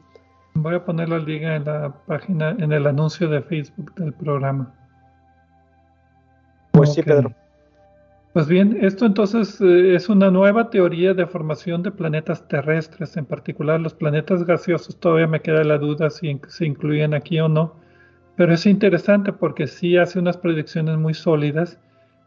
Voy 0.55 0.75
a 0.75 0.83
ponerlo 0.83 1.15
al 1.15 1.25
día 1.25 1.55
en 1.55 1.65
la 1.65 1.93
página, 2.07 2.55
en 2.59 2.73
el 2.73 2.87
anuncio 2.87 3.29
de 3.29 3.41
Facebook 3.43 3.93
del 3.95 4.11
programa. 4.11 4.73
Pues 6.71 6.93
sí, 6.93 7.03
Pedro. 7.03 7.31
Pues 8.33 8.47
bien, 8.47 8.77
esto 8.81 9.05
entonces 9.05 9.61
eh, 9.61 9.93
es 9.95 10.09
una 10.09 10.31
nueva 10.31 10.71
teoría 10.71 11.13
de 11.13 11.27
formación 11.27 11.83
de 11.83 11.91
planetas 11.91 12.47
terrestres, 12.47 13.15
en 13.17 13.25
particular 13.25 13.79
los 13.79 13.93
planetas 13.93 14.45
gaseosos. 14.45 14.99
Todavía 14.99 15.27
me 15.27 15.41
queda 15.41 15.63
la 15.63 15.77
duda 15.77 16.09
si 16.09 16.39
se 16.47 16.65
incluyen 16.65 17.13
aquí 17.13 17.39
o 17.39 17.47
no, 17.47 17.75
pero 18.35 18.53
es 18.53 18.65
interesante 18.65 19.33
porque 19.33 19.67
sí 19.67 19.97
hace 19.97 20.19
unas 20.19 20.37
predicciones 20.37 20.97
muy 20.97 21.13
sólidas 21.13 21.79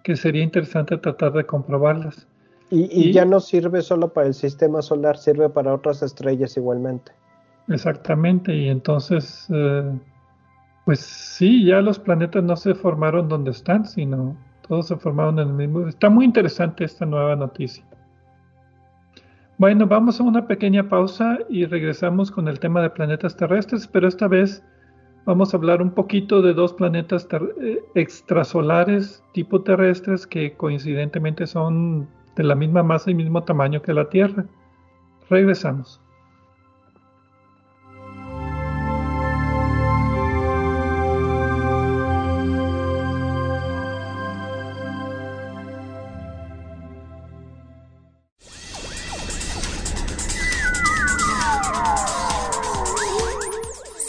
que 0.02 0.16
sería 0.16 0.42
interesante 0.42 0.98
tratar 0.98 1.32
de 1.32 1.44
comprobarlas. 1.44 2.28
Y, 2.70 3.12
ya 3.12 3.24
no 3.24 3.40
sirve 3.40 3.82
solo 3.82 4.12
para 4.12 4.26
el 4.26 4.34
sistema 4.34 4.82
solar, 4.82 5.16
sirve 5.16 5.48
para 5.48 5.72
otras 5.72 6.02
estrellas 6.02 6.56
igualmente. 6.56 7.12
Exactamente, 7.68 8.54
y 8.54 8.68
entonces, 8.68 9.46
eh, 9.50 9.98
pues 10.84 11.00
sí, 11.00 11.64
ya 11.64 11.80
los 11.80 11.98
planetas 11.98 12.42
no 12.42 12.56
se 12.56 12.74
formaron 12.74 13.28
donde 13.28 13.52
están, 13.52 13.84
sino 13.86 14.36
todos 14.66 14.88
se 14.88 14.96
formaron 14.96 15.38
en 15.38 15.48
el 15.48 15.54
mismo. 15.54 15.86
Está 15.86 16.10
muy 16.10 16.24
interesante 16.24 16.84
esta 16.84 17.06
nueva 17.06 17.36
noticia. 17.36 17.84
Bueno, 19.56 19.86
vamos 19.86 20.18
a 20.18 20.24
una 20.24 20.46
pequeña 20.46 20.88
pausa 20.88 21.38
y 21.48 21.64
regresamos 21.64 22.30
con 22.30 22.48
el 22.48 22.58
tema 22.58 22.82
de 22.82 22.90
planetas 22.90 23.36
terrestres, 23.36 23.86
pero 23.86 24.08
esta 24.08 24.26
vez 24.26 24.64
vamos 25.24 25.52
a 25.52 25.56
hablar 25.56 25.80
un 25.82 25.90
poquito 25.90 26.42
de 26.42 26.54
dos 26.54 26.72
planetas 26.72 27.26
eh, 27.60 27.84
extrasolares 27.94 29.22
tipo 29.32 29.62
terrestres 29.62 30.26
que 30.26 30.54
coincidentemente 30.56 31.46
son 31.46 32.08
de 32.36 32.44
la 32.44 32.54
misma 32.54 32.82
masa 32.82 33.10
y 33.10 33.14
mismo 33.14 33.42
tamaño 33.42 33.80
que 33.82 33.94
la 33.94 34.08
Tierra. 34.08 34.44
Regresamos. 35.30 36.03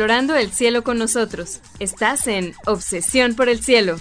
Explorando 0.00 0.34
el 0.34 0.50
cielo 0.50 0.82
con 0.82 0.96
nosotros. 0.96 1.60
Estás 1.78 2.26
en 2.26 2.54
Obsesión 2.64 3.34
por 3.34 3.50
el 3.50 3.60
Cielo. 3.60 3.96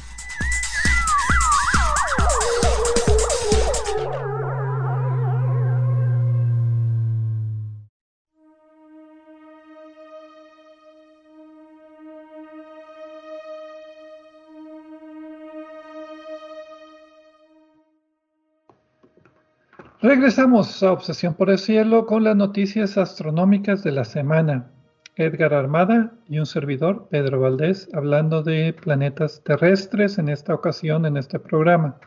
Regresamos 20.01 20.81
a 20.81 20.93
Obsesión 20.93 21.33
por 21.33 21.49
el 21.49 21.59
Cielo 21.59 22.05
con 22.05 22.23
las 22.23 22.37
noticias 22.37 22.97
astronómicas 22.97 23.83
de 23.83 23.91
la 23.91 24.05
semana. 24.05 24.71
Edgar 25.19 25.53
Armada 25.53 26.13
y 26.29 26.39
un 26.39 26.45
servidor, 26.45 27.07
Pedro 27.09 27.41
Valdés, 27.41 27.89
hablando 27.93 28.41
de 28.41 28.73
planetas 28.73 29.43
terrestres 29.43 30.17
en 30.17 30.29
esta 30.29 30.53
ocasión, 30.53 31.05
en 31.05 31.17
este 31.17 31.39
programa. 31.39 31.99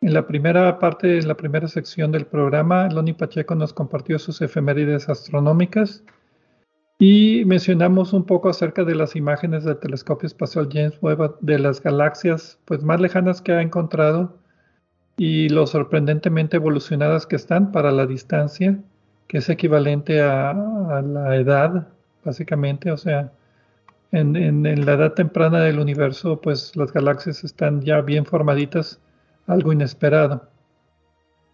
En 0.00 0.14
la 0.14 0.24
primera 0.28 0.78
parte, 0.78 1.18
en 1.18 1.26
la 1.26 1.36
primera 1.36 1.66
sección 1.66 2.12
del 2.12 2.26
programa, 2.26 2.88
Loni 2.90 3.12
Pacheco 3.12 3.56
nos 3.56 3.72
compartió 3.72 4.20
sus 4.20 4.40
efemérides 4.40 5.08
astronómicas 5.08 6.04
y 7.00 7.42
mencionamos 7.44 8.12
un 8.12 8.24
poco 8.24 8.48
acerca 8.48 8.84
de 8.84 8.94
las 8.94 9.16
imágenes 9.16 9.64
del 9.64 9.78
telescopio 9.78 10.28
espacial 10.28 10.68
James 10.72 10.96
Webb 11.02 11.38
de 11.40 11.58
las 11.58 11.82
galaxias 11.82 12.60
pues, 12.66 12.84
más 12.84 13.00
lejanas 13.00 13.42
que 13.42 13.50
ha 13.50 13.62
encontrado 13.62 14.38
y 15.16 15.48
lo 15.48 15.66
sorprendentemente 15.66 16.56
evolucionadas 16.56 17.26
que 17.26 17.34
están 17.34 17.72
para 17.72 17.90
la 17.90 18.06
distancia, 18.06 18.78
que 19.26 19.38
es 19.38 19.48
equivalente 19.48 20.22
a, 20.22 20.50
a 20.50 21.02
la 21.02 21.34
edad 21.34 21.97
básicamente, 22.24 22.90
o 22.90 22.96
sea, 22.96 23.32
en, 24.12 24.84
la 24.84 24.92
edad 24.92 25.12
temprana 25.12 25.60
del 25.60 25.78
universo, 25.78 26.40
pues 26.40 26.74
las 26.76 26.92
galaxias 26.92 27.44
están 27.44 27.82
ya 27.82 28.00
bien 28.00 28.24
formaditas, 28.24 29.00
algo 29.46 29.72
inesperado. 29.72 30.48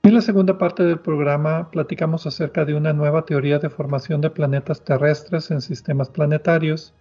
En 0.02 0.14
la 0.14 0.20
segunda 0.20 0.58
parte 0.58 0.82
del 0.84 1.00
programa 1.00 1.70
platicamos 1.70 2.26
acerca 2.26 2.64
de 2.64 2.74
una 2.74 2.92
nueva 2.92 3.24
teoría 3.24 3.58
de 3.58 3.70
formación 3.70 4.20
de 4.20 4.30
planetas 4.30 4.84
terrestres 4.84 5.50
en 5.50 5.62
sistemas 5.62 6.10
planetarios, 6.10 6.92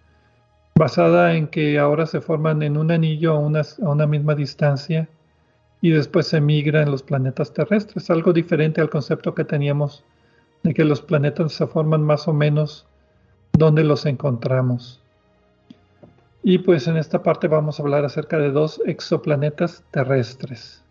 basada 0.74 1.34
en 1.34 1.46
que 1.46 1.78
ahora 1.78 2.06
se 2.06 2.20
forman 2.20 2.62
en 2.62 2.76
un 2.76 2.90
anillo 2.90 3.34
a 3.34 3.38
una, 3.38 3.60
a 3.60 3.88
una 3.88 4.06
misma 4.06 4.34
distancia 4.34 5.08
y 5.80 5.90
después 5.90 6.26
se 6.26 6.40
migra 6.40 6.82
en 6.82 6.90
los 6.90 7.02
planetas 7.02 7.52
terrestres, 7.52 8.10
algo 8.10 8.32
diferente 8.32 8.80
al 8.80 8.88
concepto 8.88 9.34
que 9.34 9.44
teníamos 9.44 10.02
de 10.62 10.72
que 10.72 10.84
los 10.84 11.02
planetas 11.02 11.52
se 11.52 11.66
forman 11.66 12.02
más 12.02 12.26
o 12.26 12.32
menos 12.32 12.86
dónde 13.56 13.84
los 13.84 14.06
encontramos. 14.06 15.00
Y 16.42 16.58
pues 16.58 16.86
en 16.88 16.96
esta 16.96 17.22
parte 17.22 17.48
vamos 17.48 17.78
a 17.78 17.82
hablar 17.82 18.04
acerca 18.04 18.38
de 18.38 18.50
dos 18.50 18.80
exoplanetas 18.84 19.82
terrestres. 19.90 20.82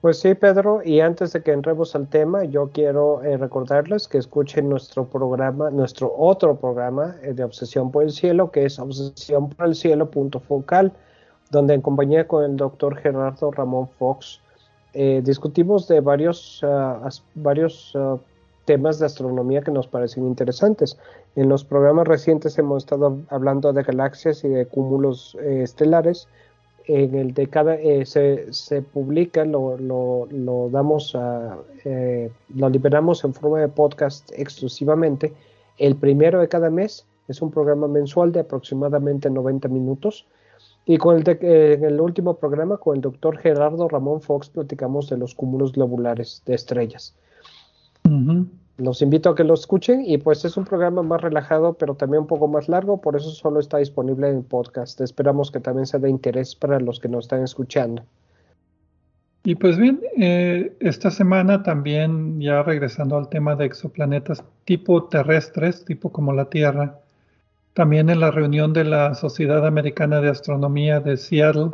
Pues 0.00 0.20
sí, 0.20 0.34
Pedro, 0.34 0.80
y 0.84 1.00
antes 1.00 1.32
de 1.32 1.42
que 1.42 1.52
entremos 1.52 1.96
al 1.96 2.06
tema, 2.06 2.44
yo 2.44 2.70
quiero 2.72 3.22
eh, 3.24 3.36
recordarles 3.36 4.06
que 4.06 4.18
escuchen 4.18 4.68
nuestro 4.68 5.06
programa, 5.06 5.70
nuestro 5.70 6.14
otro 6.16 6.54
programa 6.54 7.16
eh, 7.22 7.32
de 7.32 7.42
Obsesión 7.42 7.90
por 7.90 8.04
el 8.04 8.12
Cielo, 8.12 8.52
que 8.52 8.64
es 8.64 8.78
Obsesión 8.78 9.48
por 9.48 9.66
el 9.66 9.74
Cielo 9.74 10.08
punto 10.08 10.38
focal, 10.38 10.92
donde 11.50 11.74
en 11.74 11.80
compañía 11.80 12.28
con 12.28 12.44
el 12.44 12.56
doctor 12.56 12.96
Gerardo 12.96 13.50
Ramón 13.50 13.88
Fox 13.98 14.40
eh, 14.92 15.20
discutimos 15.24 15.88
de 15.88 16.00
varios, 16.00 16.60
ah, 16.62 17.08
varios 17.34 17.92
ah, 17.96 18.18
temas 18.68 18.98
de 18.98 19.06
astronomía 19.06 19.62
que 19.62 19.70
nos 19.70 19.88
parecen 19.88 20.26
interesantes. 20.26 20.98
En 21.36 21.48
los 21.48 21.64
programas 21.64 22.06
recientes 22.06 22.58
hemos 22.58 22.84
estado 22.84 23.16
hablando 23.30 23.72
de 23.72 23.82
galaxias 23.82 24.44
y 24.44 24.48
de 24.48 24.66
cúmulos 24.66 25.38
eh, 25.40 25.62
estelares. 25.62 26.28
En 26.84 27.14
el 27.14 27.32
de 27.32 27.46
cada 27.46 27.76
eh, 27.76 28.04
se, 28.04 28.82
publica, 28.82 29.46
lo, 29.46 29.78
lo, 29.78 30.68
damos 30.70 31.14
a, 31.14 31.56
eh, 31.86 32.30
lo 32.54 32.68
liberamos 32.68 33.24
en 33.24 33.32
forma 33.32 33.60
de 33.60 33.68
podcast 33.68 34.30
exclusivamente 34.36 35.32
el 35.78 35.96
primero 35.96 36.38
de 36.38 36.48
cada 36.48 36.68
mes. 36.68 37.06
Es 37.26 37.40
un 37.40 37.50
programa 37.50 37.88
mensual 37.88 38.32
de 38.32 38.40
aproximadamente 38.40 39.30
90 39.30 39.68
minutos. 39.68 40.26
Y 40.84 40.98
con 40.98 41.16
el 41.16 41.26
en 41.26 41.84
el 41.84 42.00
último 42.02 42.34
programa, 42.34 42.76
con 42.76 42.96
el 42.96 43.00
doctor 43.00 43.38
Gerardo 43.38 43.88
Ramón 43.88 44.20
Fox, 44.20 44.50
platicamos 44.50 45.08
de 45.08 45.16
los 45.16 45.34
cúmulos 45.34 45.72
globulares 45.72 46.42
de 46.44 46.54
estrellas. 46.54 47.14
Los 48.78 49.02
invito 49.02 49.30
a 49.30 49.34
que 49.34 49.42
lo 49.42 49.54
escuchen 49.54 50.04
y 50.06 50.18
pues 50.18 50.44
es 50.44 50.56
un 50.56 50.64
programa 50.64 51.02
más 51.02 51.20
relajado, 51.20 51.74
pero 51.74 51.94
también 51.94 52.22
un 52.22 52.26
poco 52.28 52.46
más 52.46 52.68
largo, 52.68 53.00
por 53.00 53.16
eso 53.16 53.30
solo 53.30 53.58
está 53.58 53.78
disponible 53.78 54.28
en 54.28 54.44
podcast. 54.44 55.00
Esperamos 55.00 55.50
que 55.50 55.58
también 55.58 55.86
sea 55.86 55.98
de 55.98 56.08
interés 56.08 56.54
para 56.54 56.78
los 56.78 57.00
que 57.00 57.08
nos 57.08 57.24
están 57.24 57.42
escuchando. 57.42 58.04
Y 59.44 59.54
pues 59.54 59.78
bien, 59.78 60.00
eh, 60.16 60.76
esta 60.80 61.10
semana 61.10 61.62
también, 61.62 62.40
ya 62.40 62.62
regresando 62.62 63.16
al 63.16 63.28
tema 63.28 63.56
de 63.56 63.64
exoplanetas 63.64 64.44
tipo 64.64 65.04
terrestres, 65.04 65.84
tipo 65.84 66.12
como 66.12 66.32
la 66.32 66.50
Tierra, 66.50 67.00
también 67.72 68.10
en 68.10 68.20
la 68.20 68.30
reunión 68.30 68.72
de 68.72 68.84
la 68.84 69.14
Sociedad 69.14 69.66
Americana 69.66 70.20
de 70.20 70.28
Astronomía 70.28 71.00
de 71.00 71.16
Seattle, 71.16 71.70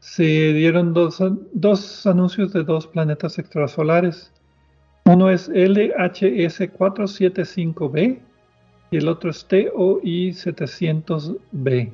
se 0.00 0.24
dieron 0.24 0.94
dos, 0.94 1.22
dos 1.52 2.06
anuncios 2.06 2.52
de 2.52 2.64
dos 2.64 2.86
planetas 2.86 3.38
extrasolares. 3.38 4.32
Uno 5.06 5.30
es 5.30 5.48
LHS475b 5.50 8.18
y 8.90 8.96
el 8.96 9.06
otro 9.06 9.30
es 9.30 9.48
TOI700b. 9.48 11.92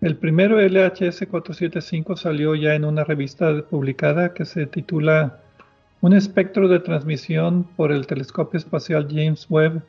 El 0.00 0.16
primero, 0.16 0.58
LHS475, 0.58 2.16
salió 2.16 2.54
ya 2.54 2.74
en 2.74 2.86
una 2.86 3.04
revista 3.04 3.52
publicada 3.68 4.32
que 4.32 4.46
se 4.46 4.64
titula 4.64 5.40
Un 6.00 6.14
espectro 6.14 6.68
de 6.68 6.80
transmisión 6.80 7.64
por 7.76 7.92
el 7.92 8.06
telescopio 8.06 8.56
espacial 8.56 9.06
James 9.10 9.46
Webb 9.50 9.82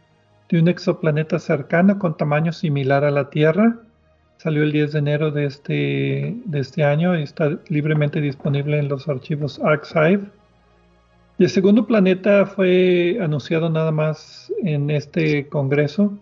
de 0.49 0.59
un 0.59 0.67
exoplaneta 0.67 1.39
cercano 1.39 1.97
con 1.97 2.17
tamaño 2.17 2.51
similar 2.51 3.05
a 3.05 3.11
la 3.11 3.29
Tierra. 3.29 3.77
Salió 4.35 4.63
el 4.63 4.73
10 4.73 4.91
de 4.91 4.99
enero 4.99 5.31
de 5.31 5.45
este, 5.45 6.35
de 6.43 6.59
este 6.59 6.83
año 6.83 7.17
y 7.17 7.23
está 7.23 7.57
libremente 7.69 8.19
disponible 8.19 8.79
en 8.79 8.89
los 8.89 9.07
archivos 9.07 9.61
Archive. 9.63 10.29
Y 11.41 11.45
el 11.45 11.49
segundo 11.49 11.87
planeta 11.87 12.45
fue 12.45 13.17
anunciado 13.19 13.67
nada 13.67 13.91
más 13.91 14.53
en 14.61 14.91
este 14.91 15.49
congreso 15.49 16.13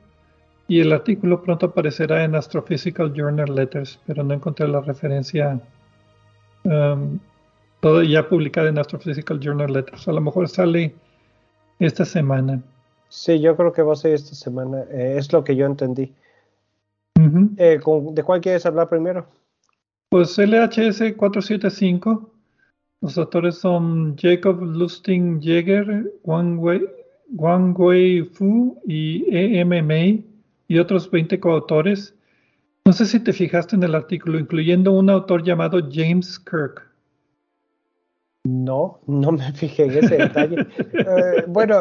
y 0.65 0.79
el 0.79 0.93
artículo 0.93 1.41
pronto 1.41 1.65
aparecerá 1.65 2.23
en 2.23 2.35
Astrophysical 2.35 3.11
Journal 3.13 3.53
Letters, 3.53 3.99
pero 4.07 4.23
no 4.23 4.33
encontré 4.33 4.65
la 4.69 4.79
referencia 4.79 5.59
um, 6.63 7.19
todo 7.81 8.01
ya 8.01 8.29
publicada 8.29 8.69
en 8.69 8.79
Astrophysical 8.79 9.41
Journal 9.41 9.73
Letters. 9.73 10.07
A 10.07 10.13
lo 10.13 10.21
mejor 10.21 10.47
sale 10.47 10.95
esta 11.79 12.05
semana. 12.05 12.63
Sí, 13.09 13.41
yo 13.41 13.57
creo 13.57 13.73
que 13.73 13.81
va 13.81 13.91
a 13.91 13.97
ser 13.97 14.13
esta 14.13 14.35
semana. 14.35 14.85
Eh, 14.89 15.15
es 15.17 15.33
lo 15.33 15.43
que 15.43 15.53
yo 15.53 15.65
entendí. 15.65 16.13
Eh, 17.57 17.77
¿De 18.13 18.23
cuál 18.23 18.39
quieres 18.39 18.65
hablar 18.65 18.87
primero? 18.87 19.27
Pues 20.07 20.37
LHS 20.37 21.13
475 21.17 22.28
los 23.01 23.17
autores 23.17 23.55
son 23.55 24.17
Jacob 24.17 24.61
Lustig 24.61 25.39
Jäger, 25.39 26.11
Wang 26.23 26.59
Wei, 26.59 28.23
Fu 28.23 28.77
y 28.85 29.23
E.M. 29.33 29.81
May 29.83 30.25
y 30.67 30.77
otros 30.79 31.09
20 31.09 31.39
coautores. 31.39 32.13
No 32.85 32.93
sé 32.93 33.05
si 33.05 33.19
te 33.19 33.31
fijaste 33.31 33.75
en 33.75 33.83
el 33.83 33.95
artículo, 33.95 34.39
incluyendo 34.39 34.91
un 34.91 35.09
autor 35.09 35.43
llamado 35.43 35.79
James 35.91 36.39
Kirk. 36.39 36.89
No, 38.45 38.99
no 39.05 39.31
me 39.31 39.51
fijé 39.53 39.85
en 39.85 40.03
ese 40.03 40.17
detalle. 40.17 40.67
Eh, 40.93 41.45
bueno, 41.47 41.77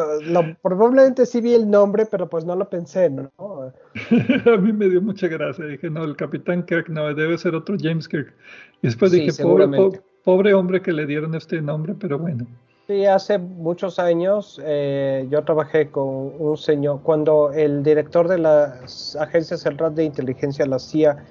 probablemente 0.61 1.25
sí 1.25 1.41
vi 1.41 1.53
el 1.53 1.69
nombre, 1.69 2.05
pero 2.05 2.29
pues 2.29 2.45
no 2.45 2.55
lo 2.55 2.69
pensé, 2.69 3.09
¿no? 3.09 3.31
A 4.53 4.57
mí 4.57 4.73
me 4.73 4.89
dio 4.89 5.01
mucha 5.01 5.27
gracia. 5.27 5.65
Dije, 5.65 5.89
no, 5.89 6.03
el 6.03 6.15
capitán 6.15 6.65
Kirk 6.65 6.89
no, 6.89 7.13
debe 7.13 7.37
ser 7.37 7.55
otro 7.55 7.75
James 7.79 8.07
Kirk. 8.07 8.33
Y 8.81 8.87
después 8.87 9.11
dije, 9.11 9.31
pobre, 9.41 9.67
pobre, 9.67 10.01
pobre 10.23 10.53
hombre 10.53 10.81
que 10.81 10.91
le 10.91 11.05
dieron 11.05 11.35
este 11.35 11.61
nombre, 11.61 11.95
pero 11.99 12.19
bueno. 12.19 12.45
Sí, 12.87 13.05
hace 13.05 13.37
muchos 13.37 13.99
años 13.99 14.59
eh, 14.65 15.27
yo 15.29 15.43
trabajé 15.43 15.89
con 15.89 16.33
un 16.39 16.57
señor, 16.57 17.01
cuando 17.03 17.51
el 17.51 17.83
director 17.83 18.27
de 18.27 18.39
las 18.39 19.15
agencias 19.15 19.61
central 19.61 19.93
de 19.93 20.05
inteligencia, 20.05 20.65
la 20.65 20.79
CIA, 20.79 21.23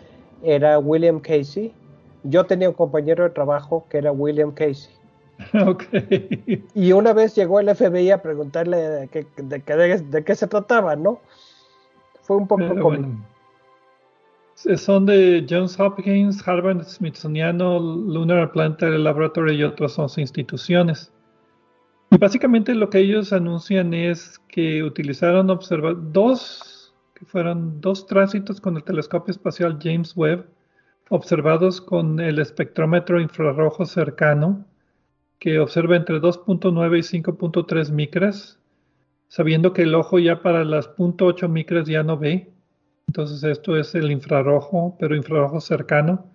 era 0.42 0.78
William 0.78 1.18
Casey, 1.18 1.74
yo 2.22 2.44
tenía 2.44 2.68
un 2.68 2.74
compañero 2.74 3.24
de 3.24 3.30
trabajo 3.30 3.86
que 3.90 3.98
era 3.98 4.12
William 4.12 4.52
Casey. 4.52 4.94
Okay. 5.54 6.64
Y 6.74 6.92
una 6.92 7.12
vez 7.12 7.34
llegó 7.36 7.60
el 7.60 7.74
FBI 7.74 8.10
a 8.10 8.22
preguntarle 8.22 8.76
de 8.76 9.08
qué, 9.08 9.26
de, 9.36 10.24
qué 10.24 10.34
se 10.34 10.46
trataba, 10.48 10.96
¿no? 10.96 11.20
Fue 12.22 12.36
un 12.36 12.48
poco 12.48 12.68
como... 12.80 13.22
Son 14.76 15.06
de 15.06 15.46
Johns 15.48 15.78
Hopkins, 15.78 16.46
Harvard 16.46 16.82
Smithsoniano, 16.82 17.78
Lunar 17.78 18.50
Planetary 18.50 18.98
Laboratory 18.98 19.54
y 19.54 19.62
otras 19.62 19.96
11 19.96 20.20
instituciones. 20.20 21.12
Y 22.10 22.18
básicamente 22.18 22.74
lo 22.74 22.90
que 22.90 22.98
ellos 22.98 23.32
anuncian 23.32 23.94
es 23.94 24.40
que 24.48 24.82
utilizaron 24.82 25.50
observar 25.50 25.94
dos, 26.12 26.92
que 27.14 27.24
fueron 27.24 27.80
dos 27.80 28.08
tránsitos 28.08 28.60
con 28.60 28.76
el 28.76 28.82
telescopio 28.82 29.30
espacial 29.30 29.78
James 29.80 30.16
Webb, 30.16 30.48
observados 31.08 31.80
con 31.80 32.18
el 32.18 32.40
espectrómetro 32.40 33.20
infrarrojo 33.20 33.86
cercano, 33.86 34.66
que 35.38 35.60
observa 35.60 35.94
entre 35.94 36.20
2.9 36.20 36.98
y 36.98 37.22
5.3 37.22 37.92
micras, 37.92 38.58
sabiendo 39.28 39.72
que 39.72 39.82
el 39.82 39.94
ojo 39.94 40.18
ya 40.18 40.42
para 40.42 40.64
las 40.64 40.88
0.8 40.96 41.48
micras 41.48 41.86
ya 41.86 42.02
no 42.02 42.18
ve 42.18 42.57
entonces 43.08 43.42
esto 43.42 43.76
es 43.76 43.94
el 43.94 44.10
infrarrojo, 44.10 44.96
pero 45.00 45.16
infrarrojo 45.16 45.60
cercano. 45.60 46.26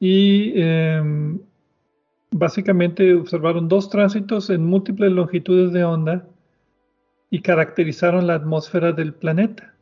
y 0.00 0.52
em, 0.60 1.40
básicamente 2.32 3.14
observaron 3.14 3.68
dos 3.68 3.88
tránsitos 3.88 4.50
en 4.50 4.64
múltiples 4.64 5.12
longitudes 5.12 5.72
de 5.72 5.84
onda 5.84 6.26
y 7.30 7.40
caracterizaron 7.40 8.26
la 8.26 8.34
atmósfera 8.34 8.92
del 8.92 9.14
planeta. 9.14 9.74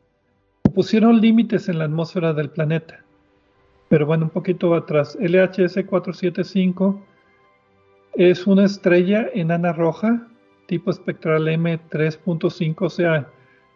Pusieron 0.73 1.21
límites 1.21 1.69
en 1.69 1.79
la 1.79 1.85
atmósfera 1.85 2.33
del 2.33 2.49
planeta. 2.49 3.03
Pero 3.89 4.05
bueno, 4.05 4.25
un 4.25 4.31
poquito 4.31 4.75
atrás. 4.75 5.17
LHS 5.19 5.85
475 5.85 7.01
es 8.15 8.45
una 8.47 8.65
estrella 8.65 9.29
enana 9.33 9.73
roja 9.73 10.27
tipo 10.67 10.91
espectral 10.91 11.47
M3.5, 11.47 12.75
o 12.79 12.89
sea, 12.89 13.29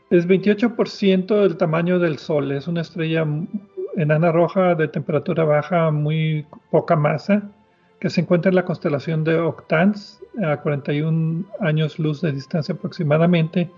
es 0.10 0.28
28% 0.28 1.42
del 1.42 1.58
tamaño 1.58 2.00
del 2.00 2.18
Sol. 2.18 2.52
Es 2.52 2.68
una 2.68 2.82
estrella 2.82 3.28
enana 3.96 4.32
roja 4.32 4.76
de 4.76 4.88
temperatura 4.88 5.44
baja, 5.44 5.92
muy 5.92 6.46
poca 6.72 6.96
masa, 6.96 7.44
que 8.00 8.10
se 8.10 8.22
encuentra 8.22 8.50
en 8.50 8.56
la 8.56 8.66
constelación 8.66 9.24
de 9.24 9.40
Octans, 9.40 10.22
a 10.44 10.58
41 10.58 11.44
años 11.60 12.00
luz 12.00 12.22
de 12.22 12.32
distancia 12.32 12.74
aproximadamente. 12.74 13.70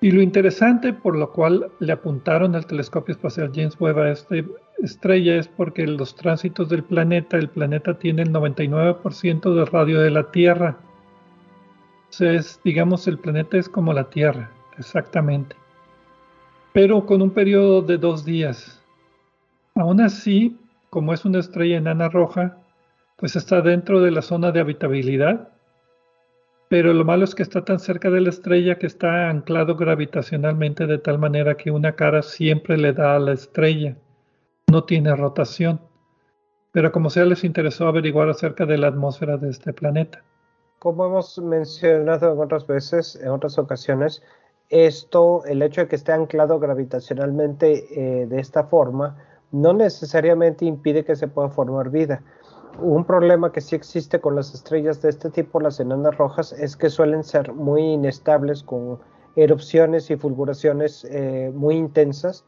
Y 0.00 0.10
lo 0.10 0.20
interesante 0.20 0.92
por 0.92 1.16
lo 1.16 1.32
cual 1.32 1.70
le 1.78 1.92
apuntaron 1.92 2.54
el 2.54 2.66
telescopio 2.66 3.14
espacial 3.14 3.50
James 3.54 3.80
Webb 3.80 3.98
a 3.98 4.10
esta 4.10 4.34
estrella 4.82 5.36
es 5.36 5.48
porque 5.48 5.86
los 5.86 6.14
tránsitos 6.14 6.68
del 6.68 6.84
planeta, 6.84 7.38
el 7.38 7.48
planeta 7.48 7.94
tiene 7.94 8.22
el 8.22 8.30
99% 8.30 9.54
del 9.54 9.66
radio 9.66 10.00
de 10.00 10.10
la 10.10 10.30
Tierra. 10.30 10.76
Entonces, 12.10 12.60
digamos, 12.62 13.08
el 13.08 13.18
planeta 13.18 13.56
es 13.56 13.70
como 13.70 13.94
la 13.94 14.10
Tierra 14.10 14.50
exactamente, 14.78 15.56
pero 16.72 17.06
con 17.06 17.22
un 17.22 17.30
periodo 17.30 17.82
de 17.82 17.98
dos 17.98 18.24
días. 18.24 18.82
Aún 19.74 20.00
así, 20.00 20.58
como 20.90 21.12
es 21.12 21.24
una 21.24 21.40
estrella 21.40 21.78
enana 21.78 22.08
roja, 22.08 22.58
pues 23.16 23.36
está 23.36 23.60
dentro 23.60 24.00
de 24.00 24.10
la 24.10 24.22
zona 24.22 24.52
de 24.52 24.60
habitabilidad, 24.60 25.48
pero 26.68 26.92
lo 26.92 27.04
malo 27.04 27.24
es 27.24 27.34
que 27.34 27.42
está 27.42 27.64
tan 27.64 27.78
cerca 27.78 28.10
de 28.10 28.20
la 28.20 28.30
estrella 28.30 28.78
que 28.78 28.86
está 28.86 29.30
anclado 29.30 29.76
gravitacionalmente 29.76 30.86
de 30.86 30.98
tal 30.98 31.18
manera 31.18 31.56
que 31.56 31.70
una 31.70 31.92
cara 31.92 32.22
siempre 32.22 32.76
le 32.76 32.92
da 32.92 33.14
a 33.14 33.20
la 33.20 33.32
estrella, 33.32 33.96
no 34.66 34.84
tiene 34.84 35.14
rotación. 35.14 35.80
Pero 36.72 36.90
como 36.92 37.08
sea, 37.08 37.24
les 37.24 37.44
interesó 37.44 37.86
averiguar 37.86 38.28
acerca 38.28 38.66
de 38.66 38.78
la 38.78 38.88
atmósfera 38.88 39.36
de 39.36 39.48
este 39.48 39.72
planeta. 39.72 40.22
Como 40.78 41.06
hemos 41.06 41.38
mencionado 41.38 42.38
otras 42.38 42.66
veces, 42.66 43.16
en 43.22 43.28
otras 43.28 43.58
ocasiones, 43.58 44.22
esto, 44.68 45.44
el 45.44 45.62
hecho 45.62 45.82
de 45.82 45.88
que 45.88 45.96
esté 45.96 46.12
anclado 46.12 46.58
gravitacionalmente 46.58 48.22
eh, 48.22 48.26
de 48.26 48.40
esta 48.40 48.64
forma, 48.64 49.16
no 49.52 49.72
necesariamente 49.72 50.64
impide 50.64 51.04
que 51.04 51.16
se 51.16 51.28
pueda 51.28 51.48
formar 51.48 51.90
vida. 51.90 52.22
un 52.80 53.04
problema 53.06 53.52
que 53.52 53.62
sí 53.62 53.74
existe 53.74 54.20
con 54.20 54.34
las 54.34 54.52
estrellas 54.52 55.00
de 55.00 55.08
este 55.08 55.30
tipo, 55.30 55.60
las 55.60 55.80
enanas 55.80 56.18
rojas, 56.18 56.52
es 56.52 56.76
que 56.76 56.90
suelen 56.90 57.24
ser 57.24 57.54
muy 57.54 57.80
inestables 57.80 58.62
con 58.62 58.98
erupciones 59.34 60.10
y 60.10 60.16
fulguraciones 60.16 61.06
eh, 61.10 61.50
muy 61.54 61.76
intensas. 61.76 62.44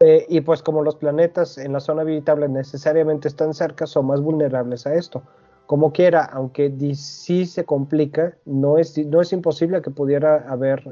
Eh, 0.00 0.26
y 0.28 0.40
pues 0.42 0.62
como 0.62 0.82
los 0.82 0.94
planetas 0.94 1.58
en 1.58 1.72
la 1.72 1.80
zona 1.80 2.02
habitable 2.02 2.48
necesariamente 2.48 3.26
están 3.26 3.52
cerca, 3.52 3.86
son 3.86 4.06
más 4.06 4.22
vulnerables 4.22 4.86
a 4.86 4.94
esto. 4.94 5.22
Como 5.66 5.92
quiera, 5.92 6.24
aunque 6.24 6.72
sí 6.94 7.44
se 7.44 7.64
complica, 7.64 8.36
no 8.46 8.78
es, 8.78 8.96
no 9.06 9.20
es 9.20 9.32
imposible 9.32 9.82
que 9.82 9.90
pudiera 9.90 10.48
haber 10.48 10.82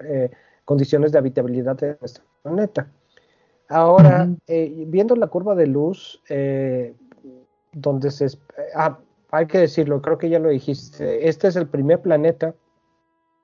condiciones 0.66 1.12
de 1.12 1.18
habitabilidad 1.18 1.76
de 1.76 1.96
nuestro 1.98 2.24
planeta. 2.42 2.90
Ahora, 3.68 4.28
viendo 4.46 5.16
la 5.16 5.28
curva 5.28 5.54
de 5.54 5.66
luz, 5.66 6.22
donde 7.72 8.10
se... 8.10 8.26
Ah, 8.74 8.98
hay 9.30 9.46
que 9.46 9.58
decirlo, 9.58 10.02
creo 10.02 10.18
que 10.18 10.28
ya 10.28 10.38
lo 10.38 10.50
dijiste, 10.50 11.28
este 11.28 11.48
es 11.48 11.56
el 11.56 11.66
primer 11.66 12.00
planeta 12.00 12.54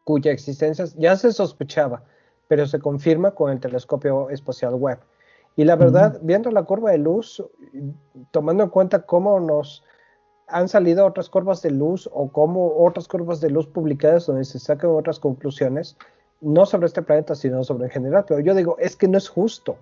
cuya 0.05 0.31
existencia 0.33 0.85
ya 0.97 1.17
se 1.17 1.33
sospechaba, 1.33 2.05
pero 2.49 2.67
se 2.67 2.79
confirma 2.79 3.33
con 3.33 3.51
el 3.51 3.61
telescopio 3.61 4.31
espacial 4.31 4.75
Webb. 4.75 5.01
Y 5.57 5.65
la 5.65 5.77
verdad, 5.77 6.19
viendo 6.23 6.51
la 6.51 6.63
curva 6.63 6.93
de 6.93 6.99
luz, 6.99 7.45
tomando 8.31 8.65
en 8.65 8.71
cuenta 8.71 9.03
cómo 9.03 9.39
nos 9.39 9.85
han 10.47 10.69
salido 10.69 11.05
otras 11.05 11.29
curvas 11.29 11.63
de 11.63 11.71
luz 11.71 12.09
o 12.13 12.31
cómo 12.31 12.85
otras 12.85 13.07
curvas 13.09 13.41
de 13.41 13.51
luz 13.51 13.67
publicadas 13.67 14.27
donde 14.27 14.45
se 14.45 14.59
sacan 14.59 14.91
otras 14.91 15.19
conclusiones, 15.19 15.97
no 16.43 16.67
sobre 16.67 16.87
este 16.87 17.01
planeta, 17.01 17.35
sino 17.35 17.65
sobre 17.65 17.87
en 17.87 17.91
general, 17.91 18.25
pero 18.29 18.41
yo 18.41 18.55
digo, 18.55 18.77
es 18.79 18.97
que 18.97 19.09
no 19.09 19.17
es 19.17 19.29
justo 19.29 19.79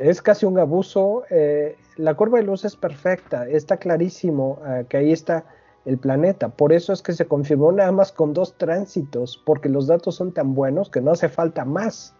es 0.00 0.22
casi 0.22 0.46
un 0.46 0.58
abuso. 0.58 1.24
Eh, 1.30 1.76
la 1.96 2.14
curva 2.14 2.38
de 2.38 2.44
luz 2.44 2.64
es 2.64 2.76
perfecta, 2.76 3.48
está 3.48 3.76
clarísimo 3.76 4.60
eh, 4.66 4.86
que 4.88 4.98
ahí 4.98 5.12
está 5.12 5.44
el 5.84 5.98
planeta. 5.98 6.48
Por 6.48 6.72
eso 6.72 6.92
es 6.92 7.02
que 7.02 7.12
se 7.12 7.26
confirmó 7.26 7.72
nada 7.72 7.92
más 7.92 8.12
con 8.12 8.32
dos 8.32 8.56
tránsitos, 8.56 9.42
porque 9.44 9.68
los 9.68 9.86
datos 9.86 10.16
son 10.16 10.32
tan 10.32 10.54
buenos 10.54 10.90
que 10.90 11.00
no 11.00 11.12
hace 11.12 11.28
falta 11.28 11.64
más. 11.64 12.14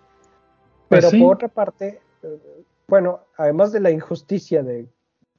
Pero 0.89 1.11
pues 1.11 1.23
por 1.23 1.35
otra 1.35 1.49
parte, 1.49 2.01
eh, 2.23 2.65
bueno, 2.87 3.21
además 3.37 3.73
de 3.73 3.81
la 3.81 3.91
injusticia 3.91 4.63
de, 4.63 4.89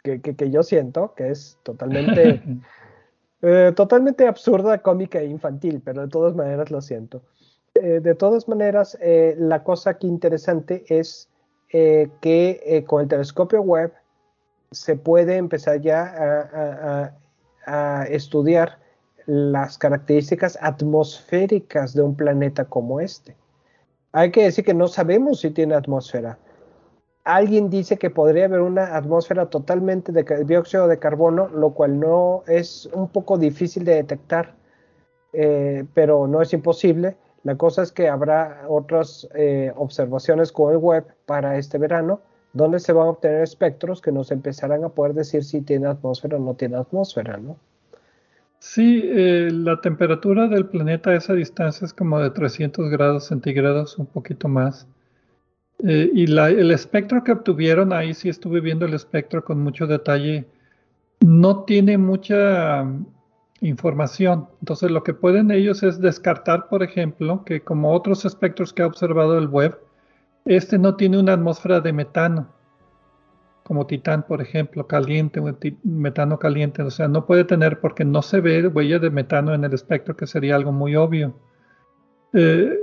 que, 0.04 0.50
yo 0.50 0.64
siento, 0.64 1.14
que 1.16 1.32
es 1.32 1.58
totalmente, 1.64 2.42
totalmente 3.76 4.28
absurda, 4.28 4.78
cómica 4.80 5.20
e 5.20 5.26
infantil, 5.26 5.82
pero 5.84 6.02
de 6.02 6.08
todas 6.08 6.36
maneras 6.36 6.70
lo 6.72 6.82
siento. 6.82 7.24
De 7.82 8.16
todas 8.16 8.48
maneras, 8.48 8.98
la 9.02 9.64
cosa 9.64 9.92
aquí 9.92 10.08
interesante 10.08 10.84
es 10.88 11.30
eh, 11.72 12.10
que 12.20 12.60
eh, 12.66 12.84
con 12.84 13.04
el 13.04 13.08
telescopio 13.08 13.62
web 13.62 13.94
se 14.72 14.96
puede 14.96 15.38
empezar 15.38 15.80
ya 15.80 17.12
a, 17.68 18.06
estudiar 18.10 18.80
las 19.28 19.78
características 19.78 20.58
atmosféricas 20.60 21.94
de 21.94 22.02
un 22.02 22.16
planeta 22.16 22.66
como 22.66 23.00
este. 23.00 23.36
Hay 24.12 24.32
que 24.32 24.46
decir 24.46 24.66
que 24.66 24.74
no 24.74 24.88
sabemos 24.88 25.42
si 25.42 25.52
tiene 25.52 25.76
atmósfera. 25.76 26.40
Alguien 27.26 27.70
dice 27.70 27.98
que 27.98 28.10
podría 28.10 28.46
haber 28.46 28.62
una 28.62 28.98
atmósfera 28.98 29.48
totalmente 29.52 30.12
de 30.12 30.24
dióxido 30.46 30.88
de 30.88 30.98
carbono, 30.98 31.48
lo 31.50 31.76
cual 31.76 32.00
no 32.00 32.44
es 32.48 32.90
un 32.92 33.10
poco 33.10 33.38
difícil 33.38 33.86
de 33.86 33.94
detectar, 33.96 34.56
eh, 35.34 35.86
pero 35.94 36.26
no 36.26 36.42
es 36.42 36.52
imposible. 36.54 37.16
La 37.44 37.56
cosa 37.56 37.84
es 37.84 37.92
que 37.92 38.10
habrá 38.10 38.66
otras 38.68 39.28
eh, 39.34 39.72
observaciones 39.76 40.52
con 40.52 40.74
el 40.74 40.78
web 40.78 41.06
para 41.26 41.58
este 41.58 41.78
verano, 41.78 42.22
donde 42.54 42.80
se 42.80 42.92
van 42.92 43.08
a 43.08 43.12
obtener 43.12 43.44
espectros 43.44 44.02
que 44.02 44.12
nos 44.12 44.32
empezarán 44.32 44.84
a 44.84 44.90
poder 44.90 45.14
decir 45.14 45.44
si 45.44 45.62
tiene 45.62 45.88
atmósfera 45.88 46.38
o 46.38 46.40
no 46.40 46.56
tiene 46.56 46.78
atmósfera, 46.78 47.38
¿no? 47.38 47.58
Sí, 48.60 49.04
eh, 49.06 49.50
la 49.54 49.80
temperatura 49.80 50.48
del 50.50 50.66
planeta 50.66 51.12
a 51.12 51.16
esa 51.16 51.34
distancia 51.34 51.86
es 51.86 51.94
como 51.94 52.20
de 52.20 52.30
300 52.30 52.90
grados 52.90 53.28
centígrados, 53.28 53.98
un 53.98 54.06
poquito 54.06 54.50
más. 54.50 54.86
Eh, 55.82 56.12
y 56.14 56.26
el 56.26 56.72
espectro 56.72 57.24
que 57.24 57.32
obtuvieron, 57.32 57.94
ahí 57.94 58.14
sí 58.14 58.28
estuve 58.28 58.60
viendo 58.60 58.86
el 58.86 58.94
espectro 58.94 59.46
con 59.46 59.64
mucho 59.64 59.88
detalle, 59.88 60.46
no 61.22 61.64
tiene 61.64 61.98
mucha 61.98 62.86
información. 63.62 64.48
Entonces 64.62 64.92
lo 64.92 65.04
que 65.04 65.14
pueden 65.14 65.52
ellos 65.52 65.84
es 65.84 66.00
descartar, 66.00 66.68
por 66.70 66.84
ejemplo, 66.84 67.44
que 67.46 67.62
como 67.62 67.92
otros 67.94 68.26
espectros 68.26 68.74
que 68.74 68.84
ha 68.84 68.88
observado 68.88 69.38
el 69.38 69.48
web, 69.48 69.80
este 70.46 70.78
no 70.78 70.96
tiene 70.96 71.20
una 71.20 71.34
atmósfera 71.34 71.80
de 71.80 71.94
metano, 71.94 72.50
como 73.64 73.86
Titán, 73.86 74.26
por 74.28 74.42
ejemplo, 74.42 74.88
caliente, 74.88 75.42
metano 75.84 76.40
caliente. 76.40 76.82
O 76.82 76.90
sea, 76.90 77.08
no 77.08 77.26
puede 77.26 77.44
tener 77.44 77.80
porque 77.80 78.04
no 78.04 78.22
se 78.22 78.42
ve 78.42 78.66
huella 78.68 78.98
de 79.00 79.12
metano 79.12 79.54
en 79.54 79.64
el 79.64 79.74
espectro, 79.74 80.16
que 80.16 80.26
sería 80.26 80.56
algo 80.56 80.72
muy 80.72 80.96
obvio. 80.96 81.36
Eh, 82.34 82.74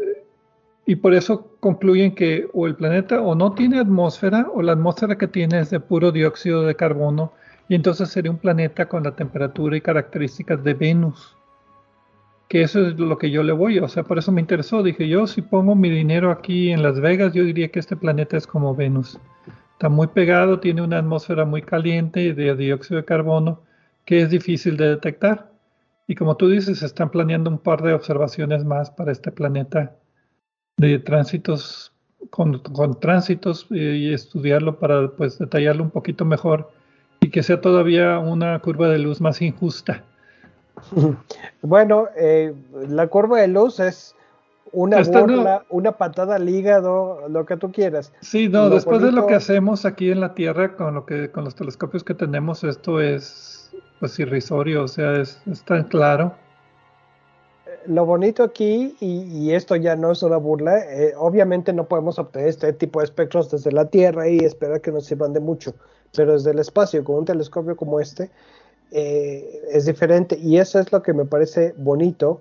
y 0.87 0.97
por 0.97 1.15
eso 1.15 1.57
concluyen 1.59 2.15
que 2.15 2.49
o 2.53 2.69
el 2.69 2.77
planeta 2.77 3.21
o 3.21 3.35
no 3.35 3.53
tiene 3.53 3.81
atmósfera 3.81 4.49
o 4.55 4.63
la 4.63 4.73
atmósfera 4.73 5.19
que 5.19 5.27
tiene 5.27 5.59
es 5.59 5.71
de 5.71 5.81
puro 5.81 6.13
dióxido 6.13 6.63
de 6.63 6.77
carbono 6.77 7.33
y 7.69 7.75
entonces 7.75 8.09
sería 8.09 8.31
un 8.31 8.39
planeta 8.39 8.89
con 8.89 9.03
la 9.03 9.17
temperatura 9.17 9.77
y 9.77 9.81
características 9.81 10.63
de 10.63 10.75
Venus. 10.75 11.37
Que 12.49 12.63
eso 12.63 12.87
es 12.87 12.97
lo 12.97 13.19
que 13.19 13.31
yo 13.31 13.43
le 13.43 13.53
voy, 13.53 13.81
o 13.81 13.89
sea, 13.89 14.05
por 14.05 14.19
eso 14.19 14.31
me 14.31 14.41
interesó. 14.41 14.83
Dije, 14.83 15.09
yo 15.09 15.27
si 15.27 15.43
pongo 15.43 15.75
mi 15.75 15.91
dinero 15.91 16.31
aquí 16.31 16.71
en 16.71 16.83
Las 16.83 17.01
Vegas, 17.01 17.33
yo 17.33 17.43
diría 17.43 17.69
que 17.73 17.81
este 17.81 17.97
planeta 17.97 18.37
es 18.37 18.47
como 18.47 18.75
Venus. 18.75 19.19
Está 19.73 19.89
muy 19.89 20.07
pegado, 20.07 20.61
tiene 20.61 20.83
una 20.83 20.99
atmósfera 20.99 21.45
muy 21.45 21.63
caliente 21.63 22.33
de 22.35 22.55
dióxido 22.55 22.99
de 22.99 23.05
carbono 23.05 23.63
que 24.05 24.23
es 24.23 24.31
difícil 24.31 24.77
de 24.77 24.91
detectar. 24.91 25.51
Y 26.07 26.15
como 26.15 26.37
tú 26.37 26.49
dices, 26.49 26.83
están 26.83 27.11
planeando 27.11 27.51
un 27.51 27.59
par 27.59 27.83
de 27.83 27.93
observaciones 27.93 28.65
más 28.65 28.91
para 28.91 29.11
este 29.11 29.33
planeta 29.33 29.97
de 30.77 31.01
tránsitos, 31.01 31.93
con, 32.31 32.61
con 32.61 33.01
tránsitos 33.01 33.67
eh, 33.73 33.97
y 33.97 34.13
estudiarlo 34.13 34.79
para 34.79 35.11
pues 35.11 35.39
detallarlo 35.39 35.83
un 35.83 35.91
poquito 35.91 36.25
mejor 36.25 36.71
y 37.21 37.31
que 37.31 37.43
sea 37.43 37.61
todavía 37.61 38.19
una 38.19 38.59
curva 38.59 38.89
de 38.89 38.99
luz 38.99 39.21
más 39.21 39.43
injusta. 39.43 40.03
Bueno, 41.63 42.07
eh, 42.17 42.55
la 42.89 43.09
curva 43.09 43.41
de 43.41 43.49
luz 43.49 43.81
es 43.81 44.15
una 44.73 45.03
burla, 45.03 45.65
una 45.71 45.93
patada 45.93 46.37
al 46.37 46.49
hígado, 46.49 47.29
lo 47.29 47.47
que 47.47 47.57
tú 47.57 47.73
quieras. 47.73 48.13
Sí, 48.21 48.49
no, 48.49 48.69
después 48.69 49.01
de 49.01 49.11
lo 49.11 49.27
que 49.27 49.35
hacemos 49.35 49.85
aquí 49.85 50.11
en 50.11 50.21
la 50.21 50.35
Tierra 50.35 50.77
con 50.77 50.95
lo 50.95 51.07
que 51.07 51.31
con 51.31 51.45
los 51.45 51.55
telescopios 51.55 52.05
que 52.05 52.15
tenemos, 52.15 52.63
esto 52.63 53.01
es 53.01 53.71
pues 53.99 54.19
irrisorio, 54.19 54.85
o 54.85 54.89
sea, 54.89 55.17
es, 55.21 55.41
tan 55.65 55.85
claro. 55.85 56.35
Lo 57.89 58.05
bonito 58.05 58.43
aquí, 58.43 58.97
y, 59.01 59.53
esto 59.53 59.77
ya 59.77 59.97
no 59.97 60.13
es 60.13 60.23
una 60.23 60.37
burla, 60.37 60.79
eh, 60.79 61.15
obviamente 61.17 61.73
no 61.73 61.87
podemos 61.87 62.19
obtener 62.19 62.49
este 62.49 62.73
tipo 62.73 63.01
de 63.01 63.05
espectros 63.05 63.51
desde 63.51 63.73
la 63.73 63.87
Tierra 63.87 64.29
y 64.29 64.39
esperar 64.39 64.81
que 64.81 64.93
nos 64.93 65.07
sirvan 65.07 65.33
de 65.33 65.41
mucho 65.41 65.75
pero 66.17 66.33
desde 66.33 66.51
el 66.51 66.59
espacio 66.59 67.05
con 67.05 67.17
un 67.17 67.25
telescopio 67.25 67.77
como 67.77 68.01
este 68.01 68.31
eh, 68.91 69.63
es 69.71 69.87
diferente 69.87 70.39
y 70.39 70.59
eso 70.59 70.79
es 70.79 70.91
lo 70.93 71.03
que 71.03 71.13
me 71.13 71.25
parece 71.25 71.75
bonito. 71.77 72.41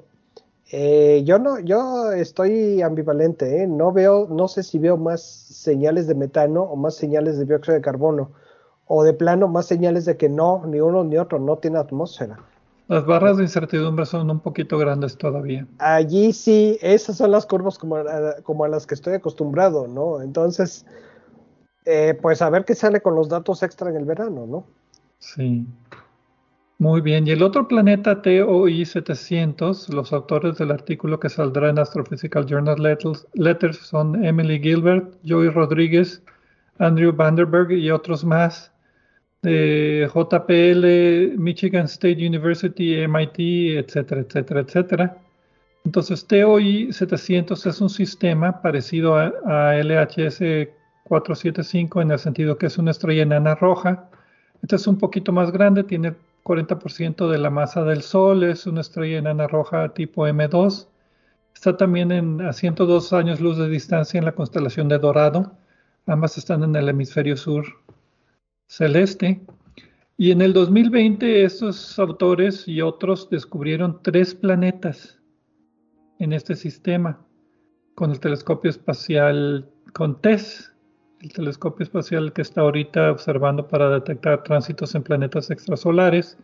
Eh, 0.71 1.23
yo 1.25 1.37
no, 1.37 1.59
yo 1.59 2.11
estoy 2.11 2.81
ambivalente, 2.81 3.63
¿eh? 3.63 3.67
no 3.67 3.91
veo, 3.91 4.27
no 4.29 4.47
sé 4.47 4.63
si 4.63 4.79
veo 4.79 4.97
más 4.97 5.21
señales 5.21 6.07
de 6.07 6.15
metano 6.15 6.63
o 6.63 6.75
más 6.75 6.95
señales 6.95 7.37
de 7.37 7.45
dióxido 7.45 7.75
de 7.75 7.81
carbono, 7.81 8.31
o 8.87 9.03
de 9.03 9.13
plano 9.13 9.47
más 9.47 9.65
señales 9.67 10.05
de 10.05 10.17
que 10.17 10.29
no, 10.29 10.63
ni 10.65 10.79
uno 10.79 11.03
ni 11.03 11.17
otro 11.17 11.39
no 11.39 11.57
tiene 11.57 11.77
atmósfera. 11.77 12.39
Las 12.88 13.05
barras 13.05 13.38
de 13.38 13.43
incertidumbre 13.43 14.05
son 14.05 14.29
un 14.29 14.39
poquito 14.39 14.77
grandes 14.77 15.17
todavía. 15.17 15.65
Allí 15.79 16.33
sí, 16.33 16.77
esas 16.81 17.17
son 17.17 17.31
las 17.31 17.45
curvas 17.45 17.79
como 17.79 17.97
como 18.43 18.63
a 18.63 18.67
las 18.67 18.86
que 18.86 18.93
estoy 18.93 19.13
acostumbrado, 19.13 19.88
¿no? 19.88 20.21
Entonces, 20.21 20.86
eh, 21.86 22.17
pues 22.21 22.41
a 22.41 22.49
ver 22.49 22.63
qué 22.63 22.75
sale 22.75 23.01
con 23.01 23.15
los 23.15 23.29
datos 23.29 23.63
extra 23.63 23.89
en 23.89 23.95
el 23.95 24.05
verano, 24.05 24.45
¿no? 24.45 24.65
Sí. 25.17 25.65
Muy 26.77 26.99
bien. 26.99 27.25
Y 27.25 27.31
el 27.31 27.41
otro 27.41 27.67
planeta 27.67 28.21
TOI 28.21 28.86
700, 28.86 29.89
los 29.89 30.11
autores 30.11 30.57
del 30.57 30.71
artículo 30.71 31.19
que 31.19 31.29
saldrá 31.29 31.69
en 31.69 31.79
Astrophysical 31.79 32.45
Journal 32.45 32.99
Letters 33.33 33.77
son 33.77 34.23
Emily 34.25 34.59
Gilbert, 34.59 35.15
Joey 35.25 35.49
Rodríguez, 35.49 36.21
Andrew 36.77 37.13
Vanderberg 37.13 37.71
y 37.71 37.91
otros 37.91 38.25
más 38.25 38.74
de 39.45 40.09
JPL, 40.13 41.39
Michigan 41.39 41.85
State 41.85 42.25
University, 42.25 43.07
MIT, 43.07 43.77
etcétera, 43.77 44.21
etcétera, 44.21 44.59
etcétera. 44.61 45.17
Entonces, 45.85 46.25
TOI 46.25 46.91
700 46.91 47.65
es 47.67 47.79
un 47.79 47.89
sistema 47.89 48.61
parecido 48.61 49.15
a, 49.15 49.75
LHS 49.75 50.69
475 51.03 52.01
en 52.01 52.11
el 52.11 52.19
sentido 52.19 52.57
que 52.57 52.65
es 52.65 52.77
una 52.77 52.91
estrella 52.91 53.23
enana 53.23 53.55
roja. 53.55 54.09
Esta 54.63 54.77
es 54.77 54.87
un 54.87 54.97
poquito 54.97 55.31
más 55.31 55.51
grande, 55.51 55.83
tiene 55.83 56.15
40% 56.43 57.29
de 57.29 57.37
la 57.37 57.51
masa 57.51 57.83
del 57.83 58.01
Sol, 58.01 58.43
es 58.43 58.65
una 58.65 58.81
estrella 58.81 59.19
enana 59.19 59.47
roja 59.47 59.89
tipo 59.93 60.27
M2. 60.27 60.87
Está 61.53 61.77
también 61.77 62.11
en, 62.11 62.41
a 62.41 62.51
102 62.51 63.13
años 63.13 63.39
luz 63.39 63.57
de 63.57 63.69
distancia 63.69 64.17
en 64.17 64.25
la 64.25 64.33
constelación 64.33 64.89
de 64.89 64.97
Dorado. 64.97 65.51
Ambas 66.07 66.37
están 66.37 66.63
en 66.63 66.75
el 66.75 66.89
hemisferio 66.89 67.37
sur 67.37 67.65
celeste. 68.68 69.41
Y 70.18 70.32
en 70.32 70.41
el 70.41 70.53
2020 70.53 71.43
estos 71.43 71.99
autores 71.99 72.68
y 72.68 72.82
otros 72.82 73.30
descubrieron 73.30 73.99
tres 74.01 74.34
planetas 74.34 75.20
en 76.20 76.32
este 76.32 76.55
sistema 76.55 77.20
con 77.95 78.11
el 78.11 78.20
telescopio 78.20 78.70
espacial 78.70 79.70
con 79.93 80.22
TESS, 80.22 80.74
el 81.22 81.34
telescopio 81.34 81.84
espacial 81.84 82.34
que 82.34 82.41
está 82.41 82.61
ahorita 82.61 83.11
observando 83.11 83.68
para 83.68 83.89
detectar 83.89 84.43
tránsitos 84.43 84.93
en 84.95 85.03
planetas 85.03 85.49
extrasolares. 85.49 86.38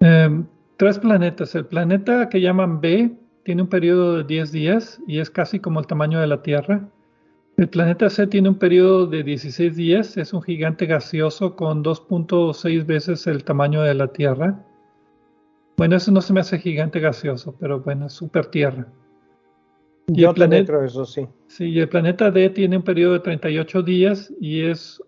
Em, 0.00 0.46
tres 0.78 0.98
planetas. 0.98 1.54
El 1.54 1.66
planeta 1.66 2.28
que 2.28 2.40
llaman 2.40 2.80
B 2.80 3.14
tiene 3.44 3.62
un 3.62 3.68
periodo 3.68 4.16
de 4.16 4.24
10 4.24 4.52
días 4.52 5.00
y 5.06 5.18
es 5.18 5.30
casi 5.30 5.60
como 5.60 5.80
el 5.80 5.86
tamaño 5.86 6.20
de 6.20 6.26
la 6.26 6.42
Tierra. 6.42 6.88
El 7.60 7.68
planeta 7.68 8.08
C 8.08 8.26
tiene 8.26 8.48
un 8.48 8.54
periodo 8.54 9.06
de 9.06 9.22
16 9.22 9.76
días, 9.76 10.16
es 10.16 10.32
un 10.32 10.40
gigante 10.40 10.86
gaseoso 10.86 11.56
con 11.56 11.84
2.6 11.84 12.86
veces 12.86 13.26
el 13.26 13.44
tamaño 13.44 13.82
de 13.82 13.92
la 13.92 14.08
Tierra. 14.08 14.64
Bueno, 15.76 15.96
eso 15.96 16.10
no 16.10 16.22
se 16.22 16.32
me 16.32 16.40
hace 16.40 16.58
gigante 16.58 17.00
gaseoso, 17.00 17.54
pero 17.60 17.80
bueno, 17.80 18.06
es 18.06 18.14
super 18.14 18.46
Tierra. 18.46 18.88
Y 20.08 20.24
el 20.24 20.32
planeta, 20.32 20.82
eso 20.82 21.04
sí. 21.04 21.26
Sí, 21.48 21.66
y 21.66 21.80
el 21.80 21.90
planeta 21.90 22.30
D 22.30 22.48
tiene 22.48 22.78
un 22.78 22.82
periodo 22.82 23.12
de 23.12 23.20
38 23.20 23.82
días 23.82 24.32
y 24.40 24.62
es 24.62 25.02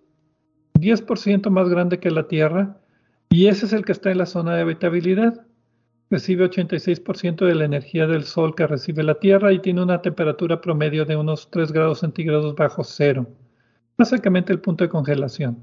10% 0.74 1.48
más 1.48 1.70
grande 1.70 2.00
que 2.00 2.10
la 2.10 2.28
Tierra, 2.28 2.76
y 3.30 3.46
ese 3.46 3.64
es 3.64 3.72
el 3.72 3.86
que 3.86 3.92
está 3.92 4.10
en 4.10 4.18
la 4.18 4.26
zona 4.26 4.54
de 4.56 4.60
habitabilidad 4.60 5.46
recibe 6.12 6.44
86% 6.44 7.46
de 7.46 7.54
la 7.54 7.64
energía 7.64 8.06
del 8.06 8.24
Sol 8.24 8.54
que 8.54 8.66
recibe 8.66 9.02
la 9.02 9.14
Tierra 9.14 9.50
y 9.50 9.60
tiene 9.60 9.82
una 9.82 10.02
temperatura 10.02 10.60
promedio 10.60 11.06
de 11.06 11.16
unos 11.16 11.50
3 11.50 11.72
grados 11.72 12.00
centígrados 12.00 12.54
bajo 12.54 12.84
cero, 12.84 13.26
básicamente 13.96 14.52
el 14.52 14.60
punto 14.60 14.84
de 14.84 14.90
congelación. 14.90 15.56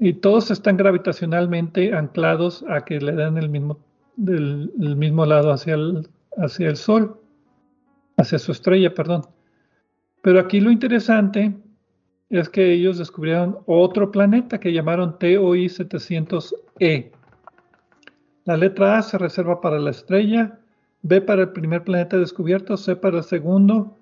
Y 0.00 0.14
todos 0.14 0.50
están 0.50 0.76
gravitacionalmente 0.76 1.94
anclados 1.94 2.64
a 2.68 2.84
que 2.84 3.00
le 3.00 3.12
dan 3.12 3.38
el 3.38 3.48
mismo, 3.48 3.78
del, 4.16 4.72
mismo 4.96 5.24
lado 5.24 5.52
hacia 5.52 5.74
el, 5.74 6.08
hacia 6.36 6.68
el 6.68 6.76
Sol, 6.76 7.20
hacia 8.16 8.40
su 8.40 8.50
estrella, 8.50 8.92
perdón. 8.92 9.22
Pero 10.20 10.40
aquí 10.40 10.58
lo 10.58 10.72
interesante 10.72 11.56
es 12.28 12.48
que 12.48 12.72
ellos 12.72 12.98
descubrieron 12.98 13.58
otro 13.66 14.10
planeta 14.10 14.58
que 14.58 14.72
llamaron 14.72 15.16
TOI 15.16 15.66
700e 15.66 17.12
la 18.48 18.56
letra 18.56 18.96
A 18.96 19.02
se 19.02 19.18
reserva 19.18 19.60
para 19.60 19.78
la 19.78 19.90
estrella, 19.90 20.58
B 21.02 21.20
para 21.20 21.42
el 21.42 21.50
primer 21.50 21.84
planeta 21.84 22.16
descubierto, 22.16 22.78
C 22.78 22.96
para 22.96 23.18
el 23.18 23.24
segundo, 23.24 23.94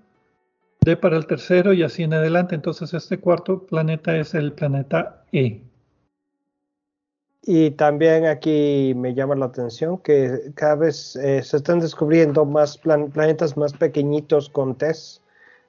D 0.83 0.97
para 0.97 1.17
el 1.17 1.27
tercero 1.27 1.73
y 1.73 1.83
así 1.83 2.05
en 2.05 2.15
adelante. 2.15 2.55
Entonces 2.55 2.95
este 2.95 3.19
cuarto 3.19 3.67
planeta 3.67 4.17
es 4.17 4.35
el 4.35 4.53
planeta 4.53 5.25
E. 5.33 5.63
Y 7.43 7.73
también 7.73 8.27
aquí 8.27 8.93
me 8.95 9.15
llama 9.15 9.35
la 9.35 9.47
atención 9.47 9.99
que 9.99 10.53
cada 10.55 10.77
vez 10.77 11.17
eh, 11.17 11.43
se 11.43 11.57
están 11.57 11.81
descubriendo 11.81 12.45
más 12.45 12.79
planetas 12.79 13.57
más 13.57 13.73
pequeñitos 13.73 14.49
con 14.49 14.77
TESS. 14.77 15.23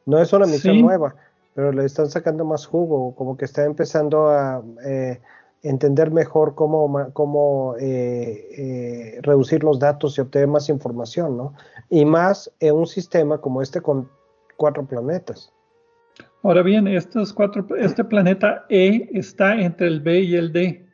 No 0.05 0.21
es 0.21 0.31
una 0.33 0.45
misión 0.45 0.81
nueva, 0.81 1.15
pero 1.55 1.71
le 1.71 1.83
están 1.83 2.11
sacando 2.11 2.45
más 2.45 2.67
jugo, 2.67 3.15
como 3.15 3.35
que 3.37 3.45
está 3.45 3.65
empezando 3.65 4.27
a... 4.29 4.61
Eh, 4.85 5.19
entender 5.63 6.11
mejor 6.11 6.55
cómo, 6.55 7.11
cómo 7.13 7.75
eh, 7.79 8.47
eh, 8.57 9.19
reducir 9.21 9.63
los 9.63 9.79
datos 9.79 10.17
y 10.17 10.21
obtener 10.21 10.47
más 10.47 10.69
información, 10.69 11.37
¿no? 11.37 11.53
Y 11.89 12.05
más 12.05 12.51
en 12.59 12.75
un 12.75 12.87
sistema 12.87 13.39
como 13.39 13.61
este 13.61 13.81
con 13.81 14.09
cuatro 14.55 14.85
planetas. 14.85 15.51
Ahora 16.43 16.61
bien, 16.61 16.87
estos 16.87 17.33
cuatro, 17.33 17.67
este 17.77 18.03
planeta 18.03 18.65
E 18.69 19.09
está 19.13 19.59
entre 19.59 19.87
el 19.87 20.01
B 20.01 20.19
y 20.21 20.35
el 20.35 20.53
D. 20.53 20.85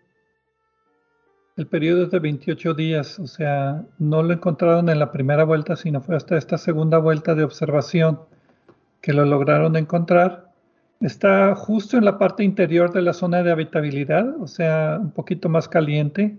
El 1.56 1.68
periodo 1.68 2.06
es 2.06 2.12
de 2.12 2.20
28 2.20 2.74
días, 2.74 3.20
o 3.20 3.28
sea, 3.28 3.86
no 4.00 4.24
lo 4.24 4.34
encontraron 4.34 4.90
en 4.90 4.98
la 4.98 5.12
primera 5.12 5.44
vuelta, 5.44 5.76
sino 5.76 6.02
fue 6.02 6.16
hasta 6.16 6.38
esta 6.38 6.58
segunda 6.58 6.98
vuelta 6.98 7.36
de 7.36 7.44
observación 7.44 8.22
que 9.02 9.14
lo 9.14 9.26
lograron 9.26 9.76
encontrar 9.76 10.53
Está 11.04 11.54
justo 11.54 11.98
en 11.98 12.06
la 12.06 12.18
parte 12.18 12.46
interior 12.46 12.94
de 12.94 13.02
la 13.02 13.12
zona 13.12 13.44
de 13.44 13.52
habitabilidad, 13.52 14.40
o 14.40 14.48
sea, 14.48 14.98
un 15.02 15.12
poquito 15.12 15.50
más 15.50 15.68
caliente, 15.68 16.38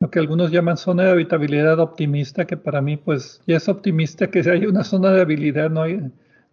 lo 0.00 0.10
que 0.10 0.18
algunos 0.18 0.50
llaman 0.50 0.76
zona 0.76 1.04
de 1.04 1.10
habitabilidad 1.12 1.78
optimista, 1.78 2.46
que 2.46 2.56
para 2.56 2.82
mí 2.82 2.96
pues 2.96 3.40
ya 3.46 3.58
es 3.58 3.68
optimista 3.68 4.26
que 4.26 4.40
haya 4.40 4.68
una 4.68 4.82
zona 4.82 5.12
de 5.12 5.20
habilidad, 5.20 5.70
no 5.70 5.82
hay, 5.82 6.00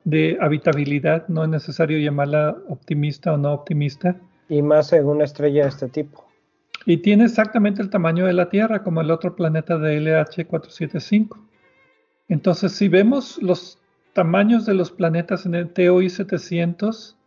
de 0.03 0.37
habitabilidad, 0.41 1.27
no 1.27 1.43
es 1.43 1.49
necesario 1.49 1.97
llamarla 1.97 2.55
optimista 2.69 3.33
o 3.33 3.37
no 3.37 3.51
optimista. 3.51 4.15
Y 4.47 4.61
más 4.61 4.93
en 4.93 5.07
una 5.07 5.23
estrella 5.23 5.63
de 5.63 5.69
este 5.69 5.89
tipo. 5.89 6.27
Y 6.85 6.97
tiene 6.97 7.25
exactamente 7.25 7.81
el 7.81 7.89
tamaño 7.89 8.27
de 8.27 8.33
la 8.33 8.49
Tierra, 8.49 8.83
como 8.83 9.01
el 9.01 9.09
otro 9.09 9.35
planeta 9.35 9.79
de 9.79 9.99
LH475. 9.99 11.35
Entonces, 12.27 12.73
si 12.73 12.89
vemos 12.89 13.41
los 13.41 13.79
tamaños 14.13 14.67
de 14.67 14.75
los 14.75 14.91
planetas 14.91 15.47
en 15.47 15.55
el 15.55 15.69
TOI 15.69 16.11
700, 16.11 17.17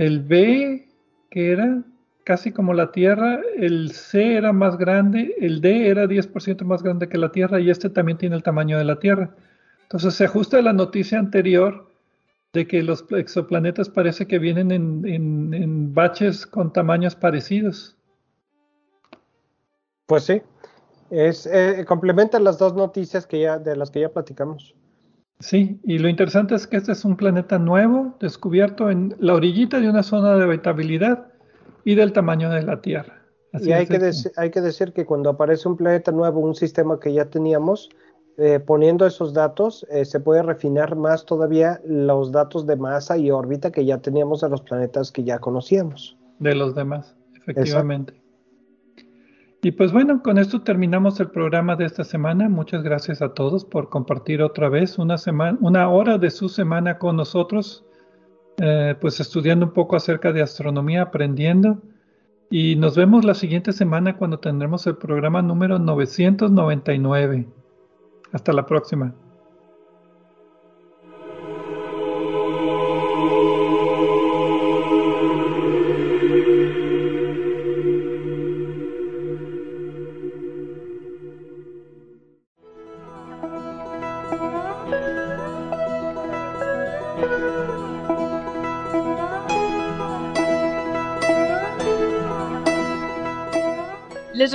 el 0.00 0.20
B, 0.20 0.88
que 1.28 1.52
era 1.52 1.82
casi 2.24 2.52
como 2.52 2.72
la 2.72 2.90
Tierra, 2.90 3.42
el 3.58 3.92
C 3.92 4.34
era 4.34 4.50
más 4.50 4.78
grande, 4.78 5.36
el 5.38 5.60
D 5.60 5.88
era 5.88 6.06
10% 6.06 6.64
más 6.64 6.82
grande 6.82 7.06
que 7.06 7.18
la 7.18 7.30
Tierra 7.32 7.60
y 7.60 7.68
este 7.68 7.90
también 7.90 8.16
tiene 8.16 8.34
el 8.34 8.42
tamaño 8.42 8.78
de 8.78 8.84
la 8.84 8.98
Tierra. 8.98 9.36
Entonces 9.82 10.14
se 10.14 10.24
ajusta 10.24 10.56
a 10.56 10.62
la 10.62 10.72
noticia 10.72 11.18
anterior 11.18 11.92
de 12.54 12.66
que 12.66 12.82
los 12.82 13.04
exoplanetas 13.10 13.90
parece 13.90 14.26
que 14.26 14.38
vienen 14.38 14.70
en, 14.70 15.92
baches 15.92 16.46
con 16.46 16.72
tamaños 16.72 17.14
parecidos. 17.14 17.94
Pues 20.06 20.24
sí, 20.24 20.40
es, 21.10 21.44
eh, 21.44 21.84
las 22.40 22.56
dos 22.56 22.74
noticias 22.74 23.26
que 23.26 23.40
ya, 23.40 23.58
de 23.58 23.76
las 23.76 23.90
que 23.90 24.00
ya 24.00 24.08
platicamos. 24.08 24.74
Sí, 25.40 25.80
y 25.84 25.98
lo 25.98 26.08
interesante 26.08 26.54
es 26.54 26.66
que 26.66 26.76
este 26.76 26.92
es 26.92 27.04
un 27.04 27.16
planeta 27.16 27.58
nuevo, 27.58 28.14
descubierto 28.20 28.90
en 28.90 29.16
la 29.18 29.34
orillita 29.34 29.80
de 29.80 29.88
una 29.88 30.02
zona 30.02 30.36
de 30.36 30.44
habitabilidad 30.44 31.28
y 31.84 31.94
del 31.94 32.12
tamaño 32.12 32.50
de 32.50 32.62
la 32.62 32.82
Tierra. 32.82 33.22
y 33.54 33.72
hay 33.72 33.86
que, 33.86 33.98
hay 34.36 34.50
que, 34.50 34.60
decir 34.60 34.92
que 34.92 35.06
cuando 35.06 35.30
aparece 35.30 35.66
un 35.66 35.78
planeta 35.78 36.12
nuevo, 36.12 36.40
un 36.40 36.54
sistema 36.54 37.00
que 37.00 37.14
ya 37.14 37.24
teníamos, 37.24 37.88
eh, 38.36 38.60
poniendo 38.60 39.06
esos 39.06 39.32
datos, 39.32 39.86
eh, 39.90 40.04
se 40.04 40.20
puede 40.20 40.42
refinar 40.42 40.94
más 40.94 41.24
todavía 41.24 41.80
los 41.86 42.32
datos 42.32 42.66
de 42.66 42.76
masa 42.76 43.16
y 43.16 43.30
órbita 43.30 43.72
que 43.72 43.86
ya 43.86 43.98
teníamos 43.98 44.42
de 44.42 44.50
los 44.50 44.60
planetas 44.60 45.10
que 45.10 45.24
ya 45.24 45.38
conocíamos. 45.38 46.18
De 46.38 46.54
los 46.54 46.74
demás, 46.74 47.16
efectivamente. 47.34 48.19
Y 49.62 49.72
pues 49.72 49.92
bueno, 49.92 50.22
con 50.22 50.38
esto 50.38 50.62
terminamos 50.62 51.20
el 51.20 51.30
programa 51.30 51.76
de 51.76 51.84
esta 51.84 52.02
semana. 52.02 52.48
Muchas 52.48 52.82
gracias 52.82 53.20
a 53.20 53.34
todos 53.34 53.66
por 53.66 53.90
compartir 53.90 54.42
otra 54.42 54.70
vez 54.70 54.96
una 54.98 55.88
hora 55.90 56.16
de 56.16 56.30
su 56.30 56.48
semana 56.48 56.96
con 56.96 57.16
nosotros, 57.16 57.84
eh, 58.56 58.94
pues 58.98 59.20
estudiando 59.20 59.66
un 59.66 59.72
poco 59.72 59.96
acerca 59.96 60.32
de 60.32 60.40
astronomía, 60.40 61.02
aprendiendo. 61.02 61.82
Y 62.48 62.76
nos 62.76 62.96
vemos 62.96 63.24
la 63.24 63.34
siguiente 63.34 63.72
semana 63.72 64.16
cuando 64.16 64.38
tendremos 64.38 64.86
el 64.86 64.96
programa 64.96 65.42
número 65.42 65.78
999. 65.78 67.46
Hasta 68.32 68.52
la 68.54 68.64
próxima. 68.64 69.14